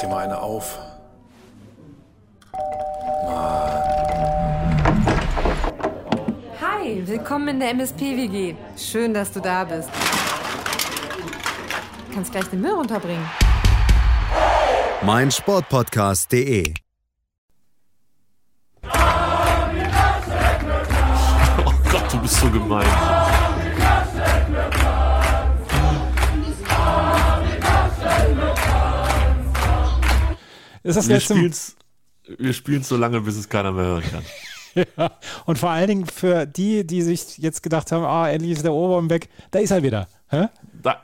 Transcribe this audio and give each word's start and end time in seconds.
dir 0.00 0.08
mal 0.08 0.24
eine 0.24 0.40
auf. 0.40 0.78
Hi, 6.60 7.02
willkommen 7.06 7.48
in 7.48 7.60
der 7.60 7.70
MSP-WG. 7.70 8.54
Schön, 8.76 9.12
dass 9.12 9.32
du 9.32 9.40
da 9.40 9.64
bist. 9.64 9.90
Du 12.08 12.14
kannst 12.14 12.32
gleich 12.32 12.46
den 12.46 12.60
Müll 12.60 12.72
runterbringen. 12.72 13.28
mein 15.02 15.30
Sportpodcast.de. 15.30 16.74
Oh 21.64 21.72
Gott, 21.90 22.12
du 22.12 22.18
bist 22.20 22.36
so 22.36 22.50
gemein. 22.50 23.19
Ist 30.82 30.96
das 30.96 31.08
Wir 31.08 31.16
letzte 31.16 31.34
spielen's, 31.34 31.76
wir 32.38 32.52
spielen's 32.52 32.88
so 32.88 32.96
lange, 32.96 33.20
bis 33.20 33.36
es 33.36 33.48
keiner 33.48 33.72
mehr 33.72 33.84
hören 33.84 34.04
kann. 34.10 34.24
ja. 34.96 35.10
Und 35.46 35.58
vor 35.58 35.70
allen 35.70 35.88
Dingen 35.88 36.06
für 36.06 36.46
die, 36.46 36.86
die 36.86 37.02
sich 37.02 37.38
jetzt 37.38 37.62
gedacht 37.62 37.92
haben, 37.92 38.04
ah, 38.04 38.28
endlich 38.30 38.52
ist 38.52 38.64
der 38.64 38.72
Oberarm 38.72 39.10
weg, 39.10 39.28
da 39.50 39.58
ist 39.58 39.70
er 39.70 39.82
wieder. 39.82 40.08
Hä? 40.28 40.46
Da. 40.82 41.02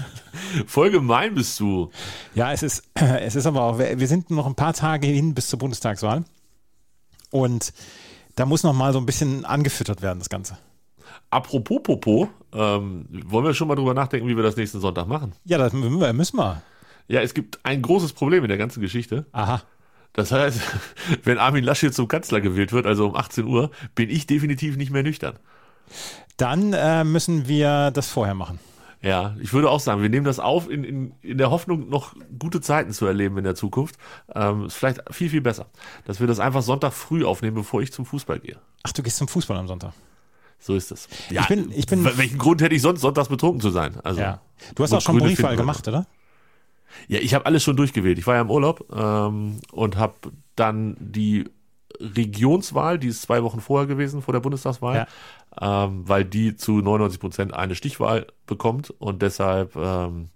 Voll 0.66 0.90
gemein 0.90 1.34
bist 1.34 1.58
du. 1.60 1.90
Ja, 2.34 2.52
es 2.52 2.62
ist, 2.62 2.84
es 2.94 3.36
ist 3.36 3.46
aber 3.46 3.62
auch, 3.62 3.78
wir 3.78 4.08
sind 4.08 4.30
noch 4.30 4.46
ein 4.46 4.54
paar 4.54 4.74
Tage 4.74 5.06
hin 5.06 5.34
bis 5.34 5.48
zur 5.48 5.58
Bundestagswahl. 5.58 6.24
Und 7.30 7.72
da 8.36 8.46
muss 8.46 8.62
noch 8.62 8.72
mal 8.72 8.92
so 8.92 8.98
ein 8.98 9.06
bisschen 9.06 9.44
angefüttert 9.44 10.02
werden, 10.02 10.18
das 10.18 10.28
Ganze. 10.28 10.56
Apropos 11.30 11.80
Popo, 11.82 12.28
ähm, 12.52 13.06
wollen 13.26 13.44
wir 13.44 13.54
schon 13.54 13.68
mal 13.68 13.76
drüber 13.76 13.94
nachdenken, 13.94 14.26
wie 14.28 14.36
wir 14.36 14.42
das 14.42 14.56
nächsten 14.56 14.80
Sonntag 14.80 15.06
machen? 15.06 15.32
Ja, 15.44 15.58
das 15.58 15.72
müssen 15.72 16.00
wir. 16.00 16.12
Müssen 16.12 16.38
wir. 16.38 16.62
Ja, 17.10 17.20
es 17.22 17.34
gibt 17.34 17.58
ein 17.64 17.82
großes 17.82 18.12
Problem 18.12 18.44
in 18.44 18.48
der 18.48 18.58
ganzen 18.58 18.80
Geschichte. 18.80 19.26
Aha. 19.32 19.62
Das 20.12 20.30
heißt, 20.32 20.60
wenn 21.24 21.38
Armin 21.38 21.64
Laschet 21.64 21.92
zum 21.94 22.06
Kanzler 22.08 22.40
gewählt 22.40 22.72
wird, 22.72 22.86
also 22.86 23.06
um 23.08 23.16
18 23.16 23.46
Uhr, 23.46 23.70
bin 23.94 24.10
ich 24.10 24.26
definitiv 24.26 24.76
nicht 24.76 24.90
mehr 24.92 25.02
nüchtern. 25.02 25.36
Dann 26.36 26.72
äh, 26.72 27.04
müssen 27.04 27.48
wir 27.48 27.90
das 27.90 28.08
vorher 28.08 28.34
machen. 28.34 28.60
Ja, 29.02 29.34
ich 29.40 29.52
würde 29.54 29.70
auch 29.70 29.80
sagen, 29.80 30.02
wir 30.02 30.10
nehmen 30.10 30.26
das 30.26 30.38
auf 30.38 30.68
in, 30.70 30.84
in, 30.84 31.12
in 31.22 31.38
der 31.38 31.50
Hoffnung, 31.50 31.88
noch 31.88 32.14
gute 32.38 32.60
Zeiten 32.60 32.92
zu 32.92 33.06
erleben 33.06 33.38
in 33.38 33.44
der 33.44 33.54
Zukunft. 33.54 33.96
Ähm, 34.34 34.66
ist 34.66 34.74
vielleicht 34.74 35.00
viel, 35.10 35.30
viel 35.30 35.40
besser, 35.40 35.66
dass 36.04 36.20
wir 36.20 36.26
das 36.26 36.38
einfach 36.38 36.60
Sonntag 36.62 36.92
früh 36.92 37.24
aufnehmen, 37.24 37.56
bevor 37.56 37.80
ich 37.80 37.92
zum 37.92 38.04
Fußball 38.04 38.40
gehe. 38.40 38.58
Ach, 38.82 38.92
du 38.92 39.02
gehst 39.02 39.16
zum 39.16 39.26
Fußball 39.26 39.56
am 39.56 39.66
Sonntag. 39.68 39.94
So 40.58 40.74
ist 40.76 40.92
es. 40.92 41.08
Ich 41.30 41.46
bin- 41.48 41.72
ich 41.72 41.86
bin- 41.86 42.04
welchen 42.04 42.36
Grund 42.38 42.60
hätte 42.60 42.74
ich 42.74 42.82
sonst 42.82 43.00
sonntags 43.00 43.28
betrunken 43.30 43.60
zu 43.62 43.70
sein? 43.70 43.98
Also, 44.04 44.20
Ja. 44.20 44.42
Du 44.74 44.82
hast 44.82 44.92
auch 44.92 45.00
schon 45.00 45.16
Briefwahl 45.16 45.34
finden 45.36 45.50
wir 45.52 45.56
gemacht, 45.56 45.88
oder? 45.88 46.06
Ja, 47.08 47.18
ich 47.20 47.34
habe 47.34 47.46
alles 47.46 47.62
schon 47.62 47.76
durchgewählt. 47.76 48.18
Ich 48.18 48.26
war 48.26 48.36
ja 48.36 48.40
im 48.40 48.50
Urlaub 48.50 48.84
ähm, 48.94 49.60
und 49.72 49.96
habe 49.96 50.14
dann 50.56 50.96
die 50.98 51.44
Regionswahl, 52.00 52.98
die 52.98 53.08
ist 53.08 53.22
zwei 53.22 53.42
Wochen 53.42 53.60
vorher 53.60 53.86
gewesen, 53.86 54.22
vor 54.22 54.32
der 54.32 54.40
Bundestagswahl, 54.40 55.06
ähm, 55.60 56.08
weil 56.08 56.24
die 56.24 56.56
zu 56.56 56.80
99 56.80 57.20
Prozent 57.20 57.54
eine 57.54 57.74
Stichwahl 57.74 58.26
bekommt 58.46 58.90
und 58.90 59.22
deshalb 59.22 59.76
ähm, 59.76 60.30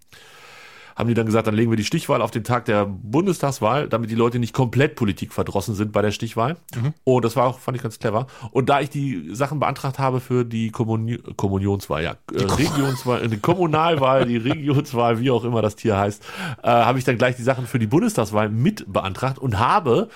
haben 0.96 1.08
die 1.08 1.14
dann 1.14 1.26
gesagt, 1.26 1.46
dann 1.46 1.54
legen 1.54 1.70
wir 1.70 1.76
die 1.76 1.84
Stichwahl 1.84 2.22
auf 2.22 2.30
den 2.30 2.44
Tag 2.44 2.64
der 2.66 2.86
Bundestagswahl, 2.86 3.88
damit 3.88 4.10
die 4.10 4.14
Leute 4.14 4.38
nicht 4.38 4.52
komplett 4.52 4.94
politikverdrossen 4.96 5.74
sind 5.74 5.92
bei 5.92 6.02
der 6.02 6.10
Stichwahl. 6.10 6.56
Und 7.04 7.24
das 7.24 7.36
war 7.36 7.46
auch, 7.46 7.58
fand 7.58 7.76
ich 7.76 7.82
ganz 7.82 7.98
clever. 7.98 8.26
Und 8.50 8.68
da 8.68 8.80
ich 8.80 8.90
die 8.90 9.34
Sachen 9.34 9.60
beantragt 9.60 9.98
habe 9.98 10.20
für 10.20 10.44
die 10.44 10.70
Kommuni 10.70 11.18
Kommunionswahl, 11.36 12.02
ja, 12.02 12.16
äh, 12.32 12.42
Regionswahl, 12.42 13.28
die 13.28 13.38
Kommunalwahl, 13.38 14.26
die 14.26 14.36
Regionswahl, 14.44 15.20
wie 15.20 15.30
auch 15.30 15.44
immer 15.44 15.62
das 15.62 15.76
Tier 15.76 15.96
heißt, 15.96 16.22
äh, 16.62 16.68
habe 16.68 16.98
ich 16.98 17.04
dann 17.04 17.18
gleich 17.18 17.36
die 17.36 17.42
Sachen 17.42 17.66
für 17.66 17.78
die 17.78 17.86
Bundestagswahl 17.86 18.48
mit 18.48 18.92
beantragt 18.92 19.38
und 19.38 19.58
habe 19.58 20.08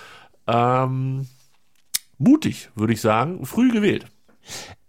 ähm, 0.47 1.27
mutig, 2.19 2.71
würde 2.75 2.93
ich 2.93 3.01
sagen, 3.01 3.45
früh 3.47 3.71
gewählt. 3.71 4.07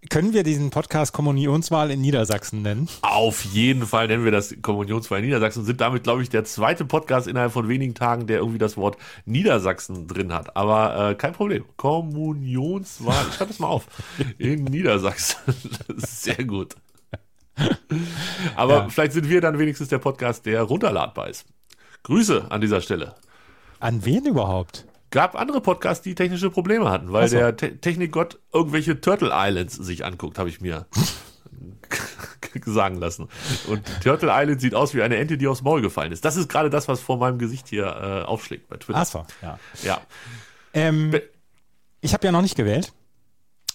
Können 0.09 0.33
wir 0.33 0.41
diesen 0.41 0.71
Podcast 0.71 1.13
Kommunionswahl 1.13 1.91
in 1.91 2.01
Niedersachsen 2.01 2.63
nennen? 2.63 2.89
Auf 3.03 3.45
jeden 3.45 3.85
Fall 3.85 4.07
nennen 4.07 4.23
wir 4.25 4.31
das 4.31 4.55
Kommunionswahl 4.63 5.19
in 5.19 5.25
Niedersachsen 5.25 5.59
und 5.59 5.65
sind 5.65 5.81
damit, 5.81 6.01
glaube 6.01 6.23
ich, 6.23 6.29
der 6.29 6.43
zweite 6.45 6.83
Podcast 6.83 7.27
innerhalb 7.27 7.51
von 7.51 7.67
wenigen 7.69 7.93
Tagen, 7.93 8.25
der 8.25 8.39
irgendwie 8.39 8.57
das 8.57 8.75
Wort 8.75 8.97
Niedersachsen 9.25 10.07
drin 10.07 10.33
hat. 10.33 10.55
Aber 10.57 11.11
äh, 11.11 11.15
kein 11.15 11.33
Problem. 11.33 11.63
Kommunionswahl, 11.77 13.23
ich 13.29 13.35
schreibe 13.35 13.49
das 13.51 13.59
mal 13.59 13.67
auf. 13.67 13.85
In 14.39 14.63
Niedersachsen. 14.63 15.37
Sehr 15.97 16.43
gut. 16.43 16.75
Aber 18.55 18.73
Ja. 18.73 18.89
vielleicht 18.89 19.13
sind 19.13 19.29
wir 19.29 19.41
dann 19.41 19.59
wenigstens 19.59 19.89
der 19.89 19.99
Podcast, 19.99 20.45
der 20.47 20.63
runterladbar 20.63 21.29
ist. 21.29 21.45
Grüße 22.01 22.47
an 22.49 22.61
dieser 22.61 22.81
Stelle. 22.81 23.13
An 23.79 24.03
wen 24.05 24.25
überhaupt? 24.25 24.85
Gab 25.11 25.35
andere 25.35 25.61
Podcasts, 25.61 26.03
die 26.03 26.15
technische 26.15 26.49
Probleme 26.49 26.89
hatten, 26.89 27.11
weil 27.11 27.27
so. 27.27 27.37
der 27.37 27.57
Te 27.57 27.77
Technikgott 27.77 28.39
irgendwelche 28.53 29.01
Turtle 29.01 29.31
Islands 29.33 29.75
sich 29.75 30.05
anguckt, 30.05 30.37
habe 30.37 30.49
ich 30.49 30.61
mir 30.61 30.85
sagen 32.65 32.97
lassen. 32.97 33.27
Und 33.67 33.83
Turtle 34.03 34.29
Island 34.31 34.61
sieht 34.61 34.75
aus 34.75 34.93
wie 34.93 35.01
eine 35.01 35.17
Ente, 35.17 35.37
die 35.37 35.47
aufs 35.47 35.61
Maul 35.61 35.81
gefallen 35.81 36.11
ist. 36.11 36.25
Das 36.25 36.35
ist 36.35 36.49
gerade 36.49 36.69
das, 36.69 36.87
was 36.87 37.01
vor 37.01 37.17
meinem 37.17 37.39
Gesicht 37.39 37.67
hier 37.67 37.85
äh, 37.85 38.25
aufschlägt 38.25 38.67
bei 38.67 38.77
Twitter. 38.77 38.99
Ach 38.99 39.05
so, 39.05 39.25
ja. 39.41 39.59
Ja. 39.83 40.01
Ähm, 40.73 41.19
ich 42.01 42.13
habe 42.13 42.25
ja 42.25 42.31
noch 42.31 42.41
nicht 42.41 42.55
gewählt. 42.55 42.93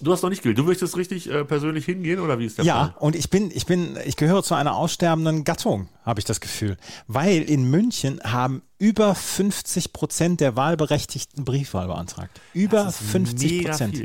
Du 0.01 0.13
hast 0.13 0.23
noch 0.23 0.31
nicht 0.31 0.43
gewählt. 0.43 0.59
Du 0.59 0.65
möchtest 0.65 0.97
richtig 0.97 1.31
äh, 1.31 1.45
persönlich 1.45 1.85
hingehen 1.85 2.21
oder 2.21 2.39
wie 2.39 2.47
ist 2.47 2.59
der 2.59 2.65
Ja, 2.65 2.87
Plan? 2.89 2.95
und 2.99 3.17
ich 3.17 3.31
bin, 3.31 3.51
ich 3.55 3.67
bin, 3.67 3.97
ich 4.05 4.17
gehöre 4.17 4.43
zu 4.43 4.55
einer 4.55 4.75
aussterbenden 4.77 5.45
Gattung, 5.45 5.89
habe 6.05 6.21
ich 6.21 6.25
das 6.25 6.41
Gefühl. 6.41 6.77
Weil 7.07 7.43
in 7.43 7.71
München 7.71 8.21
haben 8.25 8.63
über 8.79 9.15
50 9.15 9.93
Prozent 9.93 10.41
der 10.41 10.57
Wahlberechtigten 10.57 11.45
Briefwahl 11.45 11.87
beantragt. 11.87 12.41
Über 12.53 12.85
Das 12.85 13.01
ist 13.01 13.11
50 13.11 13.51
mega 13.53 13.71
Prozent. 13.71 14.03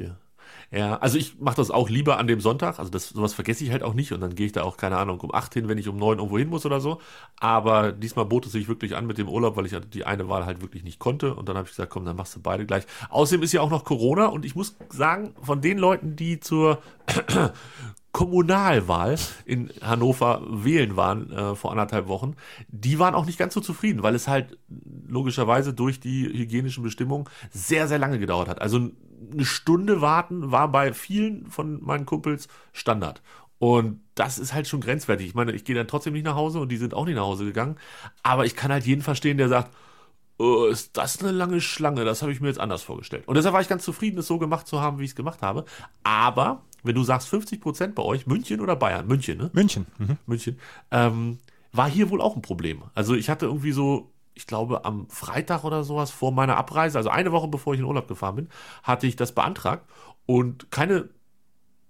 Ja, 0.72 0.98
also 0.98 1.18
ich 1.18 1.40
mache 1.40 1.56
das 1.56 1.72
auch 1.72 1.90
lieber 1.90 2.20
an 2.20 2.28
dem 2.28 2.42
Sonntag. 2.42 2.78
Also 2.78 2.92
das 2.92 3.10
sowas 3.10 3.34
vergesse 3.34 3.64
ich 3.64 3.72
halt 3.72 3.82
auch 3.82 3.96
nicht 3.96 4.12
und 4.14 4.22
dann 4.22 4.36
gehe 4.36 4.46
ich 4.46 4.52
da 4.52 4.62
auch 4.64 4.78
keine 4.78 4.98
Ahnung 4.98 5.20
um 5.20 5.34
acht 5.34 5.54
hin, 5.56 5.68
wenn 5.68 5.80
ich 5.80 5.88
um 5.88 5.98
neun 5.98 6.20
irgendwo 6.20 6.38
hin 6.38 6.50
muss 6.50 6.66
oder 6.66 6.80
so. 6.80 7.02
Aber 7.40 7.92
diesmal 7.92 8.26
bot 8.26 8.46
es 8.46 8.52
sich 8.52 8.68
wirklich 8.68 8.96
an 8.96 9.08
mit 9.08 9.18
dem 9.18 9.28
Urlaub, 9.28 9.58
weil 9.58 9.66
ich 9.66 9.74
halt 9.74 9.94
die 9.96 10.06
eine 10.06 10.30
Wahl 10.30 10.46
halt 10.46 10.62
wirklich 10.62 10.84
nicht 10.84 11.00
konnte 11.00 11.34
und 11.34 11.50
dann 11.50 11.58
habe 11.58 11.66
ich 11.66 11.72
gesagt, 11.72 11.92
komm, 11.92 12.06
dann 12.06 12.16
machst 12.16 12.36
du 12.36 12.42
beide 12.42 12.68
gleich. 12.68 12.84
Außerdem 13.10 13.42
ist 13.44 13.52
ja 13.52 13.62
auch 13.62 13.72
noch 13.72 13.84
Corona 13.84 14.28
und 14.28 14.46
ich 14.46 14.56
muss 14.56 14.76
sagen, 14.90 15.34
von 15.42 15.62
den 15.62 15.80
Leuten, 15.80 16.16
die 16.16 16.40
zur 16.40 16.80
Kommunalwahl 18.12 19.18
in 19.46 19.72
Hannover 19.82 20.42
wählen 20.50 20.96
waren 20.96 21.32
äh, 21.32 21.56
vor 21.56 21.72
anderthalb 21.72 22.08
Wochen, 22.08 22.36
die 22.68 23.00
waren 23.00 23.16
auch 23.16 23.26
nicht 23.26 23.40
ganz 23.40 23.54
so 23.56 23.62
zufrieden, 23.62 24.04
weil 24.04 24.14
es 24.14 24.28
halt 24.28 24.58
logischerweise 25.08 25.74
durch 25.74 26.00
die 26.00 26.26
hygienischen 26.26 26.84
Bestimmungen 26.84 27.26
sehr, 27.52 27.88
sehr 27.88 28.00
lange 28.00 28.20
gedauert 28.20 28.50
hat. 28.50 28.62
Also 28.62 28.90
eine 29.32 29.46
Stunde 29.46 30.02
warten 30.02 30.52
war 30.52 30.72
bei 30.72 30.94
vielen 30.94 31.48
von 31.48 31.84
meinen 31.84 32.06
Kumpels 32.06 32.48
Standard. 32.74 33.22
Und 33.60 34.02
das 34.16 34.40
ist 34.40 34.54
halt 34.54 34.68
schon 34.68 34.82
grenzwertig. 34.82 35.28
Ich 35.28 35.36
meine, 35.36 35.52
ich 35.52 35.66
gehe 35.66 35.76
dann 35.76 35.88
trotzdem 35.88 36.14
nicht 36.14 36.26
nach 36.26 36.36
Hause 36.36 36.60
und 36.60 36.70
die 36.70 36.78
sind 36.78 36.94
auch 36.94 37.06
nicht 37.06 37.16
nach 37.16 37.24
Hause 37.24 37.46
gegangen. 37.46 37.76
Aber 38.24 38.46
ich 38.46 38.56
kann 38.56 38.72
halt 38.72 38.86
jeden 38.86 39.02
verstehen, 39.02 39.38
der 39.38 39.50
sagt, 39.50 39.76
oh, 40.38 40.66
ist 40.66 40.96
das 40.98 41.22
eine 41.22 41.32
lange 41.32 41.60
Schlange? 41.62 42.06
Das 42.06 42.22
habe 42.22 42.32
ich 42.32 42.40
mir 42.40 42.48
jetzt 42.48 42.60
anders 42.60 42.82
vorgestellt. 42.82 43.28
Und 43.28 43.36
deshalb 43.36 43.54
war 43.54 43.62
ich 43.62 43.68
ganz 43.68 43.84
zufrieden, 43.84 44.18
es 44.20 44.28
so 44.28 44.40
gemacht 44.40 44.66
zu 44.66 44.80
haben, 44.80 45.00
wie 45.00 45.04
ich 45.04 45.12
es 45.12 45.16
gemacht 45.16 45.42
habe. 45.42 45.66
Aber 46.04 46.64
wenn 46.84 46.96
du 46.96 47.04
sagst 47.04 47.28
50 47.28 47.60
Prozent 47.60 47.96
bei 47.96 48.04
euch, 48.04 48.26
München 48.26 48.62
oder 48.62 48.78
Bayern? 48.78 49.06
München, 49.08 49.38
ne? 49.38 49.50
München. 49.54 49.86
Mhm. 49.98 50.18
München, 50.26 50.58
ähm, 50.92 51.40
war 51.74 51.90
hier 51.90 52.10
wohl 52.10 52.22
auch 52.22 52.36
ein 52.36 52.42
Problem. 52.42 52.84
Also 52.96 53.14
ich 53.14 53.30
hatte 53.30 53.46
irgendwie 53.46 53.74
so, 53.74 54.12
ich 54.40 54.48
glaube 54.48 54.86
am 54.86 55.10
Freitag 55.10 55.66
oder 55.66 55.84
sowas 55.84 56.12
vor 56.12 56.32
meiner 56.32 56.56
Abreise, 56.56 56.98
also 56.98 57.10
eine 57.10 57.34
Woche 57.34 57.50
bevor 57.50 57.74
ich 57.74 57.82
in 57.82 57.86
Urlaub 57.86 58.08
gefahren 58.08 58.36
bin, 58.38 58.50
hatte 58.84 59.06
ich 59.06 59.18
das 59.18 59.34
beantragt 59.34 59.86
und 60.26 60.72
keine 60.72 61.10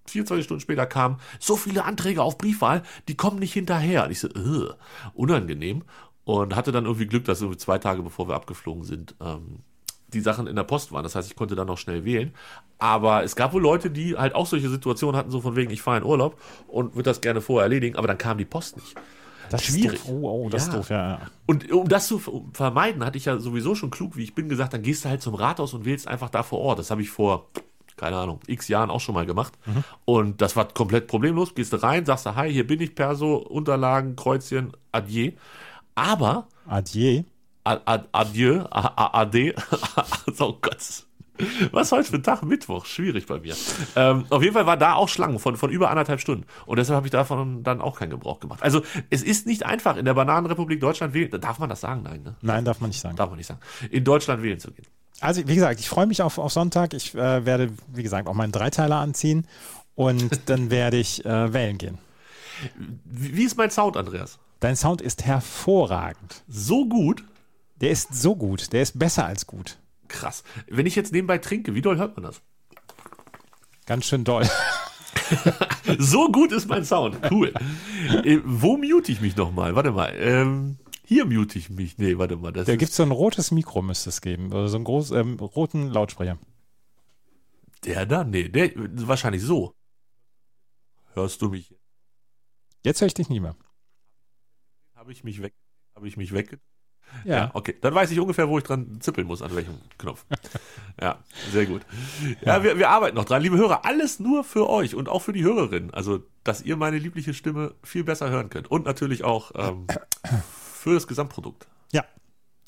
24 0.05 0.43
Stunden 0.43 0.61
später 0.61 0.87
kamen 0.87 1.17
so 1.39 1.55
viele 1.55 1.85
Anträge 1.85 2.23
auf 2.23 2.39
Briefwahl, 2.39 2.81
die 3.07 3.15
kommen 3.15 3.37
nicht 3.37 3.53
hinterher. 3.53 4.05
Und 4.05 4.11
ich 4.11 4.19
so, 4.19 4.27
äh, 4.29 4.73
unangenehm. 5.13 5.83
Und 6.25 6.55
hatte 6.55 6.71
dann 6.71 6.85
irgendwie 6.85 7.07
Glück, 7.07 7.25
dass 7.25 7.43
zwei 7.57 7.79
Tage 7.79 8.03
bevor 8.03 8.27
wir 8.27 8.35
abgeflogen 8.35 8.83
sind, 8.83 9.15
ähm, 9.19 9.63
die 10.07 10.19
Sachen 10.19 10.45
in 10.45 10.55
der 10.55 10.63
Post 10.63 10.91
waren. 10.91 11.03
Das 11.03 11.15
heißt, 11.15 11.29
ich 11.29 11.35
konnte 11.35 11.55
dann 11.55 11.67
noch 11.67 11.77
schnell 11.77 12.05
wählen. 12.05 12.33
Aber 12.77 13.23
es 13.23 13.35
gab 13.35 13.53
wohl 13.53 13.61
Leute, 13.61 13.89
die 13.89 14.15
halt 14.15 14.35
auch 14.35 14.45
solche 14.45 14.69
Situationen 14.69 15.15
hatten, 15.15 15.31
so 15.31 15.41
von 15.41 15.55
wegen, 15.55 15.71
ich 15.71 15.81
fahre 15.81 15.97
in 15.97 16.03
Urlaub 16.03 16.39
und 16.67 16.95
würde 16.95 17.09
das 17.09 17.21
gerne 17.21 17.41
vorher 17.41 17.63
erledigen, 17.63 17.95
aber 17.95 18.07
dann 18.07 18.17
kam 18.17 18.37
die 18.37 18.45
Post 18.45 18.77
nicht. 18.77 18.95
Das 19.49 19.63
Schwierig. 19.63 19.99
Ist 19.99 20.07
doof. 20.09 20.15
Oh, 20.23 20.43
oh, 20.45 20.49
das 20.49 20.67
Ja. 20.67 20.69
ist 20.71 20.77
doof, 20.77 20.89
ja, 20.89 21.09
ja. 21.09 21.19
Und 21.45 21.71
um 21.71 21.87
das 21.87 22.07
zu 22.07 22.19
vermeiden, 22.53 23.03
hatte 23.05 23.17
ich 23.17 23.25
ja 23.25 23.37
sowieso 23.39 23.75
schon 23.75 23.89
klug, 23.91 24.15
wie 24.17 24.23
ich 24.23 24.35
bin, 24.35 24.49
gesagt, 24.49 24.73
dann 24.73 24.81
gehst 24.81 25.05
du 25.05 25.09
halt 25.09 25.21
zum 25.21 25.35
Rathaus 25.35 25.73
und 25.73 25.85
wählst 25.85 26.07
einfach 26.07 26.29
da 26.29 26.43
vor 26.43 26.59
Ort. 26.59 26.79
Das 26.79 26.91
habe 26.91 27.01
ich 27.01 27.09
vor, 27.09 27.47
keine 27.97 28.17
Ahnung, 28.17 28.39
x 28.47 28.67
Jahren 28.67 28.89
auch 28.89 28.99
schon 29.01 29.15
mal 29.15 29.25
gemacht. 29.25 29.53
Und 30.05 30.41
das 30.41 30.55
war 30.55 30.67
komplett 30.67 31.07
problemlos. 31.07 31.55
Gehst 31.55 31.73
du 31.73 31.77
rein, 31.81 32.05
sagst 32.05 32.25
du, 32.25 32.35
hi, 32.35 32.51
hier 32.51 32.65
bin 32.67 32.79
ich, 32.81 32.95
Perso, 32.95 33.35
Unterlagen, 33.37 34.15
Kreuzchen, 34.15 34.71
adieu. 34.91 35.31
Aber, 35.95 36.47
Adieu. 36.67 37.23
a- 37.65 37.79
a- 37.85 38.05
adieu, 38.13 38.61
a- 38.69 38.93
a- 38.95 39.19
ade, 39.21 39.53
oh 40.39 40.53
Gott. 40.61 41.05
Was 41.71 41.91
heute 41.91 42.09
für 42.09 42.15
ein 42.17 42.23
Tag? 42.23 42.43
Mittwoch. 42.43 42.85
Schwierig 42.85 43.25
bei 43.25 43.39
mir. 43.39 43.55
Ähm, 43.95 44.25
auf 44.29 44.41
jeden 44.41 44.53
Fall 44.53 44.65
war 44.65 44.77
da 44.77 44.93
auch 44.93 45.09
Schlangen 45.09 45.39
von, 45.39 45.57
von 45.57 45.69
über 45.69 45.89
anderthalb 45.89 46.19
Stunden. 46.19 46.45
Und 46.65 46.77
deshalb 46.77 46.97
habe 46.97 47.07
ich 47.07 47.11
davon 47.11 47.63
dann 47.63 47.81
auch 47.81 47.99
keinen 47.99 48.11
Gebrauch 48.11 48.39
gemacht. 48.39 48.61
Also 48.63 48.81
es 49.09 49.23
ist 49.23 49.47
nicht 49.47 49.65
einfach, 49.65 49.97
in 49.97 50.05
der 50.05 50.13
Bananenrepublik 50.13 50.79
Deutschland 50.79 51.13
wählen. 51.13 51.29
Darf 51.39 51.59
man 51.59 51.69
das 51.69 51.81
sagen? 51.81 52.03
Nein, 52.03 52.23
ne? 52.23 52.35
Nein, 52.41 52.65
darf 52.65 52.81
man 52.81 52.89
nicht 52.89 53.01
sagen. 53.01 53.15
Darf 53.15 53.29
man 53.29 53.37
nicht 53.37 53.47
sagen. 53.47 53.59
In 53.91 54.03
Deutschland 54.03 54.43
wählen 54.43 54.59
zu 54.59 54.71
gehen. 54.71 54.85
Also, 55.21 55.45
wie 55.47 55.55
gesagt, 55.55 55.79
ich 55.79 55.89
freue 55.89 56.07
mich 56.07 56.21
auf, 56.21 56.37
auf 56.37 56.51
Sonntag. 56.51 56.93
Ich 56.93 57.13
äh, 57.15 57.45
werde, 57.45 57.71
wie 57.93 58.03
gesagt, 58.03 58.27
auch 58.27 58.33
meinen 58.33 58.51
Dreiteiler 58.51 58.97
anziehen 58.97 59.45
und 59.95 60.41
dann 60.49 60.71
werde 60.71 60.97
ich 60.97 61.25
äh, 61.25 61.53
wählen 61.53 61.77
gehen. 61.77 61.97
Wie, 63.05 63.35
wie 63.35 63.43
ist 63.43 63.57
mein 63.57 63.71
Sound, 63.71 63.97
Andreas? 63.97 64.39
Dein 64.59 64.75
Sound 64.75 65.01
ist 65.01 65.25
hervorragend. 65.25 66.43
So 66.47 66.85
gut? 66.85 67.23
Der 67.81 67.91
ist 67.91 68.13
so 68.13 68.35
gut. 68.35 68.73
Der 68.73 68.81
ist 68.81 68.99
besser 68.99 69.25
als 69.25 69.47
gut. 69.47 69.77
Krass. 70.09 70.43
Wenn 70.67 70.85
ich 70.85 70.95
jetzt 70.95 71.13
nebenbei 71.13 71.37
trinke, 71.37 71.73
wie 71.75 71.81
doll 71.81 71.97
hört 71.97 72.17
man 72.17 72.23
das? 72.23 72.41
Ganz 73.85 74.05
schön 74.05 74.23
doll. 74.25 74.47
so 75.97 76.31
gut 76.31 76.51
ist 76.51 76.67
mein 76.67 76.83
Sound. 76.83 77.17
Cool. 77.31 77.53
äh, 78.25 78.39
wo 78.43 78.77
mute 78.77 79.11
ich 79.11 79.21
mich 79.21 79.35
nochmal? 79.35 79.75
Warte 79.75 79.91
mal. 79.91 80.13
Ähm, 80.17 80.77
hier 81.05 81.25
mute 81.25 81.57
ich 81.57 81.69
mich. 81.69 81.97
Nee, 81.97 82.17
warte 82.17 82.35
mal. 82.35 82.51
Da 82.51 82.63
gibt 82.75 82.91
es 82.91 82.95
so 82.95 83.03
ein 83.03 83.11
rotes 83.11 83.51
Mikro, 83.51 83.81
müsste 83.81 84.09
es 84.09 84.21
geben. 84.21 84.51
Oder 84.51 84.67
so 84.67 84.75
einen 84.77 84.85
großen, 84.85 85.17
ähm, 85.17 85.39
roten 85.39 85.87
Lautsprecher. 85.87 86.37
Der 87.85 88.05
da? 88.05 88.23
Nee, 88.23 88.49
der 88.49 88.71
wahrscheinlich 89.07 89.41
so. 89.41 89.73
Hörst 91.13 91.41
du 91.41 91.49
mich? 91.49 91.75
Jetzt 92.83 93.01
höre 93.01 93.07
ich 93.07 93.13
dich 93.13 93.29
nicht 93.29 93.41
mehr. 93.41 93.55
Habe 94.95 95.11
ich 95.11 95.23
mich 95.23 95.41
weg? 95.41 95.53
Habe 95.95 96.07
ich 96.07 96.17
mich 96.17 96.33
weg? 96.33 96.59
Ja. 97.25 97.51
okay. 97.53 97.75
Dann 97.81 97.93
weiß 97.93 98.11
ich 98.11 98.19
ungefähr, 98.19 98.47
wo 98.49 98.57
ich 98.57 98.63
dran 98.63 98.99
zippeln 99.01 99.27
muss, 99.27 99.41
an 99.41 99.55
welchem 99.55 99.75
Knopf. 99.97 100.25
ja, 101.01 101.17
sehr 101.51 101.65
gut. 101.65 101.81
Ja, 102.41 102.63
Wir, 102.63 102.77
wir 102.77 102.89
arbeiten 102.89 103.15
noch 103.15 103.25
dran. 103.25 103.41
Liebe 103.41 103.57
Hörer, 103.57 103.85
alles 103.85 104.19
nur 104.19 104.43
für 104.43 104.69
euch 104.69 104.95
und 104.95 105.09
auch 105.09 105.21
für 105.21 105.33
die 105.33 105.43
Hörerinnen. 105.43 105.93
Also, 105.93 106.23
dass 106.43 106.61
ihr 106.61 106.75
meine 106.77 106.97
liebliche 106.97 107.33
Stimme 107.33 107.73
viel 107.83 108.03
besser 108.03 108.29
hören 108.29 108.49
könnt. 108.49 108.71
Und 108.71 108.85
natürlich 108.85 109.23
auch 109.23 109.51
ähm, 109.55 109.87
für 110.51 110.93
das 110.93 111.07
Gesamtprodukt. 111.07 111.67
Ja. 111.91 112.05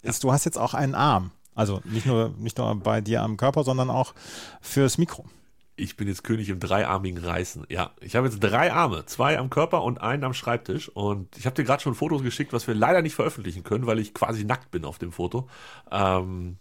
Ist, 0.02 0.24
du 0.24 0.32
hast 0.32 0.46
jetzt 0.46 0.58
auch 0.58 0.74
einen 0.74 0.96
Arm. 0.96 1.32
Also 1.54 1.82
nicht 1.84 2.06
nur, 2.06 2.34
nicht 2.38 2.58
nur 2.58 2.74
bei 2.76 3.02
dir 3.02 3.22
am 3.22 3.38
Körper, 3.38 3.64
sondern 3.64 3.90
auch 3.90 4.14
fürs 4.62 4.98
Mikro. 4.98 5.26
Ich 5.76 5.96
bin 5.96 6.08
jetzt 6.08 6.24
König 6.24 6.50
im 6.50 6.60
dreiarmigen 6.60 7.24
Reißen. 7.24 7.66
Ja, 7.70 7.92
ich 8.02 8.16
habe 8.16 8.28
jetzt 8.28 8.40
drei 8.40 8.72
Arme, 8.72 9.06
zwei 9.06 9.40
am 9.40 9.50
Körper 9.50 9.84
und 9.84 10.02
einen 10.02 10.24
am 10.24 10.34
Schreibtisch. 10.34 10.90
Und 10.90 11.38
ich 11.38 11.46
habe 11.46 11.56
dir 11.56 11.64
gerade 11.64 11.82
schon 11.82 11.96
Fotos 11.96 12.24
geschickt, 12.24 12.54
was 12.54 12.68
wir 12.68 12.76
leider 12.76 13.02
nicht 13.02 13.16
veröffentlichen 13.16 13.64
können, 13.64 13.88
weil 13.88 14.00
ich 14.00 14.14
quasi 14.14 14.44
nackt 14.44 14.72
bin 14.72 14.86
auf 14.86 15.00
dem 15.00 15.12
Foto. 15.12 15.48
Ähm, 15.92 16.58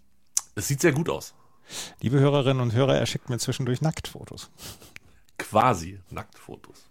es 0.55 0.69
sieht 0.69 0.81
sehr 0.81 0.93
gut 0.93 1.09
aus. 1.09 1.35
Liebe 2.01 2.19
Hörerinnen 2.19 2.63
und 2.63 2.73
Hörer, 2.73 2.97
er 2.97 3.07
schickt 3.07 3.31
mir 3.31 3.39
zwischendurch 3.39 3.81
Nacktfotos. 3.81 4.51
Quasi 5.39 6.01
Nacktfotos. 6.11 6.91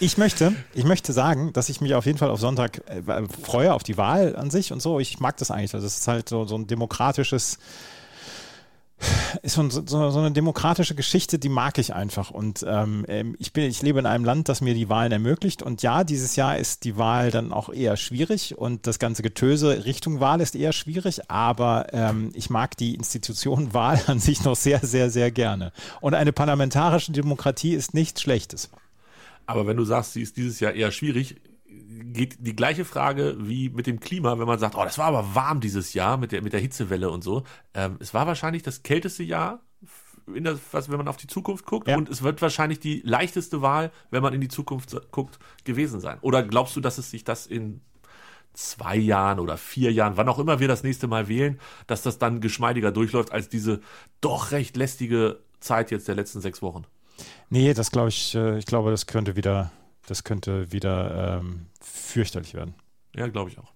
Ich 0.00 0.16
möchte, 0.16 0.54
ich 0.74 0.84
möchte 0.84 1.12
sagen, 1.12 1.52
dass 1.52 1.68
ich 1.68 1.80
mich 1.80 1.94
auf 1.94 2.06
jeden 2.06 2.18
Fall 2.18 2.30
auf 2.30 2.40
Sonntag 2.40 2.82
äh, 2.88 3.02
freue, 3.42 3.74
auf 3.74 3.82
die 3.82 3.96
Wahl 3.96 4.36
an 4.36 4.50
sich 4.50 4.72
und 4.72 4.80
so. 4.80 5.00
Ich 5.00 5.18
mag 5.18 5.36
das 5.38 5.50
eigentlich. 5.50 5.74
Es 5.74 5.84
ist 5.84 6.08
halt 6.08 6.28
so, 6.28 6.44
so 6.44 6.56
ein 6.56 6.66
demokratisches, 6.66 7.58
ist 9.42 9.54
so, 9.54 9.68
so, 9.68 9.82
so 10.10 10.18
eine 10.18 10.32
demokratische 10.32 10.94
Geschichte, 10.94 11.38
die 11.38 11.48
mag 11.48 11.78
ich 11.78 11.94
einfach. 11.94 12.30
Und 12.30 12.64
ähm, 12.66 13.04
ähm, 13.08 13.36
ich 13.38 13.52
bin, 13.52 13.64
ich 13.64 13.82
lebe 13.82 13.98
in 13.98 14.06
einem 14.06 14.24
Land, 14.24 14.48
das 14.48 14.60
mir 14.60 14.74
die 14.74 14.88
Wahlen 14.88 15.12
ermöglicht. 15.12 15.62
Und 15.62 15.82
ja, 15.82 16.04
dieses 16.04 16.36
Jahr 16.36 16.58
ist 16.58 16.84
die 16.84 16.96
Wahl 16.96 17.30
dann 17.30 17.52
auch 17.52 17.68
eher 17.68 17.96
schwierig 17.96 18.58
und 18.58 18.86
das 18.86 18.98
ganze 18.98 19.22
Getöse 19.22 19.84
Richtung 19.84 20.20
Wahl 20.20 20.40
ist 20.40 20.56
eher 20.56 20.72
schwierig. 20.72 21.30
Aber 21.30 21.86
ähm, 21.92 22.30
ich 22.34 22.50
mag 22.50 22.76
die 22.76 22.94
Institution 22.94 23.72
Wahl 23.74 24.00
an 24.06 24.18
sich 24.18 24.44
noch 24.44 24.56
sehr, 24.56 24.80
sehr, 24.80 25.10
sehr 25.10 25.30
gerne. 25.30 25.72
Und 26.00 26.14
eine 26.14 26.32
parlamentarische 26.32 27.12
Demokratie 27.12 27.74
ist 27.74 27.94
nichts 27.94 28.22
Schlechtes. 28.22 28.70
Aber 29.46 29.66
wenn 29.66 29.76
du 29.76 29.84
sagst, 29.84 30.12
sie 30.12 30.22
ist 30.22 30.36
dieses 30.36 30.60
Jahr 30.60 30.74
eher 30.74 30.90
schwierig, 30.90 31.36
geht 31.68 32.36
die 32.40 32.56
gleiche 32.56 32.84
Frage 32.84 33.36
wie 33.38 33.68
mit 33.68 33.86
dem 33.86 34.00
Klima, 34.00 34.38
wenn 34.38 34.46
man 34.46 34.58
sagt, 34.58 34.74
oh, 34.76 34.84
das 34.84 34.98
war 34.98 35.06
aber 35.06 35.34
warm 35.34 35.60
dieses 35.60 35.94
Jahr 35.94 36.16
mit 36.16 36.32
der, 36.32 36.42
mit 36.42 36.52
der 36.52 36.60
Hitzewelle 36.60 37.10
und 37.10 37.22
so. 37.22 37.42
Ähm, 37.74 37.96
es 38.00 38.14
war 38.14 38.26
wahrscheinlich 38.26 38.62
das 38.62 38.82
kälteste 38.82 39.22
Jahr, 39.22 39.60
das, 40.26 40.60
was, 40.72 40.90
wenn 40.90 40.98
man 40.98 41.08
auf 41.08 41.16
die 41.16 41.26
Zukunft 41.26 41.66
guckt. 41.66 41.88
Ja. 41.88 41.96
Und 41.96 42.08
es 42.08 42.22
wird 42.22 42.40
wahrscheinlich 42.42 42.80
die 42.80 43.02
leichteste 43.04 43.62
Wahl, 43.62 43.90
wenn 44.10 44.22
man 44.22 44.34
in 44.34 44.40
die 44.40 44.48
Zukunft 44.48 44.96
guckt, 45.10 45.38
gewesen 45.64 46.00
sein. 46.00 46.18
Oder 46.20 46.42
glaubst 46.42 46.76
du, 46.76 46.80
dass 46.80 46.98
es 46.98 47.10
sich 47.10 47.24
das 47.24 47.46
in 47.46 47.80
zwei 48.54 48.96
Jahren 48.96 49.38
oder 49.38 49.56
vier 49.56 49.92
Jahren, 49.92 50.16
wann 50.16 50.28
auch 50.28 50.38
immer 50.38 50.58
wir 50.58 50.68
das 50.68 50.82
nächste 50.82 51.06
Mal 51.06 51.28
wählen, 51.28 51.60
dass 51.86 52.02
das 52.02 52.18
dann 52.18 52.40
geschmeidiger 52.40 52.90
durchläuft 52.90 53.32
als 53.32 53.48
diese 53.48 53.80
doch 54.20 54.50
recht 54.50 54.76
lästige 54.76 55.38
Zeit 55.60 55.90
jetzt 55.90 56.08
der 56.08 56.14
letzten 56.14 56.40
sechs 56.40 56.60
Wochen? 56.62 56.82
Nee, 57.50 57.74
das 57.74 57.90
glaube 57.90 58.08
ich, 58.08 58.34
äh, 58.34 58.58
ich 58.58 58.66
glaube, 58.66 58.90
das 58.90 59.06
könnte 59.06 59.36
wieder, 59.36 59.70
das 60.10 60.24
könnte 60.24 60.72
wieder 60.72 61.38
ähm, 61.40 61.66
fürchterlich 61.80 62.54
werden. 62.54 62.74
Ja, 63.14 63.26
glaube 63.28 63.50
ich 63.50 63.58
auch. 63.58 63.72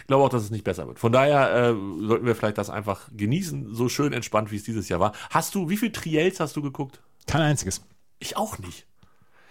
Ich 0.00 0.06
glaube 0.06 0.24
auch, 0.24 0.28
dass 0.28 0.42
es 0.42 0.50
nicht 0.50 0.64
besser 0.64 0.86
wird. 0.86 0.98
Von 0.98 1.12
daher 1.12 1.52
äh, 1.52 1.74
sollten 2.06 2.26
wir 2.26 2.36
vielleicht 2.36 2.58
das 2.58 2.70
einfach 2.70 3.08
genießen, 3.12 3.74
so 3.74 3.88
schön 3.88 4.12
entspannt, 4.12 4.50
wie 4.50 4.56
es 4.56 4.64
dieses 4.64 4.88
Jahr 4.88 5.00
war. 5.00 5.12
Hast 5.30 5.54
du, 5.54 5.68
wie 5.68 5.76
viel 5.76 5.90
Triels 5.90 6.40
hast 6.40 6.56
du 6.56 6.62
geguckt? 6.62 7.00
Kein 7.26 7.42
einziges. 7.42 7.82
Ich 8.18 8.36
auch 8.36 8.58
nicht. 8.58 8.86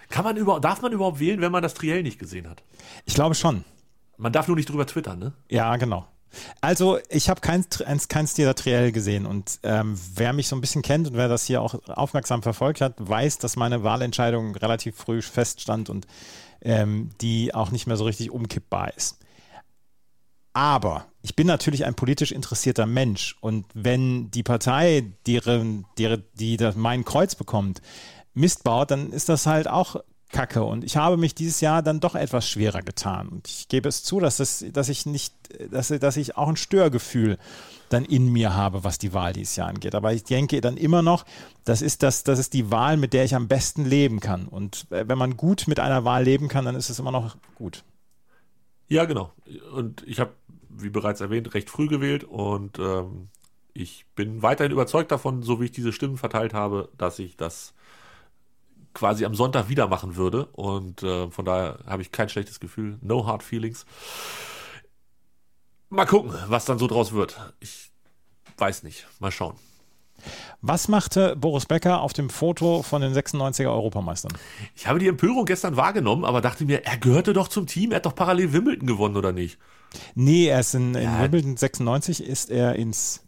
Kann 0.10 0.24
man 0.24 0.38
überhaupt, 0.38 0.64
darf 0.64 0.82
man 0.82 0.92
überhaupt 0.92 1.20
wählen, 1.20 1.42
wenn 1.42 1.52
man 1.52 1.64
das 1.64 1.74
Triell 1.74 2.04
nicht 2.04 2.20
gesehen 2.20 2.48
hat? 2.48 2.64
Ich 3.06 3.16
glaube 3.16 3.36
schon. 3.36 3.66
Man 4.18 4.32
darf 4.32 4.48
nur 4.48 4.56
nicht 4.56 4.70
drüber 4.70 4.86
twittern, 4.86 5.20
ne? 5.20 5.34
Ja, 5.50 5.76
genau. 5.78 6.08
Also 6.62 7.00
ich 7.10 7.30
habe 7.30 7.42
kein, 7.42 7.66
keins, 7.70 8.08
keins 8.08 8.34
dieser 8.34 8.56
Triell 8.56 8.92
gesehen 8.92 9.26
und 9.26 9.60
ähm, 9.64 10.00
wer 10.16 10.34
mich 10.34 10.48
so 10.48 10.56
ein 10.56 10.62
bisschen 10.62 10.82
kennt 10.82 11.08
und 11.08 11.16
wer 11.16 11.28
das 11.28 11.46
hier 11.46 11.62
auch 11.62 11.76
aufmerksam 11.88 12.44
verfolgt 12.44 12.82
hat, 12.82 12.96
weiß, 12.98 13.38
dass 13.40 13.56
meine 13.56 13.84
Wahlentscheidung 13.84 14.56
relativ 14.56 14.96
früh 14.96 15.22
feststand 15.22 15.90
und 15.90 16.08
ähm, 16.62 17.10
die 17.22 17.54
auch 17.54 17.72
nicht 17.72 17.88
mehr 17.88 17.98
so 17.98 18.06
richtig 18.06 18.32
umkippbar 18.32 18.94
ist. 18.96 19.18
Aber 20.54 21.08
ich 21.24 21.36
bin 21.36 21.48
natürlich 21.48 21.86
ein 21.86 21.96
politisch 21.96 22.32
interessierter 22.32 22.86
Mensch 22.86 23.36
und 23.42 23.66
wenn 23.74 24.30
die 24.30 24.44
Partei, 24.44 25.14
deren, 25.26 25.86
deren, 25.98 26.24
die 26.34 26.58
das 26.58 26.76
mein 26.76 27.06
Kreuz 27.06 27.36
bekommt, 27.36 27.82
Mist 28.36 28.64
baut, 28.64 28.92
dann 28.92 29.12
ist 29.12 29.30
das 29.30 29.46
halt 29.46 29.68
auch 29.68 29.96
Kacke. 30.34 30.64
Und 30.64 30.84
ich 30.84 30.98
habe 30.98 31.16
mich 31.16 31.34
dieses 31.34 31.62
Jahr 31.62 31.82
dann 31.82 32.02
doch 32.02 32.16
etwas 32.16 32.50
schwerer 32.50 32.82
getan. 32.82 33.30
Und 33.30 33.48
ich 33.48 33.70
gebe 33.70 33.88
es 33.88 34.04
zu, 34.04 34.20
dass, 34.20 34.38
das, 34.38 34.66
dass 34.74 34.90
ich 34.90 35.06
nicht, 35.06 35.34
dass, 35.72 35.88
dass 35.88 36.18
ich 36.18 36.36
auch 36.36 36.50
ein 36.50 36.58
Störgefühl 36.58 37.38
dann 37.88 38.04
in 38.04 38.34
mir 38.34 38.54
habe, 38.56 38.84
was 38.84 38.98
die 38.98 39.14
Wahl 39.14 39.32
dieses 39.32 39.56
Jahr 39.56 39.70
angeht. 39.70 39.96
Aber 39.96 40.12
ich 40.14 40.24
denke 40.26 40.60
dann 40.60 40.76
immer 40.76 41.02
noch, 41.02 41.26
das 41.64 41.82
ist, 41.82 42.04
das, 42.04 42.24
das 42.24 42.40
ist 42.40 42.54
die 42.54 42.72
Wahl, 42.72 42.98
mit 42.98 43.14
der 43.14 43.24
ich 43.24 43.36
am 43.36 43.48
besten 43.48 43.86
leben 43.86 44.20
kann. 44.20 44.48
Und 44.48 44.88
äh, 44.90 45.08
wenn 45.08 45.18
man 45.18 45.38
gut 45.38 45.66
mit 45.68 45.80
einer 45.80 46.04
Wahl 46.04 46.24
leben 46.24 46.50
kann, 46.50 46.66
dann 46.66 46.76
ist 46.76 46.90
es 46.90 47.00
immer 47.00 47.12
noch 47.12 47.38
gut. 47.56 47.84
Ja, 48.90 49.06
genau. 49.06 49.32
Und 49.74 50.04
ich 50.06 50.20
habe, 50.20 50.34
wie 50.70 50.90
bereits 50.90 51.22
erwähnt, 51.22 51.54
recht 51.54 51.70
früh 51.70 51.88
gewählt 51.88 52.24
und 52.24 52.80
ähm, 52.80 53.30
ich 53.74 54.06
bin 54.16 54.42
weiterhin 54.42 54.72
überzeugt 54.72 55.12
davon, 55.12 55.42
so 55.42 55.60
wie 55.60 55.66
ich 55.66 55.72
diese 55.72 55.94
Stimmen 55.94 56.18
verteilt 56.18 56.54
habe, 56.54 56.90
dass 56.98 57.18
ich 57.20 57.38
das 57.38 57.74
quasi 58.94 59.26
am 59.26 59.36
Sonntag 59.36 59.70
wieder 59.70 59.88
machen 59.88 60.16
würde. 60.16 60.46
Und 60.54 61.04
äh, 61.04 61.30
von 61.32 61.46
daher 61.46 61.80
habe 61.86 62.02
ich 62.02 62.12
kein 62.12 62.30
schlechtes 62.30 62.60
Gefühl. 62.60 62.98
No 63.02 63.26
hard 63.26 63.44
feelings. 63.44 63.86
Mal 65.90 66.06
gucken, 66.06 66.34
was 66.48 66.66
dann 66.66 66.80
so 66.80 66.88
draus 66.88 67.14
wird. 67.14 67.54
Ich 67.60 67.92
weiß 68.58 68.84
nicht. 68.84 69.06
Mal 69.20 69.32
schauen. 69.32 69.56
Was 70.62 70.88
machte 70.88 71.36
Boris 71.36 71.66
Becker 71.66 72.02
auf 72.02 72.14
dem 72.14 72.30
Foto 72.30 72.82
von 72.84 73.02
den 73.02 73.14
96er 73.14 73.68
Europameistern? 73.68 74.32
Ich 74.76 74.88
habe 74.88 75.00
die 75.00 75.08
Empörung 75.08 75.46
gestern 75.46 75.76
wahrgenommen, 75.76 76.24
aber 76.24 76.40
dachte 76.40 76.64
mir, 76.66 76.86
er 76.86 76.98
gehörte 76.98 77.34
doch 77.34 77.48
zum 77.50 77.68
Team. 77.68 77.92
Er 77.92 77.98
hat 77.98 78.06
doch 78.06 78.16
parallel 78.16 78.54
Wimbledon 78.54 78.88
gewonnen, 78.88 79.18
oder 79.18 79.34
nicht? 79.34 79.58
Nee, 80.16 80.48
er 80.48 80.62
ist 80.62 80.74
in, 80.76 80.96
in 80.96 81.04
Ja. 81.04 81.22
Wimbledon 81.22 81.58
96 81.58 82.24
ist 82.24 82.50
er 82.50 82.76
ins 82.76 83.22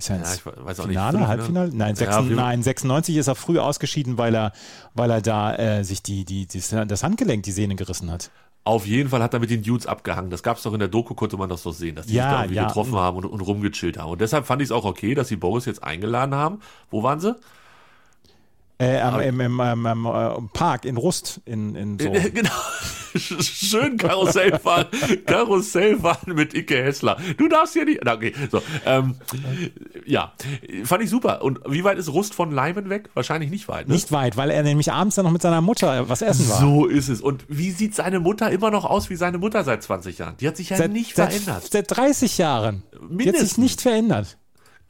ist 0.00 0.10
er 0.10 0.16
ins 0.16 0.42
Ja, 0.44 0.52
ich 0.52 0.66
weiß 0.66 0.80
auch 0.80 0.86
nicht. 0.86 0.96
Finale, 0.96 1.18
Viertelfinale? 1.18 1.28
Halbfinale? 1.28 1.70
Nein, 1.74 1.88
Ja, 1.90 1.96
sechs, 1.96 2.14
auf 2.16 2.24
jeden 2.24 2.36
Fall. 2.36 2.44
nein, 2.46 2.62
96 2.62 3.16
ist 3.16 3.28
er 3.28 3.34
früh 3.34 3.58
ausgeschieden, 3.58 4.18
weil 4.18 4.34
er, 4.34 4.52
weil 4.94 5.10
er 5.10 5.20
da 5.22 5.54
äh, 5.56 5.84
sich 5.84 6.02
die, 6.02 6.24
die, 6.24 6.46
die, 6.46 6.60
das 6.86 7.02
Handgelenk, 7.02 7.42
die 7.44 7.52
Sehne 7.52 7.76
gerissen 7.76 8.10
hat. 8.10 8.30
Auf 8.64 8.86
jeden 8.86 9.08
Fall 9.08 9.22
hat 9.22 9.32
er 9.32 9.40
mit 9.40 9.48
den 9.50 9.62
Dudes 9.62 9.86
abgehangen. 9.86 10.30
Das 10.30 10.42
gab 10.42 10.58
es 10.58 10.62
doch 10.64 10.74
in 10.74 10.80
der 10.80 10.88
Doku, 10.88 11.14
konnte 11.14 11.36
man 11.38 11.48
das 11.48 11.62
doch 11.62 11.72
sehen, 11.72 11.94
dass 11.96 12.06
die 12.06 12.14
Ja, 12.14 12.24
sich 12.24 12.30
da 12.30 12.42
irgendwie 12.42 12.56
ja. 12.56 12.66
getroffen 12.66 12.94
haben 12.96 13.16
und, 13.16 13.24
und 13.24 13.40
rumgechillt 13.40 13.96
haben. 13.98 14.10
Und 14.10 14.20
deshalb 14.20 14.44
fand 14.46 14.60
ich 14.60 14.68
es 14.68 14.72
auch 14.72 14.84
okay, 14.84 15.14
dass 15.14 15.28
sie 15.28 15.36
Boris 15.36 15.64
jetzt 15.64 15.82
eingeladen 15.82 16.34
haben. 16.34 16.60
Wo 16.90 17.02
waren 17.02 17.20
sie? 17.20 17.34
Äh, 18.80 18.98
am, 19.00 19.20
im, 19.20 19.40
im, 19.40 19.60
im, 19.60 19.86
im, 19.86 20.06
äh, 20.06 20.48
Park 20.54 20.86
in 20.86 20.96
Rust 20.96 21.42
in, 21.44 21.74
in 21.74 21.98
so. 21.98 22.10
genau. 22.34 22.50
Schön 23.14 23.98
Karussell 23.98 24.58
fahren. 24.58 24.86
Karussell 25.26 25.98
fahren 25.98 26.34
mit 26.34 26.54
Icke 26.54 26.82
Hessler. 26.82 27.18
Du 27.36 27.48
darfst 27.48 27.74
hier 27.74 27.84
nicht. 27.84 28.08
Okay, 28.08 28.32
so. 28.50 28.62
Ähm, 28.86 29.16
ja, 30.06 30.32
fand 30.84 31.02
ich 31.02 31.10
super. 31.10 31.42
Und 31.42 31.60
wie 31.68 31.84
weit 31.84 31.98
ist 31.98 32.08
Rust 32.08 32.34
von 32.34 32.52
Leimen 32.52 32.88
weg? 32.88 33.10
Wahrscheinlich 33.12 33.50
nicht 33.50 33.68
weit. 33.68 33.88
Ne? 33.88 33.94
Nicht 33.94 34.12
weit, 34.12 34.38
weil 34.38 34.50
er 34.50 34.62
nämlich 34.62 34.90
abends 34.92 35.16
dann 35.16 35.24
noch 35.24 35.32
mit 35.32 35.42
seiner 35.42 35.60
Mutter 35.60 36.08
was 36.08 36.22
essen 36.22 36.48
war. 36.48 36.60
So 36.60 36.86
ist 36.86 37.08
es. 37.08 37.20
Und 37.20 37.44
wie 37.48 37.72
sieht 37.72 37.94
seine 37.94 38.20
Mutter 38.20 38.50
immer 38.50 38.70
noch 38.70 38.86
aus 38.86 39.10
wie 39.10 39.16
seine 39.16 39.36
Mutter 39.38 39.62
seit 39.64 39.82
20 39.82 40.18
Jahren? 40.18 40.36
Die 40.38 40.48
hat 40.48 40.56
sich 40.56 40.70
ja 40.70 40.88
nicht 40.88 41.16
seit, 41.16 41.32
verändert. 41.32 41.68
Seit 41.70 41.90
30 41.90 42.38
Jahren. 42.38 42.82
Die 42.92 42.96
hat 42.96 43.10
Mindestens. 43.10 43.48
sich 43.50 43.58
nicht 43.58 43.82
verändert. 43.82 44.38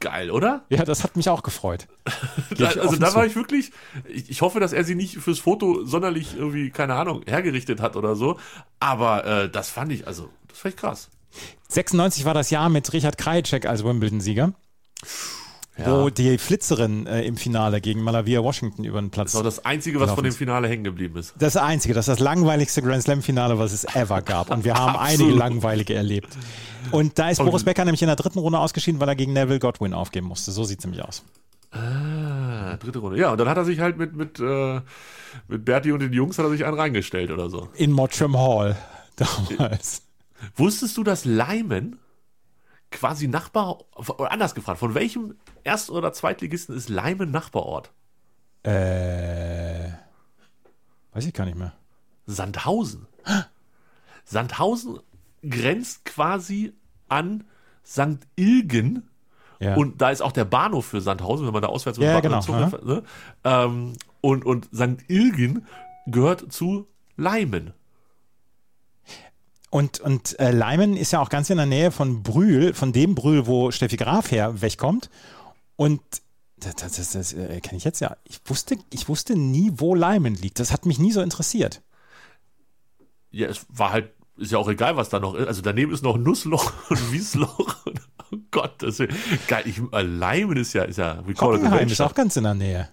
Geil, 0.01 0.31
oder? 0.31 0.65
Ja, 0.69 0.83
das 0.83 1.03
hat 1.03 1.15
mich 1.15 1.29
auch 1.29 1.43
gefreut. 1.43 1.87
da, 2.57 2.69
also 2.69 2.95
da 2.95 3.13
war 3.13 3.25
ich 3.25 3.35
wirklich, 3.35 3.71
ich, 4.09 4.29
ich, 4.31 4.41
hoffe, 4.41 4.59
dass 4.59 4.73
er 4.73 4.83
sie 4.83 4.95
nicht 4.95 5.17
fürs 5.17 5.39
Foto 5.39 5.85
sonderlich 5.85 6.35
irgendwie, 6.35 6.71
keine 6.71 6.95
Ahnung, 6.95 7.21
hergerichtet 7.27 7.79
hat 7.79 7.95
oder 7.95 8.15
so. 8.15 8.39
Aber 8.79 9.25
äh, 9.25 9.49
das 9.49 9.69
fand 9.69 9.91
ich, 9.91 10.07
also, 10.07 10.29
das 10.47 10.57
fand 10.57 10.73
ich 10.73 10.81
krass. 10.81 11.09
96 11.69 12.25
war 12.25 12.33
das 12.33 12.49
Jahr 12.49 12.69
mit 12.69 12.91
Richard 12.91 13.17
Krajicek 13.17 13.67
als 13.67 13.83
Wimbledon-Sieger. 13.83 14.53
Ja. 15.77 16.03
Wo 16.03 16.09
die 16.09 16.37
Flitzerin 16.37 17.07
äh, 17.07 17.21
im 17.23 17.37
Finale 17.37 17.79
gegen 17.79 18.03
Malavia 18.03 18.43
Washington 18.43 18.83
über 18.83 18.99
den 18.99 19.09
Platz. 19.09 19.31
Das 19.31 19.35
war 19.35 19.43
das 19.43 19.63
Einzige, 19.63 19.99
was 20.01 20.11
von 20.11 20.23
dem 20.23 20.33
Finale 20.33 20.67
hängen 20.67 20.83
geblieben 20.83 21.17
ist. 21.17 21.33
Das 21.39 21.55
Einzige, 21.55 21.93
das 21.93 22.07
ist 22.07 22.15
das 22.15 22.19
langweiligste 22.19 22.81
Grand 22.81 23.03
Slam-Finale, 23.03 23.57
was 23.57 23.71
es 23.71 23.85
ever 23.95 24.21
gab. 24.21 24.51
Und 24.51 24.65
wir 24.65 24.73
haben 24.73 24.95
einige 24.99 25.31
langweilige 25.31 25.93
erlebt. 25.93 26.37
Und 26.91 27.17
da 27.17 27.29
ist. 27.29 27.37
Boris 27.37 27.63
Becker 27.63 27.85
nämlich 27.85 28.01
in 28.01 28.07
der 28.07 28.17
dritten 28.17 28.39
Runde 28.39 28.59
ausgeschieden, 28.59 28.99
weil 28.99 29.07
er 29.07 29.15
gegen 29.15 29.31
Neville 29.31 29.59
Godwin 29.59 29.93
aufgeben 29.93 30.27
musste. 30.27 30.51
So 30.51 30.65
sieht 30.65 30.79
es 30.79 30.85
nämlich 30.85 31.03
aus. 31.03 31.23
Ah, 31.71 32.75
dritte 32.75 32.99
Runde. 32.99 33.17
Ja, 33.17 33.31
und 33.31 33.37
dann 33.37 33.47
hat 33.47 33.55
er 33.55 33.63
sich 33.63 33.79
halt 33.79 33.97
mit, 33.97 34.13
mit, 34.13 34.39
äh, 34.41 34.81
mit 35.47 35.63
Bertie 35.63 35.93
und 35.93 36.01
den 36.01 36.11
Jungs 36.11 36.37
hat 36.37 36.45
er 36.45 36.51
sich 36.51 36.65
einen 36.65 36.77
reingestellt 36.77 37.31
oder 37.31 37.49
so. 37.49 37.69
In 37.75 37.93
Mottram 37.93 38.37
Hall 38.37 38.75
damals. 39.15 40.01
Wusstest 40.55 40.97
du, 40.97 41.03
dass 41.03 41.23
Lyman 41.23 41.97
quasi 42.91 43.27
Nachbar, 43.27 43.79
oder 43.95 44.31
anders 44.31 44.53
gefragt, 44.53 44.79
von 44.79 44.93
welchem 44.93 45.35
Erst- 45.63 45.89
oder 45.89 46.13
Zweitligisten 46.13 46.75
ist 46.75 46.89
Lyman 46.89 47.31
Nachbarort? 47.31 47.91
Äh, 48.63 49.89
weiß 51.13 51.25
ich 51.25 51.33
gar 51.33 51.45
nicht 51.45 51.57
mehr. 51.57 51.73
Sandhausen. 52.27 53.07
Sandhausen 54.23 54.99
grenzt 55.41 56.05
quasi 56.05 56.73
an 57.09 57.45
St. 57.85 58.27
Ilgen. 58.35 59.09
Ja. 59.59 59.75
Und 59.75 60.01
da 60.01 60.09
ist 60.09 60.21
auch 60.21 60.31
der 60.31 60.45
Bahnhof 60.45 60.85
für 60.85 61.01
Sandhausen, 61.01 61.45
wenn 61.45 61.53
man 61.53 61.61
da 61.61 61.67
auswärts 61.69 61.99
ja, 61.99 62.15
mit 62.15 62.23
genau. 62.23 62.41
Zug, 62.41 62.83
ne? 62.83 63.03
ähm, 63.43 63.93
und, 64.21 64.45
und 64.45 64.69
St. 64.73 65.07
Ilgen 65.07 65.65
gehört 66.07 66.51
zu 66.51 66.87
Leimen. 67.15 67.73
Und, 69.71 70.01
und 70.01 70.37
äh, 70.39 70.51
Leimen 70.51 70.97
ist 70.97 71.11
ja 71.11 71.21
auch 71.21 71.29
ganz 71.29 71.49
in 71.49 71.55
der 71.57 71.65
Nähe 71.65 71.91
von 71.91 72.23
Brühl, 72.23 72.73
von 72.73 72.91
dem 72.91 73.15
Brühl, 73.15 73.47
wo 73.47 73.71
Steffi 73.71 73.95
Graf 73.95 74.29
her 74.29 74.61
wegkommt. 74.61 75.09
Und 75.77 76.01
das, 76.57 76.75
das, 76.75 76.91
das, 76.97 77.11
das 77.13 77.33
äh, 77.33 77.61
kenne 77.61 77.77
ich 77.77 77.85
jetzt 77.85 78.01
ja. 78.01 78.17
Ich 78.25 78.41
wusste, 78.45 78.75
ich 78.91 79.07
wusste 79.07 79.35
nie, 79.35 79.71
wo 79.75 79.95
Leimen 79.95 80.35
liegt. 80.35 80.59
Das 80.59 80.73
hat 80.73 80.85
mich 80.85 80.99
nie 80.99 81.13
so 81.13 81.21
interessiert. 81.21 81.81
Ja, 83.31 83.47
es 83.47 83.65
war 83.69 83.91
halt 83.91 84.11
ist 84.37 84.51
ja 84.51 84.57
auch 84.57 84.67
egal, 84.67 84.97
was 84.97 85.09
da 85.09 85.19
noch 85.19 85.35
ist. 85.35 85.47
Also 85.47 85.61
daneben 85.61 85.93
ist 85.93 86.03
noch 86.03 86.17
Nussloch 86.17 86.73
und 86.89 87.11
Wiesloch. 87.13 87.75
oh 87.85 88.37
Gott, 88.51 88.73
das 88.79 88.99
ist 88.99 89.13
geil. 89.47 89.63
Ich, 89.65 89.81
Leimen 89.91 90.57
ist 90.57 90.73
ja, 90.73 90.83
ist 90.83 90.97
ja, 90.97 91.23
it 91.27 91.41
a 91.41 91.77
ist 91.77 92.01
auch 92.01 92.15
ganz 92.15 92.35
in 92.35 92.43
der 92.43 92.55
Nähe. 92.55 92.89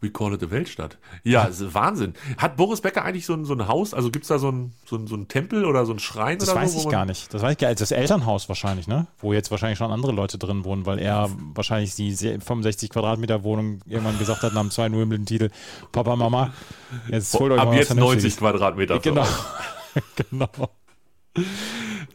We 0.00 0.10
call 0.10 0.34
it 0.34 0.42
a 0.42 0.50
Weltstadt. 0.50 0.98
Ja, 1.22 1.48
Wahnsinn. 1.72 2.14
Hat 2.36 2.56
Boris 2.56 2.80
Becker 2.82 3.04
eigentlich 3.04 3.24
so 3.24 3.32
ein, 3.32 3.44
so 3.44 3.54
ein 3.54 3.68
Haus? 3.68 3.94
Also 3.94 4.10
gibt 4.10 4.24
es 4.24 4.28
da 4.28 4.38
so 4.38 4.50
ein, 4.50 4.72
so, 4.84 4.96
ein, 4.96 5.06
so 5.06 5.16
ein 5.16 5.28
Tempel 5.28 5.64
oder 5.64 5.86
so 5.86 5.92
ein 5.92 5.98
Schrein? 5.98 6.38
Das 6.38 6.54
weiß 6.54 6.74
so, 6.74 6.80
ich 6.80 6.88
gar 6.88 7.06
nicht. 7.06 7.32
Das 7.32 7.40
weiß 7.40 7.52
ich 7.52 7.58
gar 7.58 7.68
nicht. 7.68 7.80
Das 7.80 7.90
Elternhaus 7.90 8.48
wahrscheinlich, 8.48 8.86
ne? 8.86 9.06
Wo 9.18 9.32
jetzt 9.32 9.50
wahrscheinlich 9.50 9.78
schon 9.78 9.90
andere 9.90 10.12
Leute 10.12 10.36
drin 10.36 10.64
wohnen, 10.64 10.84
weil 10.84 10.98
er 10.98 11.30
wahrscheinlich 11.54 11.94
die 11.94 12.14
65 12.14 12.90
Quadratmeter 12.90 13.44
Wohnung 13.44 13.80
irgendwann 13.86 14.18
gesagt 14.18 14.42
hat 14.42 14.52
nach 14.52 14.60
dem 14.60 14.70
zweiten 14.70 14.98
Wimbledon-Titel, 14.98 15.50
Papa, 15.92 16.16
Mama, 16.16 16.52
jetzt 17.08 17.32
holt 17.38 17.52
euch 17.52 17.60
Ab 17.60 17.68
mal 17.68 17.76
jetzt 17.76 17.94
90 17.94 18.36
Quadratmeter. 18.36 18.98
Genau. 18.98 19.26
genau. 20.30 20.70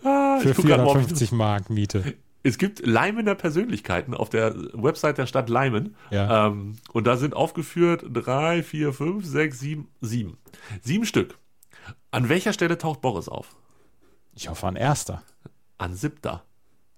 Ah, 0.03 0.39
Für 0.39 0.53
450 0.53 1.31
Mark 1.31 1.69
Miete. 1.69 2.15
Es 2.41 2.57
gibt 2.57 2.85
Leimener 2.85 3.35
Persönlichkeiten 3.35 4.13
auf 4.13 4.29
der 4.29 4.55
Website 4.73 5.17
der 5.17 5.25
Stadt 5.25 5.49
Leimen. 5.49 5.95
Ja. 6.09 6.47
Ähm, 6.47 6.77
und 6.93 7.05
da 7.05 7.17
sind 7.17 7.33
aufgeführt 7.35 8.05
drei, 8.13 8.63
vier, 8.63 8.93
fünf, 8.93 9.25
sechs, 9.25 9.59
sieben, 9.59 9.89
sieben. 9.99 10.37
Sieben 10.81 11.05
Stück. 11.05 11.37
An 12.11 12.29
welcher 12.29 12.53
Stelle 12.53 12.77
taucht 12.77 13.01
Boris 13.01 13.27
auf? 13.27 13.55
Ich 14.33 14.49
hoffe 14.49 14.67
an 14.67 14.75
erster. 14.75 15.21
An 15.77 15.95
siebter. 15.95 16.43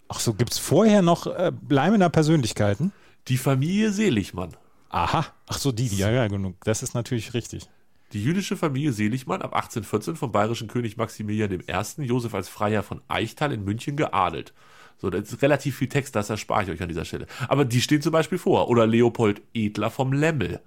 Ach 0.07 0.19
so, 0.19 0.33
gibt 0.33 0.51
es 0.51 0.59
vorher 0.59 1.01
noch 1.01 1.25
äh, 1.25 1.51
Leimener 1.69 2.09
Persönlichkeiten? 2.09 2.91
Die 3.27 3.37
Familie 3.37 3.91
Seligmann. 3.91 4.55
Aha. 4.89 5.25
Ach 5.47 5.57
so, 5.57 5.71
die, 5.71 5.87
die, 5.89 5.97
ja, 5.97 6.11
ja, 6.11 6.27
genug. 6.27 6.55
Das 6.65 6.83
ist 6.83 6.93
natürlich 6.93 7.33
richtig. 7.33 7.69
Die 8.13 8.21
jüdische 8.21 8.57
Familie 8.57 8.91
Seligmann 8.91 9.41
ab 9.41 9.53
1814 9.53 10.17
vom 10.17 10.31
bayerischen 10.31 10.67
König 10.67 10.97
Maximilian 10.97 11.51
I. 11.51 12.03
Josef 12.03 12.33
als 12.33 12.49
Freiherr 12.49 12.83
von 12.83 13.01
Eichtal 13.07 13.53
in 13.53 13.63
München 13.63 13.95
geadelt. 13.95 14.53
So, 15.01 15.09
das 15.09 15.31
ist 15.31 15.41
relativ 15.41 15.77
viel 15.77 15.89
Text, 15.89 16.15
das 16.15 16.29
erspare 16.29 16.63
ich 16.63 16.69
euch 16.69 16.81
an 16.81 16.87
dieser 16.87 17.05
Stelle. 17.05 17.25
Aber 17.47 17.65
die 17.65 17.81
stehen 17.81 18.03
zum 18.03 18.11
Beispiel 18.11 18.37
vor. 18.37 18.69
Oder 18.69 18.85
Leopold 18.85 19.41
Edler 19.51 19.89
vom 19.89 20.13
Lemmel. 20.13 20.61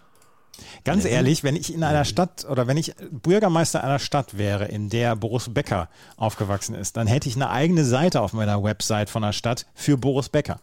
Ganz 0.84 1.04
ehrlich, 1.04 1.44
wenn 1.44 1.56
ich 1.56 1.72
in 1.72 1.84
einer 1.84 2.04
Stadt 2.04 2.44
oder 2.48 2.66
wenn 2.66 2.76
ich 2.76 2.94
Bürgermeister 3.10 3.82
einer 3.82 3.98
Stadt 3.98 4.36
wäre, 4.36 4.66
in 4.66 4.88
der 4.88 5.14
Boris 5.16 5.52
Becker 5.52 5.88
aufgewachsen 6.16 6.74
ist, 6.74 6.96
dann 6.96 7.06
hätte 7.06 7.28
ich 7.28 7.36
eine 7.36 7.50
eigene 7.50 7.84
Seite 7.84 8.20
auf 8.20 8.32
meiner 8.32 8.62
Website 8.62 9.08
von 9.08 9.22
der 9.22 9.32
Stadt 9.32 9.66
für 9.74 9.96
Boris 9.96 10.28
Becker. 10.28 10.60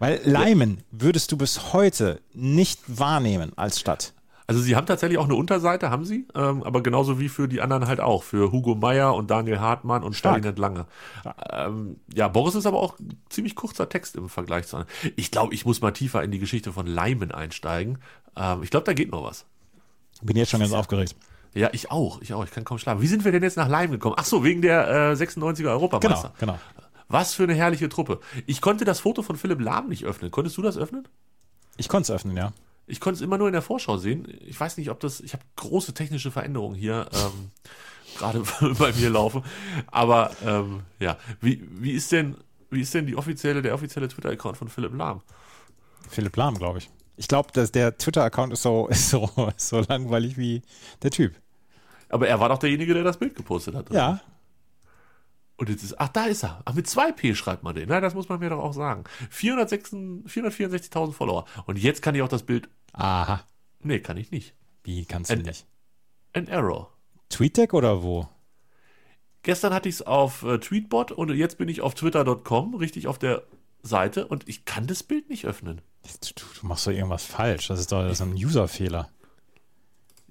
Weil 0.00 0.20
Leimen 0.24 0.82
würdest 0.90 1.32
du 1.32 1.36
bis 1.36 1.72
heute 1.72 2.20
nicht 2.32 2.80
wahrnehmen 2.86 3.52
als 3.56 3.80
Stadt. 3.80 4.14
Also 4.48 4.62
sie 4.62 4.74
haben 4.76 4.86
tatsächlich 4.86 5.18
auch 5.18 5.26
eine 5.26 5.34
Unterseite, 5.34 5.90
haben 5.90 6.06
sie, 6.06 6.26
ähm, 6.34 6.62
aber 6.62 6.82
genauso 6.82 7.20
wie 7.20 7.28
für 7.28 7.48
die 7.48 7.60
anderen 7.60 7.86
halt 7.86 8.00
auch, 8.00 8.22
für 8.22 8.50
Hugo 8.50 8.74
Meyer 8.74 9.14
und 9.14 9.30
Daniel 9.30 9.60
Hartmann 9.60 10.02
und 10.02 10.14
Stalinet 10.14 10.58
Lange. 10.58 10.86
Ähm, 11.52 12.00
ja, 12.14 12.28
Boris 12.28 12.54
ist 12.54 12.64
aber 12.64 12.80
auch 12.80 12.96
ziemlich 13.28 13.54
kurzer 13.54 13.90
Text 13.90 14.16
im 14.16 14.30
Vergleich 14.30 14.66
zu 14.66 14.78
anderen. 14.78 14.94
Ich 15.16 15.30
glaube, 15.30 15.52
ich 15.52 15.66
muss 15.66 15.82
mal 15.82 15.90
tiefer 15.90 16.22
in 16.22 16.30
die 16.30 16.38
Geschichte 16.38 16.72
von 16.72 16.86
Leimen 16.86 17.30
einsteigen. 17.30 17.98
Ähm, 18.36 18.62
ich 18.62 18.70
glaube, 18.70 18.84
da 18.84 18.94
geht 18.94 19.10
noch 19.10 19.22
was. 19.22 19.44
Bin 20.22 20.34
jetzt 20.34 20.48
schon 20.48 20.60
ganz 20.60 20.72
aufgeregt. 20.72 21.14
Ja, 21.52 21.68
ich 21.72 21.90
auch, 21.90 22.22
ich 22.22 22.32
auch, 22.32 22.42
ich 22.42 22.50
kann 22.50 22.64
kaum 22.64 22.78
schlafen. 22.78 23.02
Wie 23.02 23.06
sind 23.06 23.26
wir 23.26 23.32
denn 23.32 23.42
jetzt 23.42 23.58
nach 23.58 23.68
Leim 23.68 23.90
gekommen? 23.90 24.16
Ach 24.18 24.24
so, 24.24 24.44
wegen 24.44 24.62
der 24.62 25.10
äh, 25.10 25.12
96er 25.12 25.66
Europameister. 25.66 26.32
Genau, 26.40 26.54
genau. 26.54 26.58
Was 27.08 27.34
für 27.34 27.42
eine 27.42 27.54
herrliche 27.54 27.90
Truppe. 27.90 28.20
Ich 28.46 28.62
konnte 28.62 28.86
das 28.86 29.00
Foto 29.00 29.22
von 29.22 29.36
Philipp 29.36 29.60
Lahm 29.60 29.90
nicht 29.90 30.06
öffnen. 30.06 30.30
Konntest 30.30 30.56
du 30.56 30.62
das 30.62 30.78
öffnen? 30.78 31.06
Ich 31.76 31.88
konnte 31.90 32.10
es 32.12 32.16
öffnen, 32.16 32.34
ja. 32.34 32.52
Ich 32.88 33.00
konnte 33.00 33.16
es 33.16 33.20
immer 33.20 33.38
nur 33.38 33.46
in 33.46 33.52
der 33.52 33.62
Vorschau 33.62 33.98
sehen. 33.98 34.26
Ich 34.46 34.58
weiß 34.58 34.76
nicht, 34.78 34.90
ob 34.90 35.00
das. 35.00 35.20
Ich 35.20 35.34
habe 35.34 35.44
große 35.56 35.94
technische 35.94 36.30
Veränderungen 36.30 36.74
hier 36.74 37.08
ähm, 37.12 37.50
gerade 38.18 38.42
bei 38.78 38.92
mir 38.92 39.10
laufen. 39.10 39.42
Aber 39.86 40.32
ähm, 40.44 40.80
ja, 40.98 41.16
wie, 41.40 41.62
wie 41.70 41.92
ist 41.92 42.10
denn 42.12 42.36
wie 42.70 42.80
ist 42.80 42.92
denn 42.94 43.06
die 43.06 43.16
offizielle 43.16 43.62
der 43.62 43.74
offizielle 43.74 44.08
Twitter-Account 44.08 44.56
von 44.56 44.68
Philipp 44.68 44.94
Lahm? 44.94 45.22
Philipp 46.08 46.36
Lahm, 46.36 46.56
glaube 46.56 46.78
ich. 46.78 46.90
Ich 47.16 47.28
glaube, 47.28 47.50
dass 47.52 47.72
der 47.72 47.96
Twitter-Account 47.96 48.52
ist 48.52 48.62
so, 48.62 48.88
ist 48.90 49.10
so, 49.10 49.30
so 49.56 49.80
langweilig 49.80 50.36
wie 50.36 50.62
der 51.02 51.10
Typ. 51.10 51.34
Aber 52.08 52.28
er 52.28 52.40
war 52.40 52.48
doch 52.48 52.58
derjenige, 52.58 52.94
der 52.94 53.04
das 53.04 53.18
Bild 53.18 53.34
gepostet 53.34 53.74
hat. 53.74 53.90
Oder? 53.90 53.98
Ja, 53.98 54.20
und 55.58 55.68
jetzt 55.68 55.82
ist, 55.82 56.00
ach, 56.00 56.08
da 56.08 56.24
ist 56.26 56.44
er. 56.44 56.62
Ach, 56.64 56.72
mit 56.74 56.88
zwei 56.88 57.10
P 57.12 57.34
schreibt 57.34 57.64
man 57.64 57.74
den. 57.74 57.88
Na, 57.88 58.00
das 58.00 58.14
muss 58.14 58.28
man 58.28 58.38
mir 58.38 58.48
doch 58.50 58.60
auch 58.60 58.72
sagen. 58.72 59.02
464.000 59.32 61.12
Follower. 61.12 61.44
Und 61.66 61.78
jetzt 61.78 62.00
kann 62.00 62.14
ich 62.14 62.22
auch 62.22 62.28
das 62.28 62.44
Bild. 62.44 62.68
Aha. 62.92 63.42
Nee, 63.80 63.98
kann 63.98 64.16
ich 64.16 64.30
nicht. 64.30 64.54
Wie 64.84 65.04
kannst 65.04 65.30
du 65.30 65.34
An, 65.34 65.42
nicht? 65.42 65.66
Ein 66.32 66.46
Error. 66.46 66.92
TweetDeck 67.28 67.74
oder 67.74 68.04
wo? 68.04 68.28
Gestern 69.42 69.74
hatte 69.74 69.88
ich 69.88 69.96
es 69.96 70.02
auf 70.02 70.44
äh, 70.44 70.58
Tweetbot 70.58 71.10
und 71.10 71.30
jetzt 71.34 71.58
bin 71.58 71.68
ich 71.68 71.80
auf 71.80 71.94
twitter.com, 71.94 72.76
richtig 72.76 73.08
auf 73.08 73.18
der 73.18 73.42
Seite 73.82 74.28
und 74.28 74.48
ich 74.48 74.64
kann 74.64 74.86
das 74.86 75.02
Bild 75.02 75.28
nicht 75.28 75.44
öffnen. 75.44 75.80
Du, 76.20 76.44
du 76.60 76.66
machst 76.66 76.86
doch 76.86 76.92
irgendwas 76.92 77.24
falsch. 77.24 77.66
Das 77.66 77.80
ist 77.80 77.90
doch 77.90 78.02
das 78.02 78.12
ist 78.12 78.20
ein 78.20 78.34
Userfehler. 78.34 79.10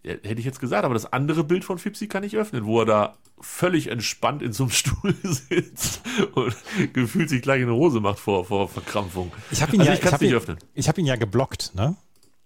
Hätte 0.07 0.39
ich 0.39 0.45
jetzt 0.45 0.59
gesagt, 0.59 0.85
aber 0.85 0.93
das 0.93 1.11
andere 1.11 1.43
Bild 1.43 1.65
von 1.65 1.77
Fipsi 1.77 2.07
kann 2.07 2.23
ich 2.23 2.37
öffnen, 2.37 2.65
wo 2.65 2.79
er 2.79 2.85
da 2.85 3.17
völlig 3.39 3.87
entspannt 3.87 4.41
in 4.41 4.53
so 4.53 4.63
einem 4.63 4.71
Stuhl 4.71 5.15
sitzt 5.23 6.01
und 6.33 6.55
gefühlt 6.93 7.29
sich 7.29 7.41
gleich 7.41 7.61
in 7.61 7.67
eine 7.67 7.75
Hose 7.75 7.99
macht 7.99 8.19
vor, 8.19 8.45
vor 8.45 8.67
Verkrampfung. 8.67 9.31
Ich 9.51 9.61
habe 9.61 9.73
ihn, 9.75 9.81
also 9.81 9.91
ja, 9.91 9.97
ich 9.97 10.03
ich 10.03 10.11
hab 10.11 10.21
nicht 10.21 10.31
ihn, 10.31 10.35
öffnen. 10.37 10.57
Ich 10.73 10.87
habe 10.87 11.01
ihn 11.01 11.07
ja 11.07 11.15
geblockt, 11.15 11.75
ne? 11.75 11.95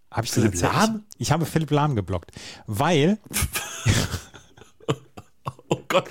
Hab 0.09 0.25
ich 0.25 0.31
Philipp 0.31 0.59
Lahm? 0.59 1.03
Ich, 1.13 1.27
ich 1.27 1.31
habe 1.31 1.45
Philipp 1.45 1.71
Lahm 1.71 1.95
geblockt, 1.95 2.31
weil. 2.67 3.17
oh 5.69 5.79
Gott, 5.87 6.09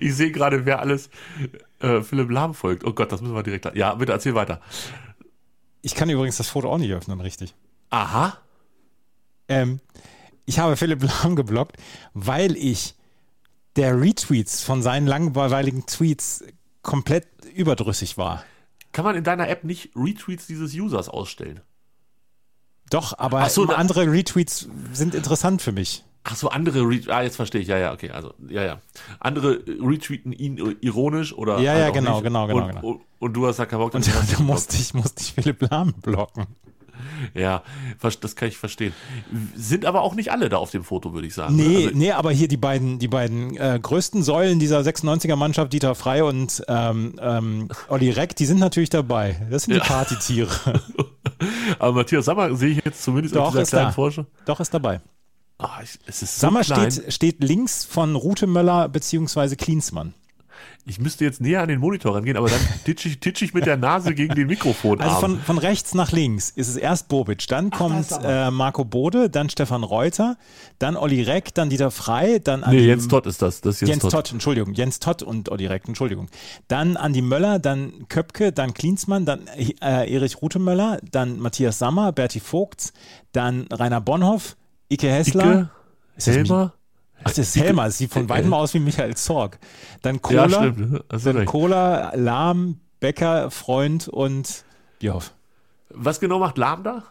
ich 0.00 0.14
sehe 0.14 0.30
gerade, 0.30 0.64
wer 0.64 0.78
alles 0.78 1.10
äh, 1.80 2.02
Philipp 2.02 2.30
Lahm 2.30 2.54
folgt. 2.54 2.84
Oh 2.84 2.92
Gott, 2.92 3.10
das 3.10 3.20
müssen 3.20 3.34
wir 3.34 3.42
direkt. 3.42 3.74
Ja, 3.74 3.94
bitte 3.94 4.12
erzähl 4.12 4.34
weiter. 4.34 4.60
Ich 5.82 5.94
kann 5.94 6.08
übrigens 6.08 6.36
das 6.36 6.48
Foto 6.48 6.70
auch 6.70 6.78
nicht 6.78 6.92
öffnen, 6.92 7.20
richtig. 7.20 7.54
Aha. 7.90 8.38
Ähm, 9.48 9.80
ich 10.46 10.58
habe 10.58 10.76
Philipp 10.76 11.02
Lahm 11.02 11.36
geblockt, 11.36 11.76
weil 12.14 12.56
ich 12.56 12.94
der 13.76 14.00
Retweets 14.00 14.62
von 14.62 14.80
seinen 14.82 15.06
langweiligen 15.06 15.84
Tweets 15.86 16.44
komplett 16.82 17.26
überdrüssig 17.54 18.16
war. 18.16 18.44
Kann 18.92 19.04
man 19.04 19.16
in 19.16 19.24
deiner 19.24 19.48
App 19.48 19.64
nicht 19.64 19.90
Retweets 19.94 20.46
dieses 20.46 20.72
Users 20.72 21.08
ausstellen? 21.08 21.60
Doch, 22.88 23.18
aber 23.18 23.48
so, 23.50 23.66
andere 23.66 24.10
Retweets 24.10 24.68
sind 24.92 25.14
interessant 25.14 25.60
für 25.60 25.72
mich. 25.72 26.04
Ach 26.28 26.34
so, 26.34 26.48
andere, 26.48 26.80
Re 26.80 27.00
ah, 27.08 27.22
jetzt 27.22 27.36
verstehe 27.36 27.60
ich, 27.60 27.68
ja, 27.68 27.78
ja, 27.78 27.92
okay, 27.92 28.10
also, 28.10 28.34
ja, 28.48 28.64
ja. 28.64 28.80
Andere 29.20 29.62
retweeten 29.66 30.32
ihn 30.32 30.76
ironisch 30.80 31.32
oder. 31.32 31.60
Ja, 31.60 31.72
halt 31.72 31.80
ja, 31.80 31.90
genau, 31.90 32.14
nicht. 32.14 32.24
genau, 32.24 32.46
genau, 32.46 32.62
und, 32.62 32.68
genau. 32.68 32.86
Und, 32.86 33.00
und 33.18 33.32
du 33.34 33.46
hast 33.46 33.58
da 33.58 33.66
keinen 33.66 33.78
Bock 33.78 33.94
Und 33.94 34.06
du 34.06 34.10
da 34.36 34.42
musste 34.42 34.76
ich, 34.76 34.94
musste 34.94 35.22
ich 35.22 35.32
Philipp 35.34 35.70
Lahm 35.70 35.92
blocken. 35.94 36.46
Ja, 37.34 37.62
das 38.20 38.36
kann 38.36 38.48
ich 38.48 38.56
verstehen. 38.58 38.92
Sind 39.54 39.84
aber 39.84 40.02
auch 40.02 40.14
nicht 40.14 40.30
alle 40.32 40.48
da 40.48 40.56
auf 40.58 40.70
dem 40.70 40.84
Foto, 40.84 41.12
würde 41.14 41.26
ich 41.26 41.34
sagen. 41.34 41.56
Nee, 41.56 41.86
Also, 41.86 41.90
nee, 41.98 42.12
aber 42.12 42.30
hier 42.32 42.48
die 42.48 42.56
beiden, 42.56 42.98
die 42.98 43.08
beiden 43.08 43.56
äh, 43.56 43.78
größten 43.80 44.22
Säulen 44.22 44.58
dieser 44.58 44.80
96er-Mannschaft, 44.80 45.72
Dieter 45.72 45.94
Frei 45.94 46.24
und 46.24 46.62
ähm, 46.68 47.14
ähm, 47.20 47.68
Olli 47.88 48.10
Reck, 48.10 48.36
die 48.36 48.46
sind 48.46 48.58
natürlich 48.58 48.90
dabei. 48.90 49.36
Das 49.50 49.64
sind 49.64 49.74
die 49.74 49.78
Ja. 49.80 49.84
Partytiere. 49.84 50.50
aber 51.78 51.92
Matthias 51.92 52.24
Sammer 52.26 52.54
sehe 52.56 52.70
ich 52.70 52.84
jetzt 52.84 53.02
zumindest 53.02 53.34
Doch, 53.36 53.46
auf 53.46 53.52
dieser 53.52 53.64
kleinen 53.64 53.86
da. 53.86 53.92
Forscher. 53.92 54.26
Doch, 54.44 54.60
ist 54.60 54.72
dabei. 54.72 55.00
Ah, 55.58 55.80
ich, 55.82 55.98
es 56.06 56.22
ist 56.22 56.34
so 56.36 56.40
Sammer 56.46 56.64
steht, 56.64 57.12
steht 57.12 57.42
links 57.42 57.84
von 57.84 58.14
Rute 58.14 58.46
Möller 58.46 58.88
beziehungsweise 58.88 59.56
Klinsmann. 59.56 60.12
Ich 60.88 61.00
müsste 61.00 61.24
jetzt 61.24 61.40
näher 61.40 61.62
an 61.62 61.68
den 61.68 61.80
Monitor 61.80 62.14
rangehen, 62.14 62.36
aber 62.36 62.48
dann 62.48 62.60
titsche 62.84 63.08
ich, 63.08 63.18
titsch 63.18 63.42
ich 63.42 63.52
mit 63.52 63.66
der 63.66 63.76
Nase 63.76 64.14
gegen 64.14 64.36
den 64.36 64.46
Mikrofonarm. 64.46 65.08
Also 65.08 65.20
von, 65.20 65.40
von 65.40 65.58
rechts 65.58 65.94
nach 65.94 66.12
links 66.12 66.50
ist 66.50 66.68
es 66.68 66.76
erst 66.76 67.08
Bobic, 67.08 67.48
dann 67.48 67.70
kommt 67.70 68.06
äh, 68.22 68.52
Marco 68.52 68.84
Bode, 68.84 69.28
dann 69.28 69.50
Stefan 69.50 69.82
Reuter, 69.82 70.36
dann 70.78 70.96
Olli 70.96 71.22
Reck, 71.22 71.52
dann 71.54 71.70
Dieter 71.70 71.90
Frei, 71.90 72.38
dann 72.38 72.62
an 72.62 72.72
nee, 72.72 72.86
Jens 72.86 73.08
Todd 73.08 73.26
ist 73.26 73.42
das. 73.42 73.62
Das 73.62 73.74
ist 73.74 73.80
Jens, 73.80 73.90
Jens 73.90 74.02
Todd. 74.02 74.12
Todd. 74.12 74.32
Entschuldigung, 74.32 74.74
Jens 74.74 75.00
Todd 75.00 75.24
und 75.24 75.48
Olli 75.48 75.66
Reck, 75.66 75.88
Entschuldigung. 75.88 76.28
Dann 76.68 76.96
Andi 76.96 77.20
Möller, 77.20 77.58
dann 77.58 78.06
Köpke, 78.08 78.52
dann 78.52 78.72
Klinsmann, 78.72 79.26
dann 79.26 79.48
äh, 79.56 80.14
Erich 80.14 80.40
Rutemöller, 80.40 81.00
dann 81.10 81.40
Matthias 81.40 81.80
Sammer, 81.80 82.12
Berti 82.12 82.38
Vogts, 82.38 82.92
dann 83.32 83.66
Rainer 83.72 84.00
Bonhoff, 84.00 84.56
Ike 84.88 85.10
Hessler. 85.10 85.42
Icke, 85.42 85.70
Ist 86.16 86.28
das 86.28 86.36
Helmer. 86.36 86.74
Ach, 87.26 87.34
das 87.34 87.38
ist 87.38 87.56
Helmer, 87.56 87.90
sieht 87.90 88.12
von 88.12 88.28
weitem 88.28 88.52
aus 88.54 88.74
wie 88.74 88.78
Michael 88.80 89.16
Zorg. 89.16 89.58
Dann 90.02 90.20
Ja. 90.30 90.44
Hast 90.44 90.54
du 90.54 91.00
dann 91.30 91.36
recht. 91.38 91.46
Kohler, 91.48 92.12
Lahm, 92.16 92.80
Becker, 93.00 93.50
Freund 93.50 94.08
und 94.08 94.64
Bierhoff. 94.98 95.32
Was 95.90 96.20
genau 96.20 96.38
macht 96.38 96.58
Lahm 96.58 96.82
da? 96.82 97.02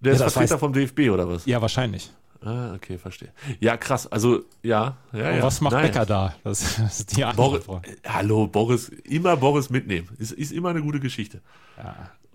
Der 0.00 0.14
Ja, 0.14 0.26
ist 0.26 0.32
Vertreter 0.32 0.56
weiß- 0.56 0.58
vom 0.58 0.72
DFB 0.72 1.10
oder 1.10 1.28
was? 1.28 1.44
Ja, 1.46 1.60
wahrscheinlich. 1.60 2.10
Ah, 2.40 2.72
okay, 2.74 2.98
verstehe. 2.98 3.32
Ja, 3.58 3.76
krass. 3.76 4.06
Also, 4.06 4.42
ja, 4.62 4.96
ja, 5.12 5.32
ja. 5.32 5.42
was 5.42 5.60
macht 5.60 5.72
Nein. 5.72 5.86
Becker 5.86 6.06
da? 6.06 6.34
Das, 6.44 6.76
das 6.76 7.00
ist 7.00 7.16
die 7.16 7.24
Boris, 7.34 7.64
Frage. 7.64 7.90
äh, 7.90 7.96
hallo, 8.08 8.46
Boris, 8.46 8.88
immer 9.04 9.36
Boris 9.36 9.70
mitnehmen. 9.70 10.08
Ist, 10.18 10.30
ist 10.32 10.52
immer 10.52 10.68
eine 10.68 10.80
gute 10.80 11.00
Geschichte. 11.00 11.40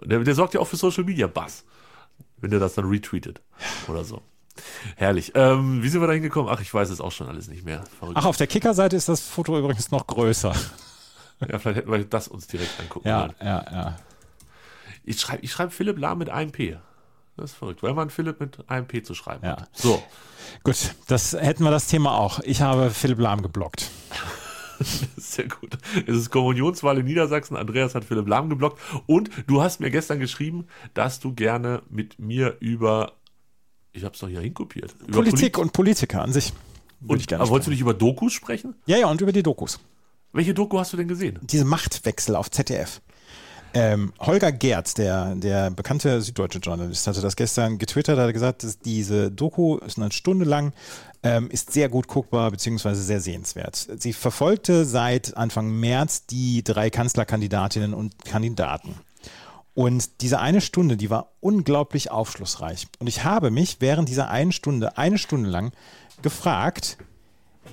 Der, 0.03 0.19
der 0.19 0.35
sorgt 0.35 0.53
ja 0.55 0.59
auch 0.59 0.67
für 0.67 0.75
Social 0.75 1.05
Media 1.05 1.27
Bass, 1.27 1.63
wenn 2.41 2.51
der 2.51 2.59
das 2.59 2.73
dann 2.73 2.85
retweetet 2.85 3.39
oder 3.87 4.03
so. 4.03 4.21
Herrlich. 4.95 5.31
Ähm, 5.35 5.81
wie 5.83 5.89
sind 5.89 6.01
wir 6.01 6.07
da 6.07 6.13
hingekommen? 6.13 6.51
Ach, 6.53 6.61
ich 6.61 6.73
weiß 6.73 6.89
es 6.89 7.01
auch 7.01 7.11
schon 7.11 7.27
alles 7.27 7.47
nicht 7.47 7.65
mehr. 7.65 7.83
Verrückt. 7.99 8.17
Ach, 8.17 8.25
auf 8.25 8.37
der 8.37 8.47
Kicker-Seite 8.47 8.95
ist 8.95 9.09
das 9.09 9.21
Foto 9.21 9.57
übrigens 9.57 9.91
noch 9.91 10.07
größer. 10.07 10.53
Ja, 11.49 11.59
vielleicht 11.59 11.79
hätten 11.79 11.91
wir 11.91 12.05
das 12.05 12.29
uns 12.29 12.47
direkt 12.47 12.79
angucken 12.79 13.05
Ja, 13.05 13.19
sollen. 13.21 13.33
ja, 13.41 13.65
ja. 13.69 13.99
Ich 15.03 15.19
schreibe 15.19 15.43
ich 15.43 15.51
schreib 15.51 15.73
Philipp 15.73 15.99
Lahm 15.99 16.19
mit 16.19 16.29
einem 16.29 16.53
P. 16.53 16.77
Das 17.35 17.51
ist 17.51 17.57
verrückt, 17.57 17.83
weil 17.83 17.93
man 17.93 18.09
Philipp 18.09 18.39
mit 18.39 18.69
einem 18.69 18.87
P 18.87 19.03
zu 19.03 19.13
schreiben 19.13 19.45
Ja. 19.45 19.57
hat. 19.57 19.69
So, 19.73 20.01
Gut, 20.63 20.95
das 21.07 21.33
hätten 21.33 21.65
wir 21.65 21.71
das 21.71 21.87
Thema 21.87 22.17
auch. 22.17 22.39
Ich 22.41 22.61
habe 22.61 22.91
Philipp 22.91 23.19
Lahm 23.19 23.41
geblockt. 23.41 23.89
sehr 25.17 25.47
gut. 25.49 25.77
Es 26.07 26.15
ist 26.15 26.29
Kommunionswahl 26.29 26.97
in 26.99 27.05
Niedersachsen. 27.05 27.57
Andreas 27.57 27.93
hat 27.95 28.05
Philipp 28.05 28.27
Lahm 28.27 28.49
geblockt. 28.49 28.79
Und 29.05 29.29
du 29.47 29.61
hast 29.61 29.81
mir 29.81 29.89
gestern 29.91 30.19
geschrieben, 30.19 30.67
dass 30.93 31.19
du 31.19 31.33
gerne 31.33 31.81
mit 31.89 32.19
mir 32.19 32.55
über, 32.61 33.13
ich 33.93 34.03
habe 34.03 34.13
es 34.13 34.19
doch 34.19 34.27
hier 34.27 34.41
hinkopiert, 34.41 34.93
über 35.01 35.19
Politik 35.19 35.53
Polit- 35.53 35.57
und 35.57 35.73
Politiker 35.73 36.21
an 36.21 36.33
sich. 36.33 36.51
Und, 37.05 37.19
ich 37.19 37.27
gerne 37.27 37.43
aber 37.43 37.51
wolltest 37.51 37.67
du 37.67 37.71
nicht 37.71 37.81
über 37.81 37.93
Dokus 37.93 38.33
sprechen? 38.33 38.75
Ja, 38.85 38.97
ja, 38.97 39.07
und 39.07 39.21
über 39.21 39.31
die 39.31 39.43
Dokus. 39.43 39.79
Welche 40.31 40.53
Doku 40.53 40.79
hast 40.79 40.93
du 40.93 40.97
denn 40.97 41.07
gesehen? 41.07 41.39
Diese 41.43 41.65
Machtwechsel 41.65 42.35
auf 42.35 42.49
ZDF. 42.49 43.01
Ähm, 43.75 44.13
Holger 44.19 44.51
Gerz, 44.51 44.93
der, 44.93 45.35
der 45.35 45.71
bekannte 45.71 46.21
süddeutsche 46.21 46.59
Journalist, 46.59 47.07
hatte 47.07 47.21
das 47.21 47.35
gestern 47.35 47.79
getwittert, 47.79 48.19
hat 48.19 48.31
gesagt, 48.31 48.63
dass 48.63 48.79
diese 48.79 49.31
Doku 49.31 49.77
ist 49.77 49.97
eine 49.97 50.11
Stunde 50.11 50.45
lang, 50.45 50.73
ähm, 51.23 51.49
ist 51.49 51.73
sehr 51.73 51.89
gut 51.89 52.07
guckbar 52.07 52.51
beziehungsweise 52.51 53.01
sehr 53.01 53.19
sehenswert. 53.19 53.87
Sie 53.97 54.13
verfolgte 54.13 54.85
seit 54.85 55.35
Anfang 55.35 55.71
März 55.71 56.27
die 56.27 56.63
drei 56.63 56.91
Kanzlerkandidatinnen 56.91 57.95
und 57.95 58.25
Kandidaten. 58.25 58.93
Und 59.73 60.21
diese 60.21 60.39
eine 60.39 60.61
Stunde, 60.61 60.97
die 60.97 61.09
war 61.09 61.31
unglaublich 61.39 62.11
aufschlussreich. 62.11 62.87
Und 62.99 63.07
ich 63.07 63.23
habe 63.23 63.49
mich 63.49 63.77
während 63.79 64.07
dieser 64.07 64.29
einen 64.29 64.51
Stunde, 64.51 64.97
eine 64.97 65.17
Stunde 65.17 65.49
lang, 65.49 65.71
gefragt, 66.21 66.97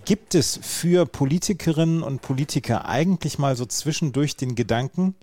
gibt 0.04 0.34
es 0.34 0.58
für 0.62 1.04
Politikerinnen 1.06 2.02
und 2.02 2.22
Politiker 2.22 2.86
eigentlich 2.86 3.38
mal 3.38 3.56
so 3.56 3.66
zwischendurch 3.66 4.36
den 4.36 4.54
Gedanken, 4.54 5.14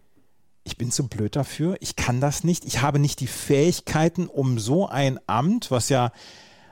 ich 0.63 0.77
bin 0.77 0.91
zu 0.91 1.07
blöd 1.07 1.35
dafür, 1.35 1.77
ich 1.79 1.95
kann 1.95 2.21
das 2.21 2.43
nicht, 2.43 2.65
ich 2.65 2.81
habe 2.81 2.99
nicht 2.99 3.21
die 3.21 3.27
Fähigkeiten, 3.27 4.27
um 4.27 4.59
so 4.59 4.87
ein 4.87 5.19
Amt, 5.25 5.71
was 5.71 5.89
ja, 5.89 6.11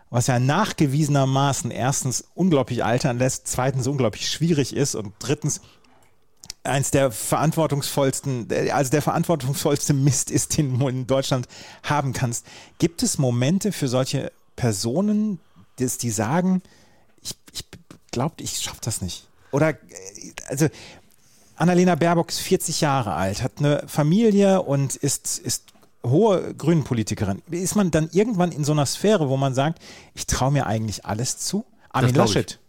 was 0.09 0.27
ja 0.27 0.37
nachgewiesenermaßen 0.37 1.71
erstens 1.71 2.25
unglaublich 2.35 2.83
altern 2.83 3.17
lässt, 3.17 3.47
zweitens 3.47 3.87
unglaublich 3.87 4.29
schwierig 4.29 4.75
ist 4.75 4.95
und 4.95 5.13
drittens 5.19 5.61
eins 6.65 6.91
der 6.91 7.11
verantwortungsvollsten, 7.11 8.47
also 8.71 8.91
der 8.91 9.01
verantwortungsvollste 9.01 9.93
Mist 9.93 10.31
ist, 10.31 10.57
den 10.57 10.77
du 10.77 10.87
in 10.87 11.07
Deutschland 11.07 11.47
haben 11.83 12.13
kannst. 12.13 12.45
Gibt 12.79 13.03
es 13.03 13.17
Momente 13.17 13.71
für 13.71 13.87
solche 13.87 14.31
Personen, 14.55 15.39
dass 15.77 15.97
die 15.97 16.09
sagen, 16.09 16.61
ich, 17.21 17.35
ich 17.51 17.65
glaube, 18.11 18.35
ich 18.39 18.61
schaffe 18.61 18.81
das 18.81 19.01
nicht? 19.01 19.27
Oder, 19.51 19.69
äh, 19.69 19.75
also, 20.47 20.67
Annalena 21.57 21.95
Baerbock 21.95 22.29
ist 22.29 22.39
40 22.39 22.81
Jahre 22.81 23.13
alt, 23.13 23.41
hat 23.41 23.59
eine 23.59 23.83
Familie 23.87 24.61
und 24.61 24.95
ist, 24.95 25.39
ist 25.39 25.73
hohe 26.05 26.53
Grünenpolitikerin. 26.53 27.41
Ist 27.49 27.75
man 27.75 27.91
dann 27.91 28.09
irgendwann 28.11 28.51
in 28.51 28.63
so 28.63 28.73
einer 28.73 28.85
Sphäre, 28.85 29.29
wo 29.29 29.37
man 29.37 29.53
sagt, 29.53 29.79
ich 30.13 30.27
traue 30.27 30.51
mir 30.51 30.67
eigentlich 30.67 31.05
alles 31.05 31.37
zu? 31.37 31.65
Armin 31.89 32.13
glaub 32.13 32.27
ich. 32.27 32.35
Laschet. 32.35 32.59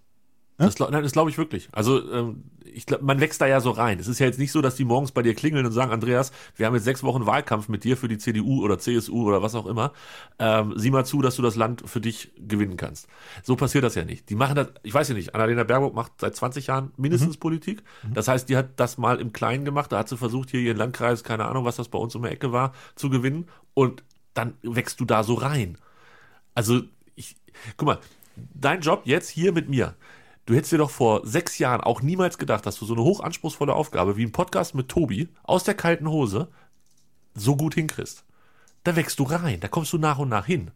Das, 0.59 0.75
das 0.77 1.13
glaube 1.13 1.31
ich 1.31 1.37
wirklich. 1.37 1.69
Also 1.73 2.11
ähm, 2.11 2.45
ich 2.77 2.85
glaub, 2.85 3.01
man 3.01 3.21
wächst 3.21 3.41
da 3.41 3.47
ja 3.47 3.61
so 3.61 3.71
rein. 3.71 3.99
Es 3.99 4.07
ist 4.07 4.19
ja 4.19 4.27
jetzt 4.27 4.39
nicht 4.39 4.53
so, 4.53 4.61
dass 4.61 4.75
die 4.75 4.85
morgens 4.85 5.11
bei 5.11 5.23
dir 5.23 5.35
klingeln 5.35 5.65
und 5.65 5.73
sagen, 5.73 5.93
Andreas, 5.93 6.31
wir 6.57 6.67
haben 6.67 6.75
jetzt 6.75 6.85
sechs 6.85 7.03
Wochen 7.03 7.25
Wahlkampf 7.25 7.69
mit 7.69 7.85
dir 7.85 7.97
für 7.97 8.07
die 8.07 8.19
CDU 8.19 8.63
oder 8.63 8.79
CSU 8.79 9.27
oder 9.27 9.41
was 9.43 9.55
auch 9.55 9.65
immer. 9.65 9.95
Ähm, 10.39 10.75
sieh 10.77 10.91
mal 10.91 11.07
zu, 11.07 11.23
dass 11.23 11.37
du 11.37 11.43
das 11.43 11.57
Land 11.57 11.85
für 11.87 12.03
dich 12.03 12.33
gewinnen 12.37 12.77
kannst. 12.77 13.09
So 13.43 13.57
passiert 13.57 13.83
das 13.83 13.95
ja 13.95 14.05
nicht. 14.05 14.29
Die 14.29 14.35
machen 14.35 14.57
das, 14.57 14.69
ich 14.83 14.93
weiß 14.93 15.09
ja 15.09 15.15
nicht, 15.15 15.35
Annalena 15.35 15.65
Baerbock 15.65 15.95
macht 15.95 16.13
seit 16.21 16.37
20 16.37 16.67
Jahren 16.67 16.93
mindestens 16.99 17.39
Politik. 17.39 17.83
Das 18.13 18.29
heißt, 18.29 18.47
die 18.51 18.59
hat 18.59 18.69
das 18.77 18.99
mal 18.99 19.23
im 19.23 19.33
Kleinen 19.33 19.65
gemacht. 19.65 19.91
Da 19.91 19.99
hat 19.99 20.11
sie 20.11 20.19
versucht, 20.19 20.51
hier 20.51 20.61
ihren 20.61 20.77
Landkreis, 20.77 21.25
keine 21.25 21.47
Ahnung, 21.47 21.65
was 21.65 21.77
das 21.77 21.89
bei 21.89 21.99
uns 21.99 22.15
um 22.15 22.25
die 22.25 22.29
Ecke 22.29 22.53
war, 22.53 22.75
zu 22.95 23.09
gewinnen. 23.09 23.47
Und 23.73 24.03
dann 24.35 24.53
wächst 24.63 25.01
du 25.01 25.07
da 25.07 25.23
so 25.23 25.33
rein. 25.33 25.79
Also, 26.55 26.83
ich, 27.15 27.37
guck 27.79 27.87
mal, 27.87 27.99
dein 28.53 28.83
Job 28.83 29.03
jetzt 29.07 29.31
hier 29.31 29.53
mit 29.53 29.71
mir. 29.71 29.95
Du 30.47 30.55
hättest 30.55 30.73
dir 30.73 30.79
doch 30.79 30.91
vor 30.91 31.27
sechs 31.27 31.59
Jahren 31.59 31.81
auch 31.81 32.03
niemals 32.03 32.39
gedacht, 32.39 32.67
dass 32.67 32.79
du 32.79 32.87
so 32.87 32.95
eine 32.95 33.03
hochanspruchsvolle 33.03 33.75
Aufgabe 33.75 34.17
wie 34.17 34.25
ein 34.25 34.33
Podcast 34.33 34.77
mit 34.77 34.89
Tobi 34.89 35.29
aus 35.43 35.65
der 35.65 35.75
kalten 35.75 36.09
Hose 36.09 36.49
so 37.35 37.57
gut 37.57 37.75
hinkriegst. 37.75 38.25
Da 38.85 38.95
wächst 38.95 39.19
du 39.19 39.25
rein, 39.25 39.59
da 39.59 39.67
kommst 39.67 39.93
du 39.93 39.99
nach 39.99 40.19
und 40.19 40.29
nach 40.29 40.47
hin. 40.47 40.71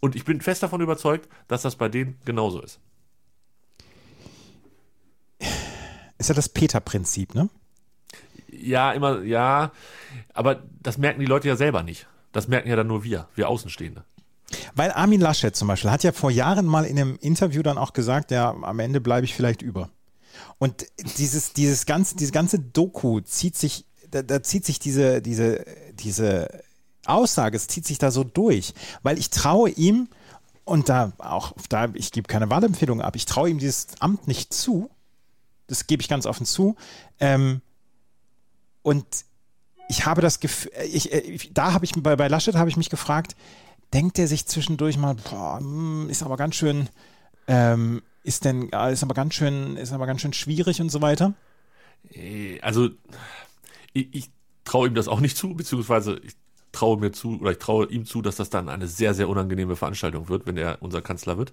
Und 0.00 0.16
ich 0.16 0.24
bin 0.24 0.40
fest 0.40 0.62
davon 0.62 0.80
überzeugt, 0.80 1.28
dass 1.48 1.62
das 1.62 1.76
bei 1.76 1.90
denen 1.90 2.18
genauso 2.24 2.62
ist. 2.62 2.80
Ist 6.16 6.30
ja 6.30 6.34
das 6.34 6.48
Peter-Prinzip, 6.48 7.34
ne? 7.34 7.50
Ja, 8.48 8.92
immer, 8.92 9.22
ja, 9.22 9.72
aber 10.32 10.62
das 10.80 10.96
merken 10.96 11.20
die 11.20 11.26
Leute 11.26 11.48
ja 11.48 11.56
selber 11.56 11.82
nicht. 11.82 12.06
Das 12.32 12.48
merken 12.48 12.70
ja 12.70 12.76
dann 12.76 12.86
nur 12.86 13.04
wir, 13.04 13.28
wir 13.34 13.48
Außenstehende. 13.50 14.04
Weil 14.74 14.92
Armin 14.92 15.20
Laschet 15.20 15.54
zum 15.54 15.68
Beispiel 15.68 15.90
hat 15.90 16.04
ja 16.04 16.12
vor 16.12 16.30
Jahren 16.30 16.66
mal 16.66 16.84
in 16.84 16.98
einem 16.98 17.18
Interview 17.20 17.62
dann 17.62 17.78
auch 17.78 17.92
gesagt, 17.92 18.30
ja, 18.30 18.50
am 18.50 18.78
Ende 18.78 19.00
bleibe 19.00 19.24
ich 19.24 19.34
vielleicht 19.34 19.62
über. 19.62 19.90
Und 20.58 20.86
dieses, 21.18 21.52
dieses 21.52 21.86
ganze, 21.86 22.16
diese 22.16 22.32
ganze 22.32 22.58
Doku 22.58 23.20
zieht 23.20 23.56
sich, 23.56 23.84
da, 24.10 24.22
da 24.22 24.42
zieht 24.42 24.64
sich 24.64 24.78
diese, 24.78 25.20
diese, 25.20 25.64
diese 25.94 26.62
Aussage, 27.06 27.56
es 27.56 27.66
zieht 27.66 27.86
sich 27.86 27.98
da 27.98 28.10
so 28.10 28.24
durch. 28.24 28.74
Weil 29.02 29.18
ich 29.18 29.30
traue 29.30 29.70
ihm, 29.70 30.08
und 30.64 30.88
da 30.88 31.12
auch, 31.18 31.52
da, 31.68 31.88
ich 31.94 32.12
gebe 32.12 32.28
keine 32.28 32.50
Wahlempfehlung 32.50 33.00
ab, 33.00 33.16
ich 33.16 33.26
traue 33.26 33.50
ihm 33.50 33.58
dieses 33.58 33.88
Amt 34.00 34.28
nicht 34.28 34.54
zu. 34.54 34.90
Das 35.66 35.86
gebe 35.86 36.02
ich 36.02 36.08
ganz 36.08 36.26
offen 36.26 36.46
zu. 36.46 36.76
Ähm, 37.18 37.62
und 38.82 39.04
ich 39.88 40.06
habe 40.06 40.20
das 40.22 40.40
Gefühl, 40.40 40.72
ich, 40.92 41.12
ich, 41.12 41.52
da 41.52 41.72
habe 41.72 41.84
ich 41.84 41.92
bei, 41.94 42.16
bei 42.16 42.28
Laschet 42.28 42.54
habe 42.54 42.70
ich 42.70 42.76
mich 42.76 42.90
gefragt, 42.90 43.36
denkt 43.92 44.18
er 44.18 44.28
sich 44.28 44.46
zwischendurch 44.46 44.96
mal, 44.98 45.14
boah, 45.14 45.58
hm, 45.60 46.08
ist 46.10 46.22
aber 46.22 46.36
ganz 46.36 46.54
schön, 46.56 46.88
ähm, 47.46 48.02
ist 48.22 48.44
denn, 48.44 48.70
ja, 48.72 48.88
ist 48.88 49.02
aber 49.02 49.14
ganz 49.14 49.34
schön, 49.34 49.76
ist 49.76 49.92
aber 49.92 50.06
ganz 50.06 50.20
schön 50.20 50.32
schwierig 50.32 50.80
und 50.80 50.90
so 50.90 51.02
weiter. 51.02 51.34
Äh, 52.10 52.60
Also, 52.60 52.90
ich, 53.92 54.14
ich 54.14 54.30
traue 54.64 54.88
ihm 54.88 54.94
das 54.94 55.08
auch 55.08 55.20
nicht 55.20 55.36
zu, 55.36 55.54
beziehungsweise 55.54 56.18
ich 56.18 56.34
traue 56.72 56.98
mir 56.98 57.12
zu, 57.12 57.38
oder 57.40 57.52
ich 57.52 57.58
traue 57.58 57.86
ihm 57.86 58.06
zu, 58.06 58.22
dass 58.22 58.36
das 58.36 58.50
dann 58.50 58.68
eine 58.68 58.88
sehr, 58.88 59.14
sehr 59.14 59.28
unangenehme 59.28 59.76
Veranstaltung 59.76 60.28
wird, 60.28 60.46
wenn 60.46 60.56
er 60.56 60.78
unser 60.82 61.02
Kanzler 61.02 61.36
wird. 61.38 61.52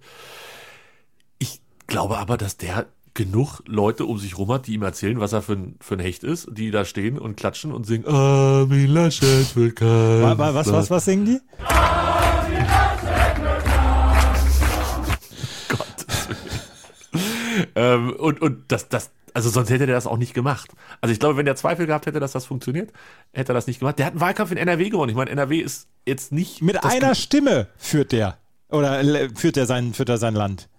Ich 1.39 1.62
glaube 1.88 2.17
aber, 2.17 2.38
dass 2.38 2.58
der 2.58 2.88
genug 3.19 3.62
Leute 3.65 4.05
um 4.05 4.17
sich 4.17 4.38
rum 4.38 4.49
hat, 4.49 4.67
die 4.67 4.75
ihm 4.75 4.84
erzählen, 4.84 5.19
was 5.19 5.34
er 5.34 5.41
für 5.41 5.51
ein, 5.51 5.75
für 5.82 5.95
ein 5.95 5.99
Hecht 5.99 6.23
ist, 6.23 6.47
die 6.51 6.71
da 6.71 6.86
stehen 6.86 7.19
und 7.19 7.36
klatschen 7.36 7.73
und 7.73 7.86
singen, 7.86 8.08
Armin 8.08 8.88
Laschet 8.88 9.53
wird 9.58 9.75
Kanzler. 9.75 10.53
Was, 10.53 10.71
was, 10.71 10.89
was 10.89 11.03
singen 11.03 11.25
die? 11.25 11.41
ähm, 17.75 18.13
und, 18.13 18.41
und 18.41 18.71
das, 18.71 18.88
das, 18.88 19.12
also 19.34 19.49
sonst 19.49 19.69
hätte 19.69 19.86
der 19.86 19.95
das 19.95 20.08
auch 20.08 20.17
nicht 20.17 20.34
gemacht. 20.34 20.71
Also 21.01 21.12
ich 21.12 21.19
glaube, 21.19 21.36
wenn 21.36 21.45
der 21.45 21.58
Zweifel 21.58 21.88
gehabt 21.88 22.05
hätte, 22.05 22.21
dass 22.21 22.32
das 22.32 22.45
funktioniert, 22.45 22.93
hätte 23.34 23.51
er 23.51 23.55
das 23.55 23.67
nicht 23.67 23.79
gemacht. 23.79 23.99
Der 23.99 24.05
hat 24.05 24.13
einen 24.13 24.21
Wahlkampf 24.21 24.51
in 24.51 24.58
NRW 24.58 24.89
gewonnen. 24.89 25.10
Ich 25.10 25.17
meine, 25.17 25.29
NRW 25.29 25.60
ist 25.60 25.89
jetzt 26.05 26.32
nicht. 26.32 26.62
Mit 26.62 26.86
einer 26.86 27.15
Stimme 27.15 27.67
führt 27.75 28.13
der. 28.13 28.38
Oder 28.69 29.03
führt 29.36 29.58
er 29.58 29.65
sein, 29.65 29.93
führt 29.93 30.08
er 30.08 30.19
sein 30.19 30.36
Land. 30.36 30.69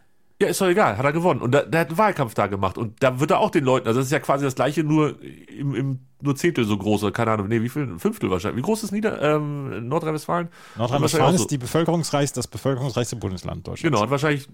Ja, 0.41 0.49
ist 0.49 0.61
doch 0.61 0.69
egal, 0.69 0.97
hat 0.97 1.05
er 1.05 1.13
gewonnen. 1.13 1.43
Und 1.43 1.53
da, 1.53 1.63
der 1.63 1.81
hat 1.81 1.89
einen 1.89 1.99
Wahlkampf 1.99 2.33
da 2.33 2.47
gemacht. 2.47 2.79
Und 2.79 3.03
da 3.03 3.21
wird 3.21 3.31
er 3.31 3.41
auch 3.41 3.51
den 3.51 3.65
Leuten, 3.65 3.87
also 3.87 4.01
das 4.01 4.07
ist 4.07 4.13
ja 4.13 4.21
quasi 4.21 4.45
das 4.45 4.55
gleiche, 4.55 4.83
nur 4.83 5.21
im, 5.23 5.75
im 5.75 5.99
nur 6.23 6.35
Zehntel 6.35 6.65
so 6.65 6.79
groß, 6.79 7.13
keine 7.13 7.33
Ahnung, 7.33 7.49
nee, 7.49 7.61
wie 7.61 7.69
viel? 7.69 7.99
Fünftel 7.99 8.31
wahrscheinlich. 8.31 8.59
Wie 8.59 8.67
groß 8.67 8.85
ist 8.85 8.93
Nieder, 8.93 9.21
ähm, 9.21 9.89
Nordrhein-Westfalen? 9.89 10.49
Nordrhein-Westfalen 10.77 11.35
ist 11.35 11.43
so. 11.43 11.49
die 11.49 11.59
bevölkerungsreichste, 11.59 12.39
das 12.39 12.47
bevölkerungsreichste 12.47 13.17
Bundesland 13.17 13.67
Deutschlands. 13.67 13.83
Genau, 13.83 14.03
und 14.03 14.11
wahrscheinlich 14.11 14.49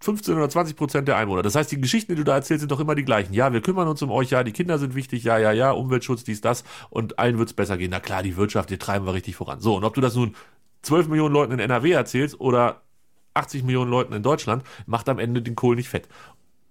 15 0.00 0.34
oder 0.34 0.48
20 0.48 0.76
Prozent 0.76 1.08
der 1.08 1.16
Einwohner. 1.16 1.42
Das 1.42 1.54
heißt, 1.54 1.70
die 1.70 1.80
Geschichten, 1.80 2.12
die 2.12 2.16
du 2.16 2.24
da 2.24 2.34
erzählst, 2.34 2.60
sind 2.60 2.72
doch 2.72 2.80
immer 2.80 2.96
die 2.96 3.04
gleichen. 3.04 3.32
Ja, 3.32 3.52
wir 3.52 3.60
kümmern 3.60 3.86
uns 3.86 4.02
um 4.02 4.10
euch, 4.10 4.30
ja, 4.30 4.42
die 4.42 4.52
Kinder 4.52 4.78
sind 4.78 4.96
wichtig, 4.96 5.22
ja, 5.24 5.38
ja, 5.38 5.52
ja, 5.52 5.70
Umweltschutz, 5.70 6.24
dies, 6.24 6.40
das 6.40 6.64
und 6.90 7.18
allen 7.18 7.38
wird's 7.38 7.52
besser 7.52 7.76
gehen. 7.76 7.90
Na 7.90 8.00
klar, 8.00 8.22
die 8.22 8.36
Wirtschaft, 8.36 8.70
die 8.70 8.78
treiben 8.78 9.06
wir 9.06 9.14
richtig 9.14 9.36
voran. 9.36 9.60
So, 9.60 9.76
und 9.76 9.84
ob 9.84 9.94
du 9.94 10.00
das 10.00 10.14
nun 10.14 10.34
12 10.82 11.08
Millionen 11.08 11.34
Leuten 11.34 11.52
in 11.52 11.58
NRW 11.58 11.90
erzählst 11.92 12.40
oder 12.40 12.82
80 13.38 13.64
Millionen 13.64 13.90
Leuten 13.90 14.12
in 14.12 14.22
Deutschland, 14.22 14.64
macht 14.86 15.08
am 15.08 15.18
Ende 15.18 15.42
den 15.42 15.54
Kohl 15.54 15.76
nicht 15.76 15.88
fett. 15.88 16.08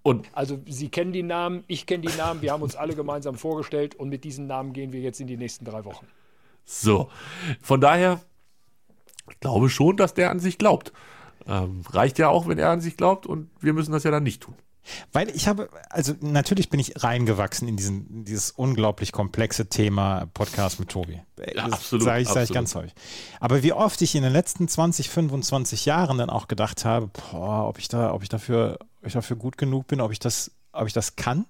Und 0.04 0.30
also 0.34 0.60
Sie 0.68 0.90
kennen 0.90 1.12
die 1.12 1.24
Namen, 1.24 1.64
ich 1.68 1.86
kenne 1.86 2.08
die 2.08 2.18
Namen, 2.18 2.42
wir 2.42 2.54
haben 2.54 2.62
uns 2.62 2.76
alle 2.76 2.96
gemeinsam 2.96 3.36
vorgestellt 3.36 3.96
und 3.96 4.10
mit 4.10 4.24
diesen 4.24 4.48
Namen 4.48 4.72
gehen 4.72 4.94
wir 4.94 5.02
jetzt 5.02 5.20
in 5.20 5.28
die 5.28 5.38
nächsten 5.38 5.66
drei 5.66 5.84
Wochen. 5.84 6.06
So, 6.64 7.10
von 7.62 7.82
daher 7.82 8.22
glaube 9.40 9.70
schon, 9.70 9.98
dass 9.98 10.14
der 10.14 10.32
an 10.32 10.40
sich 10.40 10.58
glaubt. 10.58 10.94
Ähm, 11.46 11.82
reicht 11.90 12.20
ja 12.20 12.30
auch, 12.30 12.48
wenn 12.48 12.58
er 12.58 12.70
an 12.70 12.82
sich 12.82 12.98
glaubt 12.98 13.26
und 13.26 13.50
wir 13.60 13.74
müssen 13.74 13.92
das 13.92 14.04
ja 14.04 14.12
dann 14.12 14.24
nicht 14.24 14.44
tun. 14.44 14.56
Weil 15.12 15.30
ich 15.30 15.48
habe, 15.48 15.70
also 15.90 16.14
natürlich 16.22 16.70
bin 16.70 16.80
ich 16.80 17.04
reingewachsen 17.04 17.68
in, 17.68 17.78
diesen, 17.78 18.08
in 18.10 18.26
dieses 18.26 18.52
unglaublich 18.52 19.12
komplexe 19.12 19.68
Thema 19.68 20.28
Podcast 20.34 20.80
mit 20.80 20.90
Tobi. 20.90 21.22
Ja, 21.38 21.66
das 21.66 21.74
absolut. 21.74 22.06
Sage 22.06 22.22
ich, 22.22 22.28
sag 22.28 22.44
ich 22.44 22.54
ganz 22.54 22.76
häufig. 22.76 22.94
Aber 23.40 23.64
wie 23.64 23.74
oft 23.74 24.02
ich 24.02 24.16
in 24.16 24.24
den 24.24 24.34
letzten 24.34 24.68
20, 24.68 25.10
25 25.10 25.86
Jahren 25.86 26.18
dann 26.18 26.30
auch 26.30 26.48
gedacht 26.48 26.86
habe, 26.86 27.08
boah, 27.08 27.68
ob 27.68 27.80
ich 27.80 27.88
da, 27.88 28.14
ob 28.14 28.24
ich 28.24 28.30
dafür, 28.30 28.80
ob 29.00 29.08
ich 29.08 29.14
dafür 29.14 29.36
gut 29.36 29.58
genug 29.58 29.88
bin, 29.88 30.02
ob 30.02 30.12
ich 30.12 30.20
das, 30.20 30.52
ob 30.72 30.88
ich 30.88 30.94
das 30.94 31.16
kann. 31.16 31.46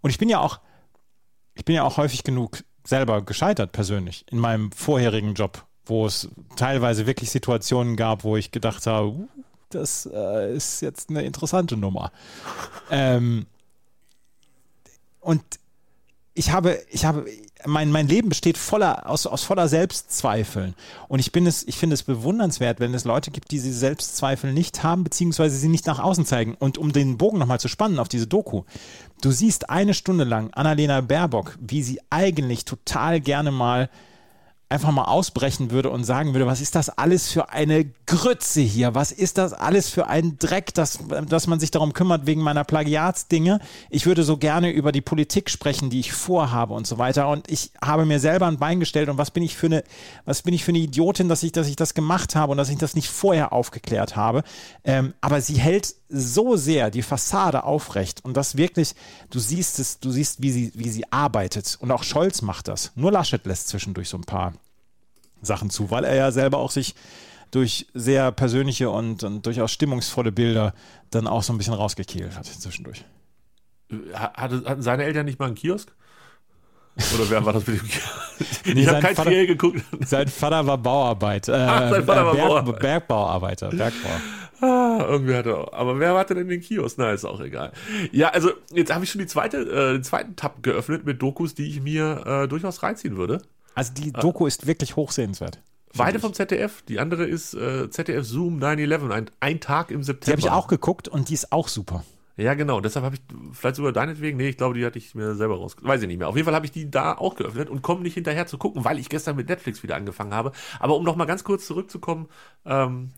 Und 0.00 0.10
ich 0.10 0.18
bin 0.18 0.28
ja 0.28 0.40
auch, 0.40 0.60
ich 1.54 1.64
bin 1.64 1.74
ja 1.74 1.84
auch 1.84 1.96
häufig 1.96 2.24
genug 2.24 2.64
selber 2.84 3.22
gescheitert 3.22 3.72
persönlich 3.72 4.24
in 4.30 4.38
meinem 4.38 4.72
vorherigen 4.72 5.34
Job 5.34 5.66
wo 5.90 6.06
es 6.06 6.28
teilweise 6.56 7.06
wirklich 7.06 7.30
Situationen 7.30 7.96
gab, 7.96 8.24
wo 8.24 8.36
ich 8.36 8.52
gedacht 8.52 8.86
habe, 8.86 9.08
uh, 9.08 9.28
das 9.70 10.08
äh, 10.12 10.54
ist 10.54 10.80
jetzt 10.82 11.10
eine 11.10 11.22
interessante 11.22 11.76
Nummer. 11.76 12.12
Ähm, 12.90 13.46
und 15.20 15.42
ich 16.34 16.52
habe, 16.52 16.78
ich 16.90 17.04
habe, 17.04 17.26
mein, 17.66 17.90
mein 17.90 18.08
Leben 18.08 18.28
besteht 18.28 18.56
voller, 18.56 19.08
aus, 19.08 19.26
aus 19.26 19.42
voller 19.42 19.68
Selbstzweifeln. 19.68 20.74
Und 21.08 21.18
ich 21.18 21.32
bin 21.32 21.46
es, 21.46 21.66
ich 21.66 21.76
finde 21.76 21.94
es 21.94 22.02
bewundernswert, 22.02 22.80
wenn 22.80 22.94
es 22.94 23.04
Leute 23.04 23.30
gibt, 23.30 23.50
die 23.50 23.56
diese 23.56 23.72
Selbstzweifel 23.72 24.52
nicht 24.52 24.82
haben, 24.82 25.04
beziehungsweise 25.04 25.56
sie 25.56 25.68
nicht 25.68 25.86
nach 25.86 25.98
außen 25.98 26.24
zeigen. 26.24 26.54
Und 26.58 26.78
um 26.78 26.92
den 26.92 27.18
Bogen 27.18 27.38
nochmal 27.38 27.60
zu 27.60 27.68
spannen 27.68 27.98
auf 27.98 28.08
diese 28.08 28.26
Doku. 28.26 28.62
Du 29.20 29.32
siehst 29.32 29.68
eine 29.70 29.92
Stunde 29.92 30.24
lang 30.24 30.50
Annalena 30.54 31.00
Baerbock, 31.00 31.58
wie 31.60 31.82
sie 31.82 32.00
eigentlich 32.10 32.64
total 32.64 33.20
gerne 33.20 33.50
mal 33.50 33.90
einfach 34.70 34.92
mal 34.92 35.04
ausbrechen 35.04 35.72
würde 35.72 35.90
und 35.90 36.04
sagen 36.04 36.32
würde, 36.32 36.46
was 36.46 36.60
ist 36.60 36.76
das 36.76 36.90
alles 36.90 37.28
für 37.28 37.50
eine 37.50 37.86
Grütze 38.06 38.60
hier? 38.60 38.94
Was 38.94 39.10
ist 39.10 39.36
das 39.36 39.52
alles 39.52 39.90
für 39.90 40.06
ein 40.06 40.38
Dreck, 40.38 40.72
dass, 40.74 41.00
dass 41.28 41.48
man 41.48 41.58
sich 41.58 41.72
darum 41.72 41.92
kümmert 41.92 42.26
wegen 42.26 42.40
meiner 42.40 42.62
Plagiatsdinge? 42.62 43.58
Ich 43.90 44.06
würde 44.06 44.22
so 44.22 44.36
gerne 44.36 44.70
über 44.70 44.92
die 44.92 45.00
Politik 45.00 45.50
sprechen, 45.50 45.90
die 45.90 45.98
ich 45.98 46.12
vorhabe 46.12 46.72
und 46.72 46.86
so 46.86 46.98
weiter. 46.98 47.28
Und 47.28 47.50
ich 47.50 47.72
habe 47.84 48.06
mir 48.06 48.20
selber 48.20 48.46
ein 48.46 48.58
Bein 48.58 48.78
gestellt 48.78 49.08
und 49.08 49.18
was 49.18 49.32
bin 49.32 49.42
ich 49.42 49.56
für 49.56 49.66
eine, 49.66 49.82
was 50.24 50.42
bin 50.42 50.54
ich 50.54 50.64
für 50.64 50.70
eine 50.70 50.78
Idiotin, 50.78 51.28
dass 51.28 51.42
ich, 51.42 51.50
dass 51.50 51.66
ich 51.66 51.74
das 51.74 51.94
gemacht 51.94 52.36
habe 52.36 52.52
und 52.52 52.56
dass 52.56 52.68
ich 52.68 52.78
das 52.78 52.94
nicht 52.94 53.08
vorher 53.08 53.52
aufgeklärt 53.52 54.14
habe. 54.14 54.44
Ähm, 54.84 55.14
aber 55.20 55.40
sie 55.40 55.58
hält 55.58 55.96
so 56.08 56.56
sehr 56.56 56.90
die 56.90 57.02
Fassade 57.02 57.64
aufrecht 57.64 58.24
und 58.24 58.36
das 58.36 58.56
wirklich, 58.56 58.94
du 59.30 59.40
siehst 59.40 59.80
es, 59.80 59.98
du 59.98 60.10
siehst, 60.12 60.42
wie 60.42 60.52
sie, 60.52 60.72
wie 60.74 60.90
sie 60.90 61.10
arbeitet. 61.12 61.76
Und 61.80 61.90
auch 61.90 62.04
Scholz 62.04 62.42
macht 62.42 62.68
das. 62.68 62.92
Nur 62.94 63.10
Laschet 63.10 63.44
lässt 63.46 63.68
zwischendurch 63.68 64.08
so 64.08 64.16
ein 64.16 64.24
paar 64.24 64.52
Sachen 65.42 65.70
zu, 65.70 65.90
weil 65.90 66.04
er 66.04 66.14
ja 66.14 66.30
selber 66.30 66.58
auch 66.58 66.70
sich 66.70 66.94
durch 67.50 67.86
sehr 67.94 68.30
persönliche 68.32 68.90
und, 68.90 69.24
und 69.24 69.44
durchaus 69.46 69.72
stimmungsvolle 69.72 70.32
Bilder 70.32 70.74
dann 71.10 71.26
auch 71.26 71.42
so 71.42 71.52
ein 71.52 71.58
bisschen 71.58 71.74
rausgekehlt 71.74 72.36
hat 72.36 72.46
zwischendurch. 72.46 73.04
Hatte, 74.14 74.62
hatten 74.66 74.82
seine 74.82 75.04
Eltern 75.04 75.26
nicht 75.26 75.38
mal 75.38 75.46
einen 75.46 75.56
Kiosk? 75.56 75.92
Oder 77.14 77.30
wer 77.30 77.44
war 77.44 77.52
das 77.52 77.66
mit 77.66 77.80
dem 77.80 77.88
Kiosk? 77.88 78.08
Nee, 78.66 78.82
ich 78.82 78.88
habe 78.88 79.00
kein 79.00 79.16
Vater, 79.16 79.30
geguckt. 79.46 79.82
Sein 80.04 80.28
Vater 80.28 80.66
war 80.66 80.76
Bauarbeiter. 80.78 81.54
Äh, 81.54 81.66
Ach, 81.68 81.90
sein 81.90 82.04
Vater 82.04 82.26
war 82.26 82.34
Berg, 82.34 82.46
Bauarbeiter. 82.46 82.78
Bergbauarbeiter. 82.78 83.70
Bergbau. 83.70 84.10
Ah, 84.60 85.06
irgendwie 85.08 85.34
hat 85.34 85.46
er. 85.46 85.72
Aber 85.72 85.98
wer 85.98 86.14
hatte 86.14 86.34
denn 86.34 86.48
den 86.48 86.60
Kiosk? 86.60 86.98
Na, 86.98 87.12
ist 87.12 87.24
auch 87.24 87.40
egal. 87.40 87.72
Ja, 88.12 88.28
also 88.28 88.50
jetzt 88.72 88.92
habe 88.92 89.04
ich 89.04 89.10
schon 89.10 89.20
die 89.20 89.26
zweite, 89.26 89.58
äh, 89.58 89.92
den 89.94 90.04
zweiten 90.04 90.36
Tab 90.36 90.62
geöffnet 90.62 91.06
mit 91.06 91.22
Dokus, 91.22 91.54
die 91.54 91.68
ich 91.68 91.80
mir 91.80 92.24
äh, 92.26 92.48
durchaus 92.48 92.82
reinziehen 92.82 93.16
würde. 93.16 93.40
Also 93.74 93.92
die 93.94 94.12
Doku 94.12 94.46
ist 94.46 94.66
wirklich 94.66 94.96
hochsehenswert. 94.96 95.62
Beide 95.96 96.20
vom 96.20 96.32
ZDF. 96.32 96.82
Die 96.82 97.00
andere 97.00 97.24
ist 97.24 97.54
äh, 97.54 97.90
ZDF 97.90 98.24
Zoom 98.24 98.62
9-11, 98.62 99.10
ein, 99.10 99.30
ein 99.40 99.60
Tag 99.60 99.90
im 99.90 100.02
September. 100.02 100.24
Die 100.24 100.30
habe 100.30 100.40
ich 100.40 100.62
auch 100.62 100.68
geguckt 100.68 101.08
und 101.08 101.28
die 101.28 101.34
ist 101.34 101.52
auch 101.52 101.68
super. 101.68 102.04
Ja, 102.36 102.54
genau. 102.54 102.80
Deshalb 102.80 103.04
habe 103.04 103.16
ich 103.16 103.22
vielleicht 103.52 103.76
sogar 103.76 103.92
deinetwegen, 103.92 104.38
nee, 104.38 104.48
ich 104.48 104.56
glaube, 104.56 104.74
die 104.74 104.86
hatte 104.86 104.98
ich 104.98 105.14
mir 105.14 105.34
selber 105.34 105.56
raus. 105.56 105.76
Weiß 105.82 106.00
ich 106.00 106.08
nicht 106.08 106.18
mehr. 106.18 106.28
Auf 106.28 106.36
jeden 106.36 106.46
Fall 106.46 106.54
habe 106.54 106.64
ich 106.64 106.72
die 106.72 106.90
da 106.90 107.14
auch 107.14 107.34
geöffnet 107.34 107.68
und 107.68 107.82
komme 107.82 108.02
nicht 108.02 108.14
hinterher 108.14 108.46
zu 108.46 108.56
gucken, 108.56 108.84
weil 108.84 108.98
ich 108.98 109.08
gestern 109.08 109.36
mit 109.36 109.48
Netflix 109.48 109.82
wieder 109.82 109.96
angefangen 109.96 110.32
habe. 110.32 110.52
Aber 110.78 110.96
um 110.96 111.04
noch 111.04 111.16
mal 111.16 111.26
ganz 111.26 111.44
kurz 111.44 111.66
zurückzukommen, 111.66 112.28
ähm, 112.64 113.10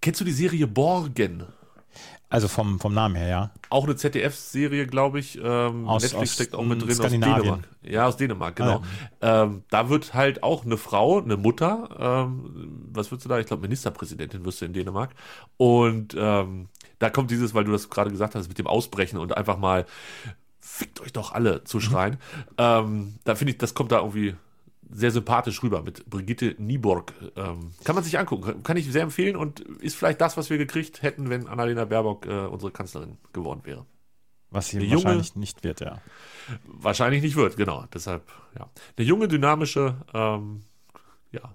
kennst 0.00 0.20
du 0.20 0.24
die 0.24 0.32
Serie 0.32 0.66
Borgen? 0.66 1.44
Also 2.30 2.46
vom, 2.46 2.78
vom 2.78 2.92
Namen 2.92 3.14
her, 3.14 3.28
ja. 3.28 3.50
Auch 3.70 3.84
eine 3.84 3.96
ZDF-Serie, 3.96 4.86
glaube 4.86 5.18
ich. 5.18 5.38
Ähm, 5.42 5.88
aus, 5.88 6.02
Netflix 6.02 6.30
aus 6.30 6.34
steckt 6.34 6.54
auch 6.54 6.64
mit 6.64 6.82
drin 6.82 6.90
aus 6.90 7.10
Dänemark. 7.10 7.68
Ja, 7.82 8.06
aus 8.06 8.16
Dänemark, 8.18 8.56
genau. 8.56 8.82
Ah, 9.20 9.44
ähm, 9.44 9.62
da 9.70 9.88
wird 9.88 10.12
halt 10.12 10.42
auch 10.42 10.64
eine 10.64 10.76
Frau, 10.76 11.22
eine 11.22 11.38
Mutter, 11.38 11.88
ähm, 11.98 12.88
was 12.92 13.10
würdest 13.10 13.24
du 13.24 13.30
da? 13.30 13.38
Ich 13.38 13.46
glaube, 13.46 13.62
Ministerpräsidentin 13.62 14.44
wirst 14.44 14.60
du 14.60 14.66
in 14.66 14.74
Dänemark. 14.74 15.14
Und 15.56 16.14
ähm, 16.18 16.68
da 16.98 17.08
kommt 17.08 17.30
dieses, 17.30 17.54
weil 17.54 17.64
du 17.64 17.72
das 17.72 17.88
gerade 17.88 18.10
gesagt 18.10 18.34
hast, 18.34 18.48
mit 18.48 18.58
dem 18.58 18.66
Ausbrechen 18.66 19.18
und 19.18 19.36
einfach 19.36 19.56
mal 19.56 19.86
fickt 20.60 21.00
euch 21.00 21.14
doch 21.14 21.32
alle 21.32 21.64
zu 21.64 21.80
schreien. 21.80 22.14
Mhm. 22.14 22.54
Ähm, 22.58 23.14
da 23.24 23.34
finde 23.36 23.52
ich, 23.52 23.58
das 23.58 23.72
kommt 23.72 23.90
da 23.90 24.00
irgendwie 24.00 24.36
sehr 24.90 25.10
sympathisch 25.10 25.62
rüber 25.62 25.82
mit 25.82 26.06
Brigitte 26.06 26.54
Nieborg. 26.58 27.12
Ähm, 27.36 27.72
kann 27.84 27.94
man 27.94 28.04
sich 28.04 28.18
angucken, 28.18 28.62
kann 28.62 28.76
ich 28.76 28.90
sehr 28.90 29.02
empfehlen 29.02 29.36
und 29.36 29.60
ist 29.60 29.96
vielleicht 29.96 30.20
das, 30.20 30.36
was 30.36 30.50
wir 30.50 30.58
gekriegt 30.58 31.02
hätten, 31.02 31.30
wenn 31.30 31.46
Annalena 31.46 31.84
Baerbock 31.84 32.26
äh, 32.26 32.46
unsere 32.46 32.72
Kanzlerin 32.72 33.18
geworden 33.32 33.60
wäre. 33.64 33.86
Was 34.50 34.68
sie 34.68 34.78
wahrscheinlich 34.80 35.28
junge, 35.28 35.40
nicht 35.40 35.62
wird, 35.62 35.80
ja. 35.80 36.00
Wahrscheinlich 36.64 37.22
nicht 37.22 37.36
wird, 37.36 37.56
genau. 37.56 37.84
Deshalb, 37.92 38.26
ja. 38.58 38.70
Eine 38.96 39.06
junge, 39.06 39.28
dynamische, 39.28 39.96
ähm, 40.14 40.62
ja, 41.32 41.54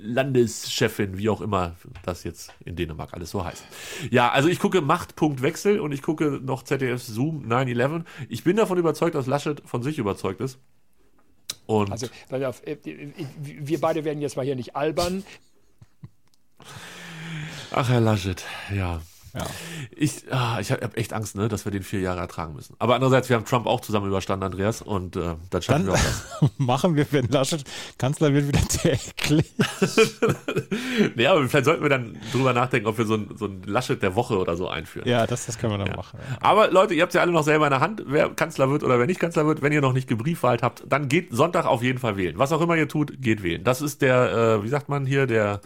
Landeschefin, 0.00 1.18
wie 1.18 1.28
auch 1.28 1.40
immer 1.40 1.76
das 2.04 2.24
jetzt 2.24 2.54
in 2.64 2.76
Dänemark 2.76 3.12
alles 3.12 3.30
so 3.30 3.44
heißt. 3.44 3.64
Ja, 4.10 4.30
also 4.30 4.48
ich 4.48 4.58
gucke 4.58 4.80
Machtpunkt 4.80 5.42
Wechsel 5.42 5.80
und 5.80 5.92
ich 5.92 6.02
gucke 6.02 6.40
noch 6.42 6.62
ZDF 6.62 7.02
Zoom 7.02 7.44
9-11. 7.44 8.04
Ich 8.28 8.44
bin 8.44 8.56
davon 8.56 8.78
überzeugt, 8.78 9.14
dass 9.14 9.26
Laschet 9.26 9.60
von 9.66 9.82
sich 9.82 9.98
überzeugt 9.98 10.40
ist. 10.40 10.58
Und 11.68 11.92
also, 11.92 12.06
äh, 12.64 12.76
wir 13.36 13.78
beide 13.78 14.02
werden 14.04 14.22
jetzt 14.22 14.36
mal 14.36 14.44
hier 14.44 14.56
nicht 14.56 14.74
albern. 14.74 15.22
Ach, 17.70 17.90
Herr 17.90 18.00
Laschet, 18.00 18.42
ja. 18.74 19.02
Ja. 19.34 19.46
Ich, 19.96 20.32
ah, 20.32 20.58
ich 20.60 20.70
habe 20.70 20.96
echt 20.96 21.12
Angst, 21.12 21.36
ne, 21.36 21.48
dass 21.48 21.64
wir 21.64 21.72
den 21.72 21.82
vier 21.82 22.00
Jahre 22.00 22.20
ertragen 22.20 22.54
müssen. 22.54 22.74
Aber 22.78 22.94
andererseits, 22.94 23.28
wir 23.28 23.36
haben 23.36 23.44
Trump 23.44 23.66
auch 23.66 23.80
zusammen 23.80 24.06
überstanden, 24.06 24.44
Andreas, 24.44 24.82
und 24.82 25.16
äh, 25.16 25.34
dann 25.50 25.62
schaffen 25.62 25.86
dann 25.86 25.86
wir 25.86 25.92
auch 25.94 26.40
das. 26.40 26.50
machen 26.58 26.96
wir, 26.96 27.06
wenn 27.10 27.28
Laschet 27.28 27.64
Kanzler 27.98 28.32
wird, 28.32 28.48
wieder 28.48 28.60
täglich. 28.68 29.52
nee, 31.16 31.26
aber 31.26 31.48
vielleicht 31.48 31.64
sollten 31.64 31.82
wir 31.82 31.90
dann 31.90 32.16
drüber 32.32 32.52
nachdenken, 32.52 32.88
ob 32.88 32.98
wir 32.98 33.06
so 33.06 33.14
ein, 33.14 33.28
so 33.36 33.46
ein 33.46 33.62
Laschet 33.64 34.02
der 34.02 34.14
Woche 34.14 34.38
oder 34.38 34.56
so 34.56 34.68
einführen. 34.68 35.08
Ja, 35.08 35.26
das, 35.26 35.46
das 35.46 35.58
können 35.58 35.78
wir 35.78 35.84
dann 35.84 35.96
machen. 35.96 36.18
Ja. 36.18 36.38
Aber 36.40 36.70
Leute, 36.70 36.94
ihr 36.94 37.02
habt 37.02 37.14
ja 37.14 37.20
alle 37.20 37.32
noch 37.32 37.44
selber 37.44 37.66
in 37.66 37.70
der 37.70 37.80
Hand, 37.80 38.02
wer 38.06 38.28
Kanzler 38.30 38.70
wird 38.70 38.82
oder 38.82 38.98
wer 38.98 39.06
nicht 39.06 39.20
Kanzler 39.20 39.46
wird. 39.46 39.62
Wenn 39.62 39.72
ihr 39.72 39.80
noch 39.80 39.92
nicht 39.92 40.08
gebriefwahlt 40.08 40.62
habt, 40.62 40.84
dann 40.88 41.08
geht 41.08 41.32
Sonntag 41.32 41.66
auf 41.66 41.82
jeden 41.82 41.98
Fall 41.98 42.16
wählen. 42.16 42.38
Was 42.38 42.52
auch 42.52 42.60
immer 42.60 42.76
ihr 42.76 42.88
tut, 42.88 43.20
geht 43.20 43.42
wählen. 43.42 43.64
Das 43.64 43.80
ist 43.80 44.02
der, 44.02 44.58
äh, 44.60 44.64
wie 44.64 44.68
sagt 44.68 44.88
man 44.88 45.06
hier, 45.06 45.26
der 45.26 45.60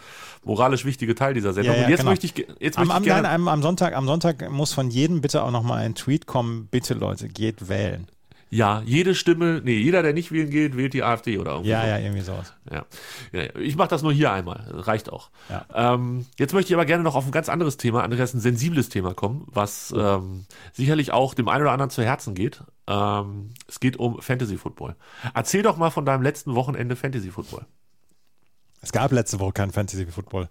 moralisch 0.45 0.85
wichtige 0.85 1.15
Teil 1.15 1.35
dieser 1.35 1.53
Sendung. 1.53 1.75
Ja, 1.75 1.81
ja, 1.81 1.85
Und 1.87 1.91
jetzt 1.91 2.01
genau. 2.01 2.11
möchte 2.11 2.27
ich, 2.27 2.47
jetzt 2.61 2.79
Am, 2.79 2.89
möchte 2.89 3.03
ich 3.03 3.07
gerne, 3.07 3.23
nein, 3.29 3.49
am, 3.49 3.63
Sonntag, 3.63 3.95
am 3.95 4.07
Sonntag 4.07 4.51
muss 4.51 4.73
von 4.73 4.91
jedem 4.91 5.21
bitte 5.21 5.43
auch 5.43 5.51
nochmal 5.51 5.85
ein 5.85 5.95
Tweet 5.95 6.27
kommen. 6.27 6.69
Bitte 6.71 6.95
Leute, 6.95 7.29
geht 7.29 7.69
wählen. 7.69 8.09
ja, 8.51 8.83
jede 8.85 9.15
Stimme, 9.15 9.63
nee, 9.65 9.79
jeder, 9.79 10.03
der 10.03 10.13
nicht 10.13 10.31
wählen 10.31 10.51
geht, 10.51 10.77
wählt 10.77 10.93
die 10.93 11.03
AfD 11.03 11.39
oder 11.39 11.53
irgendwie. 11.53 11.71
Ja, 11.71 11.81
so. 11.81 11.87
ja, 11.87 11.99
irgendwie 11.99 12.21
sowas. 12.21 12.55
Ja. 12.71 12.85
ja, 13.33 13.43
ja. 13.45 13.57
ich 13.57 13.77
mache 13.77 13.89
das 13.89 14.03
nur 14.03 14.13
hier 14.13 14.31
einmal, 14.31 14.63
reicht 14.69 15.11
auch. 15.11 15.31
Ja. 15.49 15.65
Ähm, 15.75 16.27
jetzt 16.39 16.53
möchte 16.53 16.71
ich 16.71 16.75
aber 16.75 16.85
gerne 16.85 17.03
noch 17.03 17.15
auf 17.15 17.25
ein 17.25 17.33
ganz 17.33 17.49
anderes 17.49 17.79
Thema, 17.79 18.03
Andreas, 18.03 18.35
ein 18.35 18.41
sensibles 18.41 18.91
Thema 18.91 19.15
kommen, 19.15 19.47
was 19.47 19.95
ähm, 19.97 20.45
sicherlich 20.73 21.13
auch 21.13 21.33
dem 21.33 21.49
einen 21.49 21.63
oder 21.63 21.73
anderen 21.73 21.91
zu 21.91 22.03
Herzen 22.03 22.35
geht. 22.35 22.63
Ähm, 22.87 23.55
es 23.69 23.81
geht 23.81 23.97
um 23.97 24.21
Fantasy 24.21 24.59
Football. 24.59 24.97
Erzähl 25.33 25.63
doch 25.63 25.79
mal 25.79 25.91
von 25.91 26.05
deinem 26.05 26.23
letzten 26.23 26.55
Wochenende 26.55 26.95
Fantasy 26.95 27.31
Football. 27.31 27.65
Es 28.83 28.93
gab 28.93 29.13
letzte 29.13 29.41
Woche 29.41 29.53
kein 29.53 29.71
Fantasy 29.71 30.07
Football. 30.07 30.49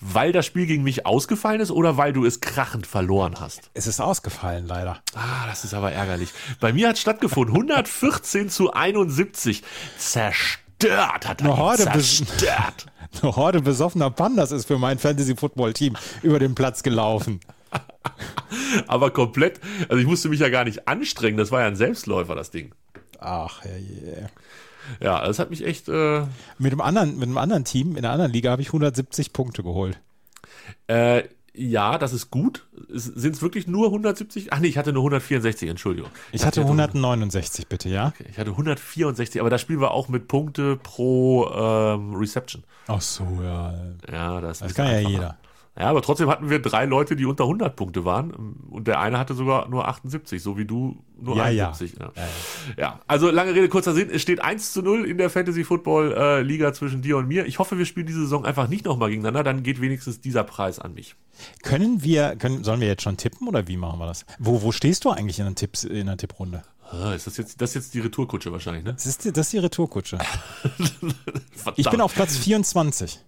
Weil 0.00 0.32
das 0.32 0.46
Spiel 0.46 0.66
gegen 0.66 0.82
mich 0.82 1.06
ausgefallen 1.06 1.60
ist 1.60 1.70
oder 1.70 1.96
weil 1.96 2.12
du 2.12 2.24
es 2.24 2.40
krachend 2.40 2.86
verloren 2.86 3.36
hast? 3.40 3.70
Es 3.74 3.86
ist 3.86 4.00
ausgefallen, 4.00 4.66
leider. 4.66 5.00
Ah, 5.14 5.46
das 5.46 5.64
ist 5.64 5.74
aber 5.74 5.92
ärgerlich. 5.92 6.30
Bei 6.60 6.72
mir 6.72 6.88
hat 6.88 6.98
stattgefunden 6.98 7.54
114 7.54 8.50
zu 8.50 8.72
71. 8.72 9.62
Zerstört 9.98 11.28
hat 11.28 11.40
er 11.40 11.46
Eine 11.46 11.56
Horde 11.56 11.84
zerstört. 11.84 12.86
Eine 13.22 13.36
Horde 13.36 13.60
besoffener 13.62 14.10
Pandas 14.10 14.50
ist 14.50 14.66
für 14.66 14.78
mein 14.78 14.98
Fantasy 14.98 15.36
Football 15.36 15.72
Team 15.72 15.96
über 16.22 16.38
den 16.38 16.54
Platz 16.54 16.82
gelaufen. 16.82 17.40
Aber 18.86 19.10
komplett, 19.10 19.60
also 19.88 19.96
ich 19.96 20.06
musste 20.06 20.28
mich 20.28 20.40
ja 20.40 20.48
gar 20.48 20.64
nicht 20.64 20.88
anstrengen, 20.88 21.36
das 21.36 21.50
war 21.50 21.60
ja 21.60 21.66
ein 21.66 21.76
Selbstläufer, 21.76 22.34
das 22.34 22.50
Ding. 22.50 22.74
Ach, 23.18 23.62
herrje. 23.62 24.28
Ja, 25.00 25.24
das 25.26 25.38
hat 25.38 25.50
mich 25.50 25.64
echt, 25.64 25.88
äh, 25.88 26.22
Mit 26.58 26.72
einem 26.72 26.80
anderen, 26.80 27.14
mit 27.14 27.24
einem 27.28 27.38
anderen 27.38 27.64
Team 27.64 27.92
in 27.92 28.04
einer 28.04 28.12
anderen 28.12 28.32
Liga 28.32 28.50
habe 28.50 28.62
ich 28.62 28.68
170 28.68 29.32
Punkte 29.32 29.62
geholt. 29.62 29.98
äh, 30.88 31.24
ja, 31.56 31.98
das 31.98 32.12
ist 32.12 32.32
gut. 32.32 32.66
Sind 32.88 33.36
es 33.36 33.40
wirklich 33.40 33.68
nur 33.68 33.86
170? 33.86 34.52
Ach 34.52 34.58
nee, 34.58 34.66
ich 34.66 34.76
hatte 34.76 34.92
nur 34.92 35.02
164, 35.02 35.68
Entschuldigung. 35.68 36.10
Ich 36.32 36.44
hatte 36.44 36.62
169, 36.62 37.68
bitte, 37.68 37.88
ja? 37.88 38.08
Okay, 38.08 38.26
ich 38.28 38.38
hatte 38.38 38.50
164, 38.50 39.40
aber 39.40 39.50
das 39.50 39.60
Spiel 39.60 39.78
war 39.78 39.92
auch 39.92 40.08
mit 40.08 40.26
Punkte 40.26 40.76
pro 40.76 41.48
ähm, 41.48 42.16
Reception. 42.16 42.64
Ach 42.88 43.00
so, 43.00 43.24
ja. 43.40 43.72
Ja, 44.10 44.40
das, 44.40 44.58
Das 44.58 44.74
kann 44.74 44.88
ja 44.88 44.98
jeder. 44.98 45.38
Ja, 45.76 45.86
aber 45.90 46.02
trotzdem 46.02 46.28
hatten 46.30 46.50
wir 46.50 46.62
drei 46.62 46.84
Leute, 46.84 47.16
die 47.16 47.24
unter 47.24 47.44
100 47.44 47.74
Punkte 47.74 48.04
waren 48.04 48.30
und 48.70 48.86
der 48.86 49.00
eine 49.00 49.18
hatte 49.18 49.34
sogar 49.34 49.68
nur 49.68 49.88
78, 49.88 50.40
so 50.40 50.56
wie 50.56 50.64
du 50.66 51.02
nur 51.20 51.36
Ja, 51.36 51.48
ja. 51.48 51.66
71. 51.72 51.98
Ja. 51.98 52.12
Ja. 52.78 53.00
also 53.08 53.28
lange 53.30 53.52
Rede, 53.54 53.68
kurzer 53.68 53.92
Sinn, 53.92 54.08
es 54.08 54.22
steht 54.22 54.40
1 54.40 54.72
zu 54.72 54.82
0 54.82 55.04
in 55.04 55.18
der 55.18 55.30
Fantasy 55.30 55.64
Football 55.64 56.12
äh, 56.16 56.42
Liga 56.42 56.72
zwischen 56.72 57.02
dir 57.02 57.16
und 57.16 57.26
mir. 57.26 57.46
Ich 57.46 57.58
hoffe, 57.58 57.76
wir 57.76 57.86
spielen 57.86 58.06
diese 58.06 58.20
Saison 58.20 58.44
einfach 58.44 58.68
nicht 58.68 58.84
nochmal 58.84 59.10
gegeneinander, 59.10 59.42
dann 59.42 59.64
geht 59.64 59.80
wenigstens 59.80 60.20
dieser 60.20 60.44
Preis 60.44 60.78
an 60.78 60.94
mich. 60.94 61.16
Können 61.64 62.04
wir, 62.04 62.36
können, 62.36 62.62
sollen 62.62 62.80
wir 62.80 62.86
jetzt 62.86 63.02
schon 63.02 63.16
tippen 63.16 63.48
oder 63.48 63.66
wie 63.66 63.76
machen 63.76 63.98
wir 63.98 64.06
das? 64.06 64.26
Wo, 64.38 64.62
wo 64.62 64.70
stehst 64.70 65.04
du 65.04 65.10
eigentlich 65.10 65.40
in 65.40 65.46
der, 65.46 65.56
Tipps, 65.56 65.82
in 65.82 66.06
der 66.06 66.16
Tipprunde? 66.16 66.62
Ah, 66.92 67.14
Ist 67.14 67.26
das 67.26 67.36
jetzt, 67.36 67.60
das 67.60 67.70
ist 67.70 67.74
jetzt 67.74 67.94
die 67.94 68.00
Retourkutsche 68.00 68.52
wahrscheinlich, 68.52 68.84
ne? 68.84 68.92
Das 68.92 69.06
ist, 69.06 69.24
die- 69.24 69.32
das 69.32 69.46
ist 69.46 69.52
die 69.54 69.58
Retourkutsche. 69.58 70.18
Ich 71.76 71.88
bin 71.90 72.00
auf 72.00 72.14
Platz 72.14 72.36
24. 72.36 73.20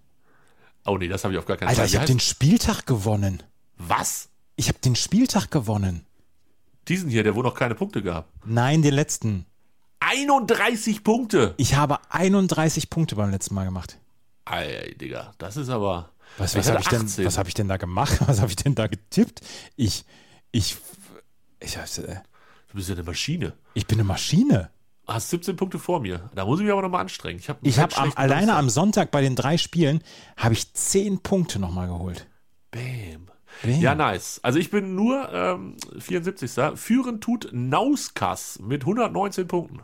Oh 0.87 0.97
nee, 0.99 1.09
das 1.09 1.25
habe 1.25 1.35
ich 1.35 1.39
auf 1.39 1.47
gar 1.47 1.57
keinen 1.57 1.69
Alter, 1.69 1.79
Fall. 1.81 1.87
ich 1.87 1.93
Wie 1.93 1.97
habe 1.99 2.07
den 2.07 2.21
Spieltag 2.21 2.87
gewonnen. 2.87 3.43
Was? 3.79 4.29
Ich 4.57 4.69
habe 4.69 4.79
den 4.79 4.97
Spieltag 4.97 5.51
gewonnen. 5.51 6.07
Diesen 6.89 7.11
hier, 7.11 7.23
der 7.25 7.35
wo 7.35 7.43
noch 7.43 7.55
keine 7.55 7.75
Punkte 7.75 8.03
gab. 8.03 8.29
Nein, 8.45 8.83
den 8.83 8.95
letzten. 8.95 9.45
31 10.01 11.03
Punkte! 11.03 11.55
Ich 11.57 11.75
habe 11.75 11.99
31 12.11 12.91
Punkte 12.91 13.17
beim 13.17 13.31
letzten 13.31 13.55
Mal 13.55 13.65
gemacht. 13.65 13.99
Ey, 14.49 14.97
Digga, 14.97 15.33
das 15.39 15.57
ist 15.57 15.69
aber. 15.69 16.11
Was, 16.39 16.53
Ich 16.55 16.59
was 16.61 16.69
habe 16.71 16.81
ich, 16.81 16.89
denn- 16.89 17.03
18. 17.07 17.25
was 17.25 17.39
hab 17.39 17.49
ich 17.49 17.55
denn 17.55 17.69
da 17.69 17.77
gemacht? 17.77 18.19
Was 18.29 18.41
habe 18.41 18.51
ich 18.51 18.57
denn 18.57 18.75
da 18.75 18.87
getippt? 18.87 19.41
Ich, 19.77 20.05
ich, 20.53 20.77
ich, 21.61 21.77
hab- 21.79 21.85
äh, 21.99 22.17
Du 22.69 22.75
bist 22.77 22.89
ja 22.89 22.95
eine 22.95 23.05
Maschine. 23.05 23.55
ich 23.75 23.87
bin 23.87 23.99
eine 23.99 24.05
Maschine. 24.05 24.71
Hast 25.07 25.31
17 25.31 25.57
Punkte 25.57 25.79
vor 25.79 26.01
mir. 26.01 26.31
Da 26.35 26.45
muss 26.45 26.59
ich 26.59 26.65
mich 26.65 26.73
aber 26.73 26.83
nochmal 26.83 27.03
anstrengen. 27.03 27.39
Ich 27.39 27.49
habe 27.49 27.61
habe 27.71 27.97
am, 27.97 28.13
alleine 28.17 28.55
am 28.55 28.69
Sonntag 28.69 29.11
bei 29.13 29.21
den 29.21 29.37
drei 29.37 29.57
Spielen 29.57 30.03
habe 30.37 30.55
ich 30.55 30.73
10 30.73 31.21
Punkte 31.21 31.59
nochmal 31.61 31.87
geholt. 31.87 32.27
Bam. 32.73 33.29
Bam. 33.63 33.81
Ja, 33.81 33.95
nice. 33.95 34.41
Also 34.43 34.59
ich 34.59 34.71
bin 34.71 34.95
nur 34.97 35.33
ähm, 35.33 35.77
74. 35.99 36.51
Führen 36.75 37.21
tut 37.21 37.49
Nauskas 37.53 38.59
mit 38.61 38.83
119 38.83 39.47
Punkten. 39.47 39.81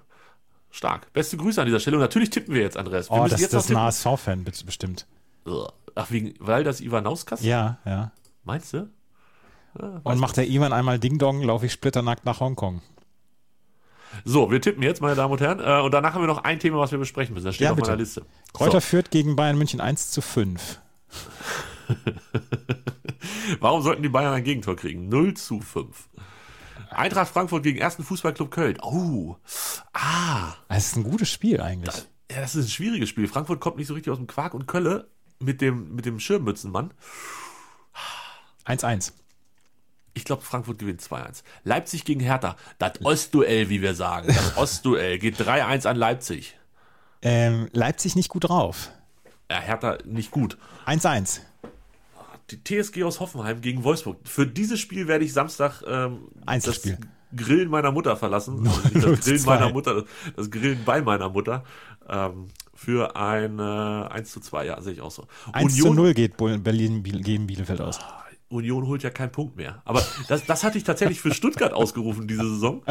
Stark. 0.71 1.13
Beste 1.13 1.37
Grüße 1.37 1.61
an 1.61 1.67
dieser 1.67 1.81
Stelle. 1.81 1.99
Und 1.99 2.03
natürlich 2.03 2.31
tippen 2.31 2.55
wir 2.55 2.63
jetzt, 2.63 2.77
Andreas. 2.77 3.09
Wir 3.11 3.17
Oh, 3.17 3.29
das, 3.29 3.41
das 3.41 3.65
ist 3.67 3.71
noch 3.71 3.81
ein. 3.81 3.87
HSV-Fan 3.87 4.45
bestimmt. 4.45 5.07
Ach, 5.95 6.11
wegen, 6.11 6.35
weil 6.41 6.65
das 6.65 6.81
Ivanauskas? 6.81 7.43
Ja, 7.43 7.79
ja. 7.85 8.13
Meinst 8.45 8.73
du? 8.73 8.89
Und 9.75 10.19
macht 10.19 10.37
der 10.37 10.49
Ivan 10.49 10.73
einmal 10.73 10.99
Ding-Dong, 10.99 11.43
laufe 11.43 11.67
ich 11.67 11.73
splitternackt 11.73 12.25
nach 12.25 12.41
Hongkong. 12.41 12.83
So, 14.25 14.51
wir 14.51 14.61
tippen 14.61 14.83
jetzt, 14.83 15.01
meine 15.01 15.15
Damen 15.15 15.33
und 15.33 15.41
Herren. 15.41 15.61
Äh, 15.61 15.83
und 15.85 15.93
danach 15.93 16.15
haben 16.15 16.23
wir 16.23 16.27
noch 16.29 16.45
ein 16.45 16.59
Thema, 16.59 16.79
was 16.79 16.91
wir 16.93 16.99
besprechen 16.99 17.35
müssen. 17.35 17.47
Das 17.47 17.55
steht 17.55 17.65
Ja, 17.67 17.71
auf 17.73 17.77
bitte. 17.77 17.91
meiner 17.91 18.01
Liste. 18.01 18.25
Kräuter 18.53 18.81
So. 18.81 18.87
führt 18.89 19.11
gegen 19.11 19.37
Bayern 19.37 19.57
München 19.59 19.81
1 19.81 20.11
zu 20.11 20.21
5. 20.21 20.81
Warum 23.61 23.83
sollten 23.83 24.03
die 24.03 24.09
Bayern 24.09 24.33
ein 24.35 24.45
Gegentor 24.45 24.77
kriegen? 24.77 25.09
0 25.09 25.35
zu 25.35 25.61
5. 25.61 26.09
Eintracht 26.91 27.33
Frankfurt 27.33 27.63
gegen 27.63 27.79
ersten 27.79 28.05
Fußballclub 28.05 28.51
Köln. 28.51 28.79
Oh, 28.83 29.37
ah, 29.95 30.55
Das 30.69 30.87
ist 30.89 30.97
ein 30.97 31.05
gutes 31.05 31.31
Spiel 31.31 31.61
eigentlich. 31.61 31.95
ja, 32.31 32.41
das 32.41 32.55
ist 32.55 32.67
ein 32.67 32.71
schwieriges 32.71 33.09
Spiel. 33.09 33.29
Frankfurt 33.29 33.61
kommt 33.61 33.77
nicht 33.79 33.87
so 33.87 33.95
richtig 33.95 34.11
aus 34.11 34.19
dem 34.19 34.27
Quark 34.27 34.55
und 34.55 34.67
Kölle 34.67 35.09
mit 35.41 35.61
dem, 35.61 35.95
mit 35.95 36.05
dem 36.07 36.21
Schirmmützenmann. 36.21 36.93
1-1. 38.67 39.13
Ich 40.15 40.25
glaube, 40.25 40.43
Frankfurt 40.43 40.79
gewinnt 40.79 41.01
2-1. 41.01 41.43
Leipzig 41.65 42.05
gegen 42.05 42.21
Hertha. 42.21 42.57
Das 42.79 42.93
Ostduell, 43.03 43.69
wie 43.69 43.81
wir 43.81 43.95
sagen. 43.95 44.29
Das 44.29 44.57
Ostduell 44.57 45.19
geht 45.19 45.41
3-1 45.41 45.87
an 45.87 45.97
Leipzig. 45.97 46.57
Ähm, 47.23 47.69
Leipzig 47.73 48.17
nicht 48.17 48.29
gut 48.29 48.49
drauf. 48.49 48.91
Ja, 49.51 49.61
Hertha 49.61 49.99
nicht 50.05 50.31
gut. 50.31 50.59
1-1. 50.87 51.41
Die 52.51 52.63
TSG 52.63 53.05
aus 53.05 53.21
Hoffenheim 53.21 53.61
gegen 53.61 53.85
Wolfsburg. 53.85 54.19
Für 54.25 54.47
dieses 54.47 54.81
Spiel 54.81 55.09
werde 55.09 55.25
ich 55.25 55.33
Samstag 55.33 55.83
ähm, 55.87 56.29
das. 56.45 56.83
Grillen 57.35 57.71
meiner 57.71 57.93
Mutter 57.93 58.17
verlassen. 58.17 58.63
Nicht 58.63 58.95
0 58.95 59.17
das 59.17 59.21
Grillen 59.25 59.39
2. 59.39 59.51
meiner 59.51 59.73
Mutter, 59.73 60.05
das 60.37 60.51
Grillen 60.51 60.85
bei 60.85 61.01
meiner 61.01 61.31
Mutter. 61.31 61.65
Ähm, 62.09 62.49
für 62.75 63.17
ein 63.17 63.59
äh, 63.59 63.63
1 63.63 64.33
zu 64.33 64.41
2, 64.41 64.67
ja, 64.67 64.81
sehe 64.83 64.93
ich 64.95 65.01
auch 65.01 65.11
so. 65.11 65.27
1 65.53 65.77
zu 65.77 65.95
0 65.95 66.15
geht 66.15 66.37
Berlin 66.37 67.03
gegen 67.03 67.47
Bielefeld 67.47 67.81
aus. 67.81 68.01
Union 68.53 68.87
holt 68.87 69.03
ja 69.03 69.11
keinen 69.11 69.33
Punkt 69.33 69.57
mehr. 69.57 69.83
Aber 69.85 70.03
das, 70.29 70.45
das 70.45 70.63
hatte 70.63 70.79
ich 70.79 70.85
tatsächlich 70.85 71.21
für 71.21 71.33
Stuttgart 71.33 71.73
ausgerufen 71.73 72.29
diese 72.29 72.49
Saison. 72.49 72.83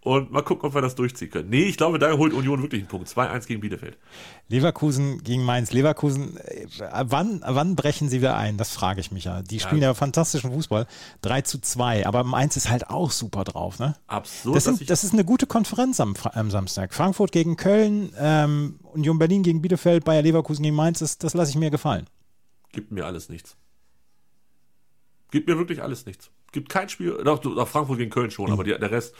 Und 0.00 0.30
mal 0.32 0.42
gucken, 0.42 0.68
ob 0.68 0.74
wir 0.74 0.82
das 0.82 0.94
durchziehen 0.94 1.30
können. 1.30 1.48
Nee, 1.48 1.64
ich 1.64 1.76
glaube, 1.76 1.98
da 1.98 2.12
holt 2.16 2.32
Union 2.32 2.60
wirklich 2.62 2.82
einen 2.82 2.88
Punkt. 2.88 3.08
2-1 3.08 3.46
gegen 3.46 3.60
Bielefeld. 3.60 3.98
Leverkusen 4.48 5.22
gegen 5.22 5.44
Mainz. 5.44 5.72
Leverkusen, 5.72 6.36
äh, 6.38 6.66
wann, 7.04 7.42
wann 7.46 7.76
brechen 7.76 8.08
sie 8.08 8.18
wieder 8.18 8.36
ein? 8.36 8.56
Das 8.56 8.70
frage 8.70 9.00
ich 9.00 9.12
mich 9.12 9.24
ja. 9.24 9.42
Die 9.42 9.60
spielen 9.60 9.82
ja, 9.82 9.94
fantastischen 9.94 10.52
Fußball. 10.52 10.86
3 11.22 11.42
zu 11.42 11.60
2. 11.60 12.06
Aber 12.06 12.24
Mainz 12.24 12.56
ist 12.56 12.68
halt 12.68 12.90
auch 12.90 13.10
super 13.10 13.44
drauf, 13.44 13.78
ne? 13.78 13.94
Absurd, 14.06 14.56
Das, 14.56 14.64
sind, 14.64 14.90
das 14.90 15.04
ist 15.04 15.12
eine 15.12 15.24
gute 15.24 15.46
Konferenz 15.46 16.00
am, 16.00 16.14
am 16.32 16.50
Samstag. 16.50 16.92
Frankfurt 16.92 17.32
gegen 17.32 17.56
Köln, 17.56 18.12
ähm, 18.18 18.80
Union 18.92 19.18
Berlin 19.18 19.42
gegen 19.42 19.62
Bielefeld, 19.62 20.04
Bayer 20.04 20.22
Leverkusen 20.22 20.62
gegen 20.62 20.76
Mainz, 20.76 20.98
das, 20.98 21.18
das 21.18 21.34
lasse 21.34 21.50
ich 21.50 21.56
mir 21.56 21.70
gefallen. 21.70 22.06
gibt 22.72 22.90
mir 22.90 23.06
alles 23.06 23.28
nichts. 23.28 23.56
Gibt 25.34 25.48
mir 25.48 25.58
wirklich 25.58 25.82
alles 25.82 26.06
nichts. 26.06 26.30
Gibt 26.52 26.68
kein 26.68 26.88
Spiel, 26.88 27.20
doch, 27.24 27.40
doch 27.40 27.66
Frankfurt 27.66 27.98
gegen 27.98 28.12
Köln 28.12 28.30
schon, 28.30 28.52
aber 28.52 28.62
die, 28.62 28.70
der 28.70 28.92
Rest 28.92 29.16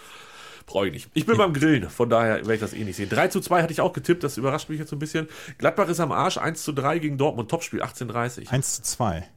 brauche 0.64 0.86
ich 0.86 0.92
nicht. 0.92 1.10
Ich 1.12 1.26
bin 1.26 1.36
beim 1.36 1.52
Grillen, 1.52 1.90
von 1.90 2.08
daher 2.08 2.36
werde 2.36 2.54
ich 2.54 2.60
das 2.60 2.72
eh 2.72 2.84
nicht 2.84 2.94
sehen. 2.94 3.08
3 3.08 3.26
zu 3.26 3.40
2 3.40 3.60
hatte 3.60 3.72
ich 3.72 3.80
auch 3.80 3.92
getippt, 3.92 4.22
das 4.22 4.36
überrascht 4.36 4.68
mich 4.68 4.78
jetzt 4.78 4.92
ein 4.92 5.00
bisschen. 5.00 5.26
Gladbach 5.58 5.88
ist 5.88 5.98
am 5.98 6.12
Arsch, 6.12 6.38
1 6.38 6.62
zu 6.62 6.70
3 6.70 7.00
gegen 7.00 7.18
Dortmund, 7.18 7.50
Topspiel, 7.50 7.82
18.30 7.82 8.48
1 8.48 8.74
zu 8.76 8.82
2. 8.82 9.28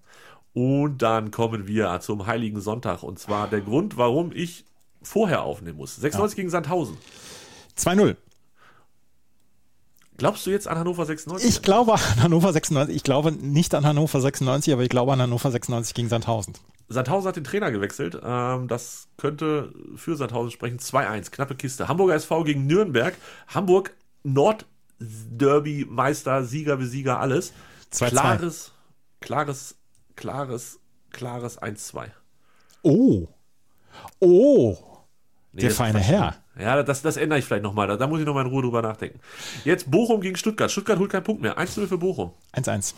Und 0.53 1.01
dann 1.01 1.31
kommen 1.31 1.67
wir 1.67 1.99
zum 1.99 2.27
Heiligen 2.27 2.61
Sonntag. 2.61 3.01
Und 3.01 3.17
zwar 3.17 3.47
der 3.47 3.61
Grund, 3.61 3.97
warum 3.97 4.31
ich 4.31 4.65
vorher 5.01 5.41
aufnehmen 5.41 5.79
muss. 5.79 5.95
96 5.95 6.35
gegen 6.35 6.51
Sandhausen. 6.51 6.95
2-0. 7.75 8.15
Glaubst 10.17 10.45
du 10.45 10.49
jetzt 10.49 10.67
an 10.67 10.77
Hannover 10.79 11.05
96? 11.05 11.47
Ich 11.47 11.61
glaube 11.61 11.93
an 11.93 12.23
Hannover 12.23 12.51
96. 12.51 12.95
Ich 12.95 13.03
glaube 13.03 13.31
nicht 13.31 13.73
an 13.75 13.85
Hannover 13.85 14.19
96, 14.19 14.73
aber 14.73 14.83
ich 14.83 14.89
glaube 14.89 15.13
an 15.13 15.21
Hannover 15.21 15.51
96 15.51 15.93
gegen 15.93 16.09
Sandhausen. 16.09 16.53
Sandhausen 16.89 17.27
hat 17.27 17.35
den 17.35 17.43
Trainer 17.43 17.69
gewechselt. 17.71 18.19
Ähm, 18.23 18.67
das 18.67 19.07
könnte 19.17 19.73
für 19.95 20.15
Sandhausen 20.15 20.51
sprechen. 20.51 20.79
2-1, 20.79 21.31
knappe 21.31 21.55
Kiste. 21.55 21.87
Hamburger 21.87 22.15
SV 22.15 22.43
gegen 22.43 22.65
Nürnberg. 22.65 23.13
Hamburg 23.47 23.93
Nordderby 24.23 25.85
Meister, 25.89 26.43
Sieger, 26.43 26.77
Besieger, 26.77 27.19
alles. 27.19 27.53
2-2. 27.91 28.09
Klares 28.09 28.71
klares, 29.21 29.75
klares, 30.15 30.79
klares 31.11 31.61
1-2. 31.61 32.09
Oh. 32.83 33.27
Oh. 34.19 34.77
Nee, 35.51 35.61
Der 35.61 35.71
feine 35.71 35.99
Herr. 35.99 36.35
Ja, 36.59 36.81
das, 36.83 37.01
das 37.01 37.17
ändere 37.17 37.39
ich 37.39 37.45
vielleicht 37.45 37.63
nochmal. 37.63 37.87
Da, 37.87 37.97
da 37.97 38.07
muss 38.07 38.19
ich 38.19 38.25
nochmal 38.25 38.45
in 38.45 38.51
Ruhe 38.51 38.61
drüber 38.63 38.81
nachdenken. 38.81 39.19
Jetzt 39.63 39.89
Bochum 39.91 40.21
gegen 40.21 40.35
Stuttgart. 40.37 40.71
Stuttgart 40.71 40.97
holt 40.99 41.11
keinen 41.11 41.23
Punkt 41.23 41.41
mehr. 41.41 41.57
1-0 41.57 41.87
für 41.87 41.97
Bochum. 41.97 42.31
1-1. 42.53 42.93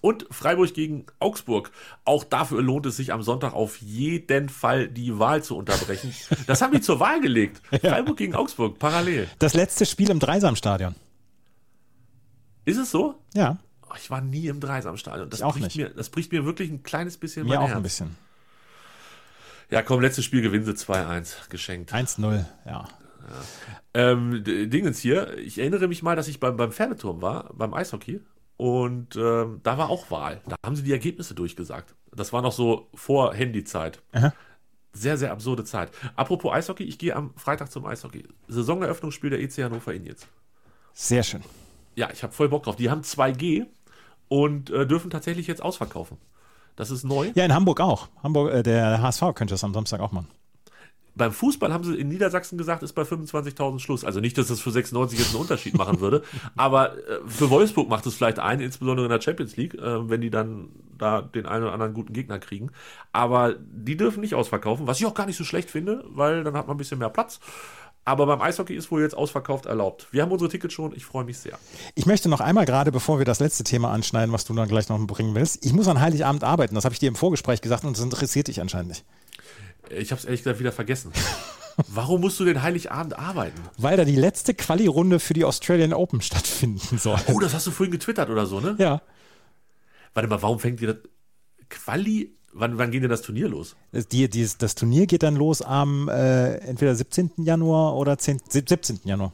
Und 0.00 0.26
Freiburg 0.30 0.72
gegen 0.74 1.06
Augsburg. 1.18 1.72
Auch 2.04 2.22
dafür 2.24 2.62
lohnt 2.62 2.86
es 2.86 2.96
sich 2.96 3.12
am 3.12 3.22
Sonntag 3.22 3.54
auf 3.54 3.76
jeden 3.78 4.48
Fall 4.48 4.88
die 4.88 5.18
Wahl 5.18 5.42
zu 5.42 5.56
unterbrechen. 5.56 6.14
Das 6.46 6.62
haben 6.62 6.72
die 6.72 6.80
zur 6.80 7.00
Wahl 7.00 7.20
gelegt. 7.20 7.60
Freiburg 7.80 8.16
gegen 8.16 8.34
Augsburg, 8.34 8.78
parallel. 8.78 9.28
Das 9.38 9.54
letzte 9.54 9.86
Spiel 9.86 10.10
im 10.10 10.18
Dreisamstadion. 10.20 10.94
Ist 12.64 12.78
es 12.78 12.90
so? 12.90 13.16
Ja, 13.34 13.58
Oh, 13.92 13.96
ich 13.96 14.08
war 14.08 14.20
nie 14.20 14.46
im 14.46 14.60
Dreisamstadion. 14.60 15.28
Das 15.30 15.40
Ich 15.40 15.44
auch 15.44 15.52
bricht 15.54 15.64
nicht. 15.64 15.76
Mir, 15.76 15.90
das 15.90 16.10
bricht 16.10 16.30
mir 16.30 16.44
wirklich 16.44 16.70
ein 16.70 16.84
kleines 16.84 17.16
bisschen 17.16 17.42
mir 17.42 17.48
mein 17.56 17.58
auch 17.58 17.68
Herz. 17.68 17.76
ein 17.76 17.82
bisschen. 17.82 18.16
Ja, 19.70 19.82
komm, 19.82 20.00
letztes 20.00 20.24
Spiel 20.24 20.42
gewinnen 20.42 20.64
sie 20.64 20.72
2-1. 20.72 21.48
Geschenkt. 21.48 21.92
1-0, 21.94 22.44
ja. 22.66 22.88
Ähm, 23.94 24.42
D- 24.44 24.66
Dingens 24.66 24.98
hier, 24.98 25.36
ich 25.38 25.58
erinnere 25.58 25.86
mich 25.88 26.02
mal, 26.02 26.16
dass 26.16 26.28
ich 26.28 26.40
beim, 26.40 26.56
beim 26.56 26.72
Fernsehturm 26.72 27.22
war, 27.22 27.52
beim 27.54 27.72
Eishockey. 27.74 28.20
Und 28.56 29.16
ähm, 29.16 29.60
da 29.62 29.78
war 29.78 29.88
auch 29.88 30.10
Wahl. 30.10 30.42
Da 30.46 30.56
haben 30.64 30.76
sie 30.76 30.82
die 30.82 30.92
Ergebnisse 30.92 31.34
durchgesagt. 31.34 31.94
Das 32.14 32.32
war 32.32 32.42
noch 32.42 32.52
so 32.52 32.88
vor 32.94 33.32
Handyzeit. 33.34 34.02
Aha. 34.12 34.34
Sehr, 34.92 35.16
sehr 35.16 35.30
absurde 35.32 35.64
Zeit. 35.64 35.92
Apropos 36.16 36.52
Eishockey, 36.52 36.82
ich 36.84 36.98
gehe 36.98 37.14
am 37.14 37.32
Freitag 37.36 37.70
zum 37.70 37.86
Eishockey. 37.86 38.24
Saisoneröffnungsspiel 38.48 39.30
der 39.30 39.40
EC 39.40 39.58
Hannover 39.64 39.94
in 39.94 40.04
jetzt. 40.04 40.26
Sehr 40.92 41.22
schön. 41.22 41.42
Ja, 41.94 42.10
ich 42.12 42.22
habe 42.24 42.32
voll 42.32 42.48
Bock 42.48 42.64
drauf. 42.64 42.76
Die 42.76 42.90
haben 42.90 43.02
2G 43.02 43.66
und 44.28 44.70
äh, 44.70 44.86
dürfen 44.86 45.10
tatsächlich 45.10 45.46
jetzt 45.46 45.62
ausverkaufen. 45.62 46.18
Das 46.80 46.90
ist 46.90 47.04
neu. 47.04 47.30
Ja, 47.34 47.44
in 47.44 47.52
Hamburg 47.52 47.78
auch. 47.82 48.08
Hamburg, 48.22 48.54
äh, 48.54 48.62
der 48.62 49.02
HSV 49.02 49.34
könnte 49.34 49.52
das 49.52 49.62
am 49.64 49.74
Samstag 49.74 50.00
auch 50.00 50.12
machen. 50.12 50.28
Beim 51.14 51.30
Fußball 51.30 51.70
haben 51.70 51.84
sie 51.84 51.94
in 51.94 52.08
Niedersachsen 52.08 52.56
gesagt, 52.56 52.82
ist 52.82 52.94
bei 52.94 53.02
25.000 53.02 53.80
Schluss. 53.80 54.02
Also 54.02 54.20
nicht, 54.20 54.38
dass 54.38 54.48
das 54.48 54.60
für 54.60 54.70
96 54.70 55.18
jetzt 55.18 55.34
einen 55.34 55.42
Unterschied 55.42 55.76
machen 55.76 56.00
würde, 56.00 56.22
aber 56.56 56.96
äh, 56.96 57.18
für 57.26 57.50
Wolfsburg 57.50 57.90
macht 57.90 58.06
es 58.06 58.14
vielleicht 58.14 58.38
einen, 58.38 58.62
insbesondere 58.62 59.04
in 59.04 59.10
der 59.10 59.20
Champions 59.20 59.58
League, 59.58 59.74
äh, 59.74 60.08
wenn 60.08 60.22
die 60.22 60.30
dann 60.30 60.70
da 60.96 61.20
den 61.20 61.44
einen 61.44 61.64
oder 61.64 61.74
anderen 61.74 61.92
guten 61.92 62.14
Gegner 62.14 62.38
kriegen. 62.38 62.70
Aber 63.12 63.56
die 63.58 63.98
dürfen 63.98 64.22
nicht 64.22 64.34
ausverkaufen, 64.34 64.86
was 64.86 65.00
ich 65.00 65.04
auch 65.04 65.12
gar 65.12 65.26
nicht 65.26 65.36
so 65.36 65.44
schlecht 65.44 65.70
finde, 65.70 66.02
weil 66.08 66.44
dann 66.44 66.56
hat 66.56 66.66
man 66.66 66.76
ein 66.76 66.78
bisschen 66.78 66.98
mehr 66.98 67.10
Platz. 67.10 67.40
Aber 68.04 68.26
beim 68.26 68.40
Eishockey 68.40 68.74
ist 68.74 68.90
wohl 68.90 69.02
jetzt 69.02 69.14
ausverkauft 69.14 69.66
erlaubt. 69.66 70.08
Wir 70.10 70.22
haben 70.22 70.32
unsere 70.32 70.50
Tickets 70.50 70.72
schon, 70.72 70.94
ich 70.96 71.04
freue 71.04 71.24
mich 71.24 71.38
sehr. 71.38 71.58
Ich 71.94 72.06
möchte 72.06 72.28
noch 72.28 72.40
einmal 72.40 72.64
gerade, 72.64 72.90
bevor 72.90 73.18
wir 73.18 73.26
das 73.26 73.40
letzte 73.40 73.62
Thema 73.62 73.90
anschneiden, 73.92 74.32
was 74.32 74.44
du 74.44 74.54
dann 74.54 74.68
gleich 74.68 74.88
noch 74.88 74.98
bringen 75.06 75.34
willst, 75.34 75.64
ich 75.64 75.72
muss 75.72 75.86
an 75.86 76.00
Heiligabend 76.00 76.42
arbeiten. 76.42 76.74
Das 76.74 76.84
habe 76.84 76.94
ich 76.94 76.98
dir 76.98 77.08
im 77.08 77.14
Vorgespräch 77.14 77.60
gesagt 77.60 77.84
und 77.84 77.96
das 77.96 78.02
interessiert 78.02 78.48
dich 78.48 78.60
anscheinend 78.60 78.88
nicht. 78.88 79.04
Ich 79.90 80.12
habe 80.12 80.18
es 80.18 80.24
ehrlich 80.24 80.40
gesagt 80.40 80.60
wieder 80.60 80.72
vergessen. 80.72 81.12
Warum 81.88 82.20
musst 82.20 82.38
du 82.40 82.44
den 82.44 82.62
Heiligabend 82.62 83.18
arbeiten? 83.18 83.60
Weil 83.76 83.96
da 83.96 84.04
die 84.04 84.16
letzte 84.16 84.54
Quali-Runde 84.54 85.20
für 85.20 85.34
die 85.34 85.44
Australian 85.44 85.92
Open 85.92 86.20
stattfinden 86.20 86.98
soll. 86.98 87.18
Oh, 87.28 87.38
das 87.38 87.54
hast 87.54 87.66
du 87.66 87.70
vorhin 87.70 87.92
getwittert 87.92 88.28
oder 88.28 88.46
so, 88.46 88.60
ne? 88.60 88.76
Ja. 88.78 89.02
Warte 90.14 90.28
mal, 90.28 90.42
warum 90.42 90.58
fängt 90.58 90.80
ihr 90.80 90.94
das 90.94 91.02
Quali? 91.68 92.36
Wann, 92.52 92.78
wann 92.78 92.90
geht 92.90 93.02
denn 93.02 93.10
das 93.10 93.22
Turnier 93.22 93.48
los? 93.48 93.76
Die, 93.92 94.28
die, 94.28 94.48
das 94.58 94.74
Turnier 94.74 95.06
geht 95.06 95.22
dann 95.22 95.36
los 95.36 95.62
am 95.62 96.08
äh, 96.08 96.56
entweder 96.56 96.94
17. 96.94 97.30
Januar 97.38 97.96
oder 97.96 98.18
10, 98.18 98.40
17. 98.48 99.00
Januar. 99.04 99.32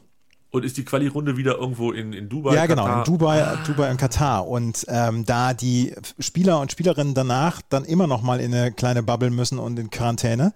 Und 0.49 0.63
ist 0.63 0.77
die 0.77 0.85
Quali-Runde 0.85 1.35
wieder 1.35 1.57
irgendwo 1.57 1.91
in, 1.91 2.13
in 2.13 2.29
Dubai? 2.29 2.55
Ja, 2.55 2.65
genau, 2.67 2.85
Katar? 2.85 2.99
in 2.99 3.13
Dubai, 3.13 3.57
Dubai 3.65 3.91
und 3.91 3.97
Katar. 3.97 4.47
Und 4.47 4.85
ähm, 4.87 5.25
da 5.25 5.53
die 5.53 5.93
Spieler 6.19 6.61
und 6.61 6.71
Spielerinnen 6.71 7.13
danach 7.13 7.61
dann 7.69 7.83
immer 7.83 8.07
noch 8.07 8.21
mal 8.21 8.39
in 8.39 8.53
eine 8.53 8.71
kleine 8.71 9.03
Bubble 9.03 9.29
müssen 9.29 9.59
und 9.59 9.77
in 9.77 9.89
Quarantäne. 9.89 10.53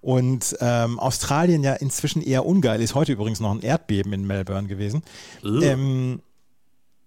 Und 0.00 0.56
ähm, 0.60 0.98
Australien 0.98 1.62
ja 1.62 1.74
inzwischen 1.74 2.22
eher 2.22 2.44
ungeil 2.44 2.80
ist. 2.80 2.94
Heute 2.94 3.12
übrigens 3.12 3.38
noch 3.38 3.52
ein 3.52 3.60
Erdbeben 3.60 4.12
in 4.12 4.26
Melbourne 4.26 4.66
gewesen. 4.66 5.02
Ähm, 5.44 6.22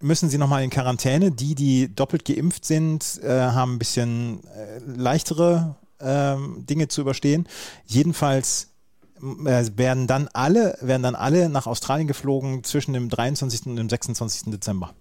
müssen 0.00 0.28
sie 0.28 0.38
nochmal 0.38 0.62
in 0.62 0.70
Quarantäne. 0.70 1.30
Die, 1.30 1.54
die 1.54 1.94
doppelt 1.94 2.24
geimpft 2.24 2.64
sind, 2.64 3.20
äh, 3.22 3.28
haben 3.28 3.74
ein 3.74 3.78
bisschen 3.78 4.44
äh, 4.48 4.78
leichtere 4.84 5.76
ähm, 6.00 6.66
Dinge 6.66 6.88
zu 6.88 7.00
überstehen. 7.00 7.48
Jedenfalls 7.86 8.70
äh, 9.20 9.64
werden 9.76 10.06
dann 10.06 10.28
alle, 10.32 10.76
werden 10.80 11.02
dann 11.02 11.14
alle 11.14 11.48
nach 11.48 11.66
Australien 11.66 12.06
geflogen 12.06 12.64
zwischen 12.64 12.92
dem 12.92 13.08
23. 13.08 13.66
und 13.66 13.76
dem 13.76 13.88
26. 13.88 14.50
Dezember. 14.52 14.94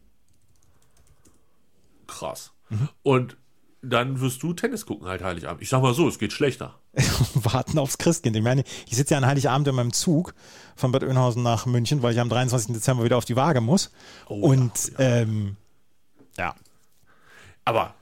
Krass. 2.08 2.52
Mhm. 2.70 2.90
Und 3.02 3.38
dann 3.84 4.22
wirst 4.22 4.42
du 4.42 4.54
Tennis 4.54 4.86
gucken 4.86 5.08
halt 5.08 5.22
Heiligabend. 5.22 5.62
Ich 5.62 5.70
sag 5.70 5.82
mal 5.82 5.94
so, 5.94 6.08
es 6.08 6.18
geht 6.18 6.34
schlechter. 6.34 6.80
Warten 7.34 7.78
aufs 7.78 7.98
Christkind. 7.98 8.36
Ich 8.36 8.42
meine, 8.42 8.64
ich 8.88 8.96
sitze 8.96 9.14
ja 9.14 9.18
an 9.18 9.26
Heiligabend 9.26 9.68
in 9.68 9.76
meinem 9.76 9.94
Zug 9.94 10.34
von 10.76 10.92
Bad 10.92 11.04
Oeynhausen 11.04 11.44
nach 11.44 11.66
München, 11.66 12.02
weil 12.02 12.14
ich 12.14 12.20
am 12.20 12.30
23. 12.30 12.74
Dezember 12.74 13.04
wieder 13.04 13.18
auf 13.18 13.26
die 13.26 13.36
Waage 13.36 13.62
muss. 13.62 13.92
Oh, 14.28 14.36
und 14.36 14.94
ja, 14.98 15.00
ähm, 15.00 15.58
ja, 16.38 16.56
Aber 17.66 17.94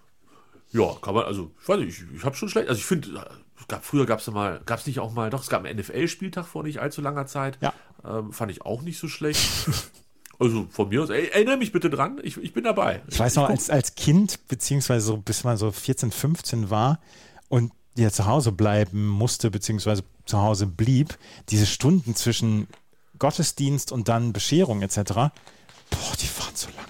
ja, 0.72 0.96
kann 1.02 1.16
man, 1.16 1.26
also, 1.26 1.52
ich 1.62 1.68
weiß 1.68 1.80
nicht, 1.80 1.90
ich, 1.90 2.16
ich 2.16 2.24
habe 2.24 2.36
schon 2.36 2.48
schlecht. 2.48 2.70
Also 2.70 2.80
ich 2.80 2.86
finde, 2.86 3.26
es 3.60 3.68
gab, 3.68 3.84
früher 3.84 4.06
gab 4.06 4.20
es 4.20 4.28
mal, 4.28 4.62
gab 4.66 4.80
es 4.80 4.88
nicht 4.88 5.00
auch 5.00 5.12
mal, 5.12 5.30
doch, 5.30 5.42
es 5.42 5.50
gab 5.50 5.66
einen 5.66 5.80
NFL-Spieltag 5.80 6.46
vor 6.46 6.64
nicht 6.64 6.80
allzu 6.80 7.02
langer 7.02 7.26
Zeit. 7.26 7.58
Ja. 7.62 7.74
Ähm, 8.06 8.32
fand 8.32 8.52
ich 8.52 8.62
auch 8.62 8.82
nicht 8.82 9.00
so 9.00 9.08
schlecht. 9.08 9.42
also 10.42 10.66
von 10.72 10.90
mir 10.90 11.04
aus, 11.04 11.12
ey, 11.12 11.28
erinnere 11.28 11.58
mich 11.58 11.72
bitte 11.72 11.90
dran, 11.90 12.20
ich, 12.24 12.36
ich 12.38 12.52
bin 12.54 12.64
dabei. 12.64 13.04
Ich 13.08 13.20
weiß 13.20 13.36
noch, 13.36 13.48
als, 13.48 13.70
als 13.70 13.94
Kind, 13.94 14.48
beziehungsweise 14.48 15.06
so 15.06 15.18
bis 15.18 15.44
man 15.44 15.56
so 15.56 15.72
14, 15.72 16.12
15 16.12 16.72
war 16.72 17.00
und 17.48 17.72
ja 17.96 18.10
zu 18.10 18.26
Hause 18.26 18.52
bleiben 18.52 19.08
musste, 19.08 19.52
beziehungsweise 19.52 20.04
zu 20.26 20.42
Hause 20.42 20.66
blieb, 20.66 21.18
diese 21.50 21.68
Stunden 21.68 22.16
zwischen 22.16 22.68
Gottesdienst 23.20 23.92
und 23.92 24.08
dann 24.08 24.34
Bescherung 24.34 24.82
etc., 24.82 24.96
boah, 24.96 25.32
die 26.20 26.30
waren 26.40 26.56
so 26.56 26.68
lang. 26.70 26.88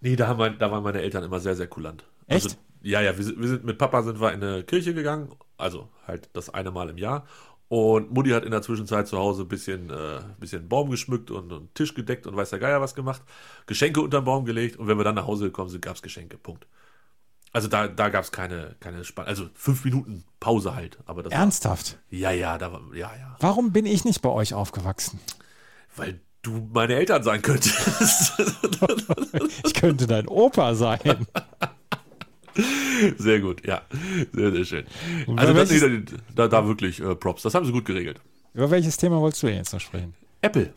Nee, 0.00 0.16
da, 0.16 0.28
haben 0.28 0.38
wir, 0.38 0.50
da 0.50 0.70
waren 0.70 0.82
meine 0.82 1.02
Eltern 1.02 1.24
immer 1.24 1.40
sehr, 1.40 1.56
sehr 1.56 1.66
kulant. 1.66 2.04
Echt? 2.26 2.44
Also, 2.44 2.56
ja, 2.80 3.02
ja, 3.02 3.18
wir 3.18 3.38
wir 3.38 3.48
sind 3.48 3.64
mit 3.64 3.76
Papa 3.76 4.02
sind 4.02 4.20
wir 4.20 4.32
in 4.32 4.42
eine 4.42 4.62
Kirche 4.64 4.94
gegangen, 4.94 5.30
also 5.58 5.88
halt 6.06 6.30
das 6.32 6.48
eine 6.48 6.70
Mal 6.70 6.88
im 6.88 6.98
Jahr. 6.98 7.26
Und 7.68 8.12
Mutti 8.12 8.30
hat 8.30 8.44
in 8.44 8.50
der 8.50 8.62
Zwischenzeit 8.62 9.08
zu 9.08 9.18
Hause 9.18 9.42
ein 9.42 9.48
bisschen, 9.48 9.90
äh, 9.90 10.20
bisschen 10.38 10.68
Baum 10.68 10.90
geschmückt 10.90 11.30
und, 11.30 11.50
und 11.52 11.74
Tisch 11.74 11.94
gedeckt 11.94 12.26
und 12.26 12.36
weiß 12.36 12.50
der 12.50 12.58
Geier 12.58 12.80
was 12.80 12.94
gemacht. 12.94 13.22
Geschenke 13.66 14.00
unterm 14.00 14.24
Baum 14.24 14.44
gelegt 14.44 14.76
und 14.76 14.86
wenn 14.86 14.98
wir 14.98 15.04
dann 15.04 15.14
nach 15.14 15.26
Hause 15.26 15.46
gekommen 15.46 15.70
sind, 15.70 15.80
gab 15.80 15.96
es 15.96 16.02
Geschenke. 16.02 16.36
Punkt. 16.36 16.66
Also 17.52 17.68
da, 17.68 17.86
da 17.86 18.08
gab 18.08 18.24
es 18.24 18.32
keine, 18.32 18.74
keine 18.80 19.04
Spannung. 19.04 19.28
Also 19.28 19.48
fünf 19.54 19.84
Minuten 19.84 20.24
Pause 20.40 20.74
halt. 20.74 20.98
Aber 21.06 21.22
das 21.22 21.32
Ernsthaft? 21.32 21.98
War, 22.10 22.18
ja, 22.18 22.30
ja, 22.32 22.58
da 22.58 22.72
war, 22.72 22.82
ja, 22.94 23.12
ja. 23.16 23.36
Warum 23.40 23.72
bin 23.72 23.86
ich 23.86 24.04
nicht 24.04 24.22
bei 24.22 24.28
euch 24.28 24.54
aufgewachsen? 24.54 25.20
Weil 25.96 26.20
du 26.42 26.68
meine 26.72 26.96
Eltern 26.96 27.22
sein 27.22 27.42
könntest. 27.42 28.32
Ich 29.64 29.74
könnte 29.74 30.06
dein 30.06 30.28
Opa 30.28 30.74
sein. 30.74 31.00
sehr 33.18 33.40
gut, 33.40 33.66
ja. 33.66 33.82
Sehr, 34.32 34.52
sehr 34.52 34.64
schön. 34.64 34.84
Also 35.36 35.52
das, 35.52 35.70
da, 36.34 36.48
da 36.48 36.66
wirklich 36.66 37.00
äh, 37.00 37.14
Props. 37.14 37.42
Das 37.42 37.54
haben 37.54 37.66
sie 37.66 37.72
gut 37.72 37.84
geregelt. 37.84 38.20
Über 38.52 38.70
welches 38.70 38.96
Thema 38.96 39.20
wolltest 39.20 39.42
du 39.42 39.48
jetzt 39.48 39.72
noch 39.72 39.80
sprechen? 39.80 40.14
Apple. 40.42 40.72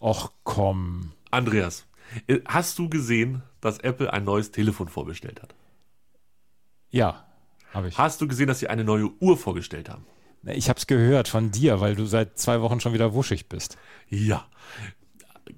Och 0.00 0.32
komm. 0.44 1.12
Andreas, 1.30 1.86
äh, 2.26 2.40
hast 2.46 2.78
du 2.78 2.88
gesehen, 2.88 3.42
dass 3.60 3.78
Apple 3.78 4.12
ein 4.12 4.24
neues 4.24 4.50
Telefon 4.50 4.88
vorbestellt 4.88 5.40
hat? 5.42 5.54
Ja, 6.90 7.24
habe 7.72 7.88
ich. 7.88 7.98
Hast 7.98 8.20
du 8.20 8.26
gesehen, 8.26 8.48
dass 8.48 8.58
sie 8.58 8.68
eine 8.68 8.82
neue 8.82 9.10
Uhr 9.20 9.36
vorgestellt 9.36 9.88
haben? 9.88 10.04
Ich 10.44 10.68
habe 10.68 10.78
es 10.78 10.86
gehört 10.86 11.28
von 11.28 11.50
dir, 11.50 11.80
weil 11.80 11.94
du 11.94 12.06
seit 12.06 12.38
zwei 12.38 12.62
Wochen 12.62 12.80
schon 12.80 12.94
wieder 12.94 13.12
wuschig 13.14 13.48
bist. 13.48 13.76
Ja. 14.08 14.46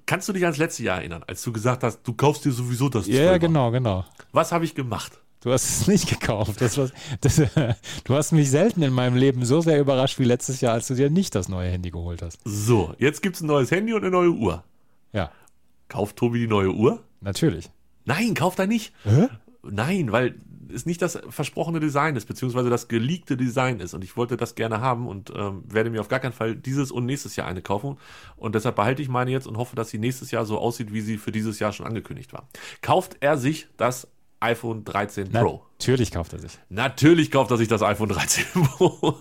Kannst 0.05 0.27
du 0.27 0.33
dich 0.33 0.43
ans 0.43 0.57
letzte 0.57 0.83
Jahr 0.83 0.97
erinnern, 0.97 1.23
als 1.25 1.41
du 1.43 1.53
gesagt 1.53 1.83
hast, 1.83 2.01
du 2.03 2.13
kaufst 2.13 2.43
dir 2.45 2.51
sowieso 2.51 2.89
das 2.89 3.07
Ja, 3.07 3.31
12er? 3.31 3.39
genau, 3.39 3.71
genau. 3.71 4.05
Was 4.33 4.51
habe 4.51 4.65
ich 4.65 4.75
gemacht? 4.75 5.21
Du 5.43 5.51
hast 5.51 5.65
es 5.65 5.87
nicht 5.87 6.07
gekauft. 6.07 6.61
Das 6.61 6.77
war, 6.77 6.89
das, 7.19 7.35
du 8.05 8.13
hast 8.15 8.31
mich 8.31 8.49
selten 8.49 8.81
in 8.81 8.93
meinem 8.93 9.17
Leben 9.17 9.43
so 9.43 9.59
sehr 9.59 9.79
überrascht 9.79 10.17
wie 10.19 10.23
letztes 10.23 10.61
Jahr, 10.61 10.73
als 10.73 10.87
du 10.87 10.95
dir 10.95 11.09
nicht 11.09 11.35
das 11.35 11.49
neue 11.49 11.69
Handy 11.69 11.91
geholt 11.91 12.21
hast. 12.21 12.39
So, 12.45 12.95
jetzt 12.97 13.21
gibt 13.21 13.35
es 13.35 13.41
ein 13.41 13.47
neues 13.47 13.69
Handy 13.69 13.93
und 13.93 14.01
eine 14.01 14.11
neue 14.11 14.29
Uhr. 14.31 14.63
Ja, 15.11 15.31
Kauft 15.89 16.15
Tobi 16.15 16.39
die 16.39 16.47
neue 16.47 16.71
Uhr? 16.71 17.03
natürlich. 17.21 17.69
Nein, 18.05 18.33
kauft 18.33 18.59
er 18.59 18.67
nicht. 18.67 18.93
Hä? 19.03 19.27
Nein, 19.61 20.11
weil 20.11 20.35
es 20.73 20.85
nicht 20.85 21.01
das 21.01 21.19
versprochene 21.29 21.79
Design 21.79 22.15
ist, 22.15 22.25
beziehungsweise 22.25 22.69
das 22.69 22.87
geleakte 22.87 23.37
Design 23.37 23.79
ist. 23.79 23.93
Und 23.93 24.03
ich 24.03 24.17
wollte 24.17 24.37
das 24.37 24.55
gerne 24.55 24.81
haben 24.81 25.07
und 25.07 25.31
ähm, 25.35 25.63
werde 25.67 25.89
mir 25.89 26.01
auf 26.01 26.07
gar 26.07 26.19
keinen 26.19 26.33
Fall 26.33 26.55
dieses 26.55 26.91
und 26.91 27.05
nächstes 27.05 27.35
Jahr 27.35 27.47
eine 27.47 27.61
kaufen. 27.61 27.97
Und 28.37 28.55
deshalb 28.55 28.75
behalte 28.75 29.01
ich 29.01 29.07
meine 29.07 29.31
jetzt 29.31 29.45
und 29.45 29.57
hoffe, 29.57 29.75
dass 29.75 29.89
sie 29.89 29.99
nächstes 29.99 30.31
Jahr 30.31 30.45
so 30.45 30.57
aussieht, 30.57 30.91
wie 30.91 31.01
sie 31.01 31.17
für 31.17 31.31
dieses 31.31 31.59
Jahr 31.59 31.73
schon 31.73 31.85
angekündigt 31.85 32.33
war. 32.33 32.49
Kauft 32.81 33.17
er 33.19 33.37
sich 33.37 33.67
das 33.77 34.07
iPhone 34.43 34.83
13 34.83 35.31
Pro? 35.31 35.65
Natürlich 35.79 36.11
kauft 36.11 36.33
er 36.33 36.39
sich. 36.39 36.59
Natürlich 36.69 37.31
kauft 37.31 37.51
er 37.51 37.57
sich 37.57 37.67
das 37.67 37.81
iPhone 37.81 38.09
13 38.09 38.45
Pro. 38.63 39.17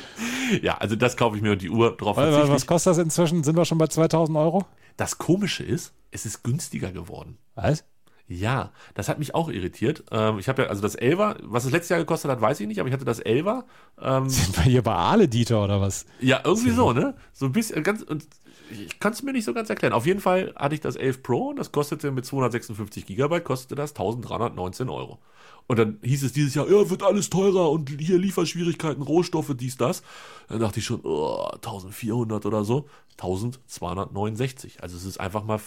ja, 0.62 0.78
also 0.78 0.96
das 0.96 1.16
kaufe 1.16 1.36
ich 1.36 1.42
mir 1.42 1.52
und 1.52 1.62
die 1.62 1.70
Uhr 1.70 1.96
drauf 1.96 2.16
Was, 2.16 2.28
verzichte 2.28 2.52
was 2.54 2.66
kostet 2.66 2.90
das 2.92 2.98
inzwischen? 2.98 3.44
Sind 3.44 3.56
wir 3.56 3.64
schon 3.64 3.78
bei 3.78 3.86
2000 3.86 4.36
Euro? 4.38 4.64
Das 4.96 5.18
Komische 5.18 5.64
ist, 5.64 5.94
es 6.10 6.26
ist 6.26 6.42
günstiger 6.42 6.92
geworden. 6.92 7.38
Was? 7.54 7.84
Ja, 8.30 8.70
das 8.94 9.08
hat 9.08 9.18
mich 9.18 9.34
auch 9.34 9.48
irritiert. 9.48 10.04
Ähm, 10.12 10.38
ich 10.38 10.48
habe 10.48 10.62
ja, 10.62 10.68
also 10.68 10.80
das 10.80 10.94
Elva, 10.94 11.36
was 11.42 11.64
es 11.64 11.72
letztes 11.72 11.88
Jahr 11.88 11.98
gekostet 11.98 12.30
hat, 12.30 12.40
weiß 12.40 12.60
ich 12.60 12.68
nicht, 12.68 12.78
aber 12.78 12.88
ich 12.88 12.92
hatte 12.92 13.04
das 13.04 13.18
Elva. 13.18 13.64
Ähm, 14.00 14.28
Sind 14.28 14.56
wir 14.56 14.62
hier 14.62 14.82
bei 14.82 14.94
Aale, 14.94 15.26
Dieter, 15.26 15.64
oder 15.64 15.80
was? 15.80 16.06
ja, 16.20 16.40
irgendwie 16.44 16.70
so, 16.70 16.92
ne? 16.92 17.16
So 17.32 17.46
ein 17.46 17.52
bisschen, 17.52 17.82
ganz, 17.82 18.02
und 18.02 18.28
ich 18.70 18.98
kann 19.00 19.12
es 19.12 19.22
mir 19.22 19.32
nicht 19.32 19.44
so 19.44 19.54
ganz 19.54 19.70
erklären. 19.70 19.92
Auf 19.92 20.06
jeden 20.06 20.20
Fall 20.20 20.52
hatte 20.56 20.74
ich 20.74 20.80
das 20.80 20.96
11 20.96 21.22
Pro 21.22 21.48
und 21.48 21.58
das 21.58 21.72
kostete 21.72 22.10
mit 22.10 22.24
256 22.24 23.06
Gigabyte, 23.06 23.44
kostete 23.44 23.74
das 23.74 23.90
1319 23.90 24.88
Euro. 24.88 25.18
Und 25.66 25.78
dann 25.78 25.98
hieß 26.02 26.24
es 26.24 26.32
dieses 26.32 26.54
Jahr, 26.54 26.68
ja, 26.68 26.90
wird 26.90 27.02
alles 27.02 27.30
teurer 27.30 27.70
und 27.70 27.90
hier 27.90 28.18
Lieferschwierigkeiten, 28.18 29.02
Rohstoffe, 29.02 29.54
dies, 29.56 29.76
das. 29.76 30.02
Dann 30.48 30.58
dachte 30.58 30.80
ich 30.80 30.84
schon, 30.84 31.00
oh, 31.04 31.48
1400 31.54 32.44
oder 32.44 32.64
so. 32.64 32.88
1269. 33.12 34.82
Also 34.82 34.96
es 34.96 35.04
ist 35.04 35.20
einfach 35.20 35.44
mal 35.44 35.60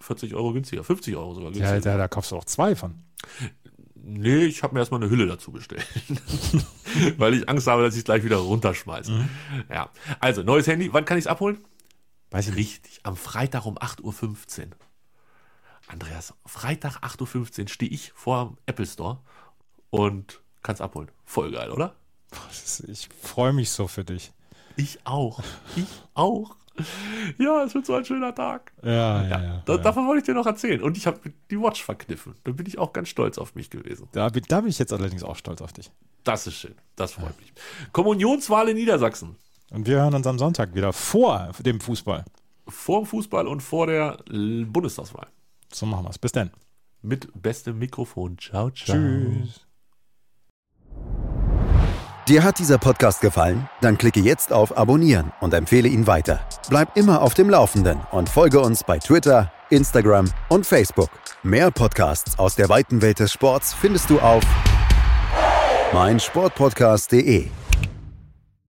40 0.00 0.34
Euro 0.34 0.52
günstiger, 0.52 0.84
50 0.84 1.16
Euro 1.16 1.34
sogar 1.34 1.50
günstiger. 1.50 1.74
Ja, 1.74 1.80
da, 1.80 1.96
da 1.96 2.08
kaufst 2.08 2.32
du 2.32 2.36
auch 2.36 2.44
zwei 2.44 2.76
von. 2.76 2.94
Nee, 4.04 4.44
ich 4.44 4.62
habe 4.62 4.74
mir 4.74 4.80
erstmal 4.80 5.00
eine 5.00 5.10
Hülle 5.10 5.26
dazu 5.26 5.52
bestellt. 5.52 5.86
Weil 7.18 7.34
ich 7.34 7.48
Angst 7.48 7.68
habe, 7.68 7.82
dass 7.82 7.94
ich 7.94 8.00
es 8.00 8.04
gleich 8.04 8.24
wieder 8.24 8.38
runterschmeiße. 8.38 9.28
Ja. 9.70 9.90
Also, 10.18 10.42
neues 10.42 10.66
Handy, 10.66 10.92
wann 10.92 11.04
kann 11.04 11.18
ich 11.18 11.24
es 11.24 11.28
abholen? 11.28 11.58
Weiß 12.32 12.48
ich. 12.48 12.56
Richtig, 12.56 13.00
am 13.04 13.16
Freitag 13.16 13.66
um 13.66 13.76
8.15 13.78 14.60
Uhr. 14.66 14.66
Andreas, 15.88 16.34
Freitag 16.46 16.98
8.15 17.02 17.62
Uhr 17.62 17.68
stehe 17.68 17.90
ich 17.90 18.12
vor 18.12 18.46
dem 18.46 18.56
Apple 18.66 18.86
Store 18.86 19.18
und 19.90 20.40
kann 20.62 20.74
es 20.74 20.80
abholen. 20.80 21.10
Voll 21.24 21.50
geil, 21.52 21.70
oder? 21.70 21.94
Ich 22.88 23.08
freue 23.20 23.52
mich 23.52 23.70
so 23.70 23.88
für 23.88 24.04
dich. 24.04 24.32
Ich 24.76 25.00
auch. 25.04 25.40
Ich 25.76 25.84
auch. 26.14 26.56
Ja, 27.38 27.62
es 27.64 27.74
wird 27.74 27.84
so 27.84 27.94
ein 27.94 28.04
schöner 28.06 28.34
Tag. 28.34 28.72
Ja, 28.82 28.90
ja, 28.90 29.28
Ja, 29.28 29.42
ja. 29.42 29.62
da. 29.66 29.76
Davon 29.76 30.06
wollte 30.06 30.20
ich 30.20 30.24
dir 30.24 30.32
noch 30.34 30.46
erzählen. 30.46 30.82
Und 30.82 30.96
ich 30.96 31.06
habe 31.06 31.20
die 31.50 31.60
Watch 31.60 31.84
verkniffen. 31.84 32.34
Da 32.44 32.52
bin 32.52 32.64
ich 32.64 32.78
auch 32.78 32.94
ganz 32.94 33.10
stolz 33.10 33.36
auf 33.36 33.54
mich 33.54 33.68
gewesen. 33.68 34.08
Da, 34.12 34.30
bin- 34.30 34.44
da 34.48 34.60
bin 34.62 34.70
ich 34.70 34.78
jetzt 34.78 34.92
allerdings 34.94 35.22
auch 35.22 35.36
stolz 35.36 35.60
auf 35.60 35.74
dich. 35.74 35.90
Das 36.24 36.46
ist 36.46 36.54
schön. 36.54 36.74
Das 36.96 37.12
freut 37.12 37.38
mich. 37.38 37.52
Kommunionswahl 37.92 38.70
in 38.70 38.76
Niedersachsen. 38.76 39.36
Und 39.72 39.86
wir 39.86 40.02
hören 40.02 40.14
uns 40.14 40.26
am 40.26 40.38
Sonntag 40.38 40.74
wieder 40.74 40.92
vor 40.92 41.50
dem 41.60 41.80
Fußball. 41.80 42.24
Vor 42.68 43.00
dem 43.00 43.06
Fußball 43.06 43.46
und 43.46 43.62
vor 43.62 43.86
der 43.86 44.18
Bundestagswahl. 44.26 45.28
So 45.72 45.86
machen 45.86 46.04
wir 46.04 46.10
es. 46.10 46.18
Bis 46.18 46.32
dann. 46.32 46.50
Mit 47.00 47.30
bestem 47.34 47.78
Mikrofon. 47.78 48.36
Ciao, 48.38 48.70
ciao. 48.70 48.96
Tschüss. 48.96 49.66
Dir 52.28 52.44
hat 52.44 52.60
dieser 52.60 52.78
Podcast 52.78 53.20
gefallen? 53.20 53.68
Dann 53.80 53.98
klicke 53.98 54.20
jetzt 54.20 54.52
auf 54.52 54.76
Abonnieren 54.76 55.32
und 55.40 55.54
empfehle 55.54 55.88
ihn 55.88 56.06
weiter. 56.06 56.46
Bleib 56.68 56.96
immer 56.96 57.20
auf 57.20 57.34
dem 57.34 57.50
Laufenden 57.50 57.98
und 58.12 58.28
folge 58.28 58.60
uns 58.60 58.84
bei 58.84 58.98
Twitter, 58.98 59.50
Instagram 59.70 60.30
und 60.48 60.64
Facebook. 60.64 61.10
Mehr 61.42 61.72
Podcasts 61.72 62.38
aus 62.38 62.54
der 62.54 62.68
weiten 62.68 63.02
Welt 63.02 63.18
des 63.18 63.32
Sports 63.32 63.74
findest 63.74 64.08
du 64.08 64.20
auf 64.20 64.44
meinsportpodcast.de. 65.92 67.61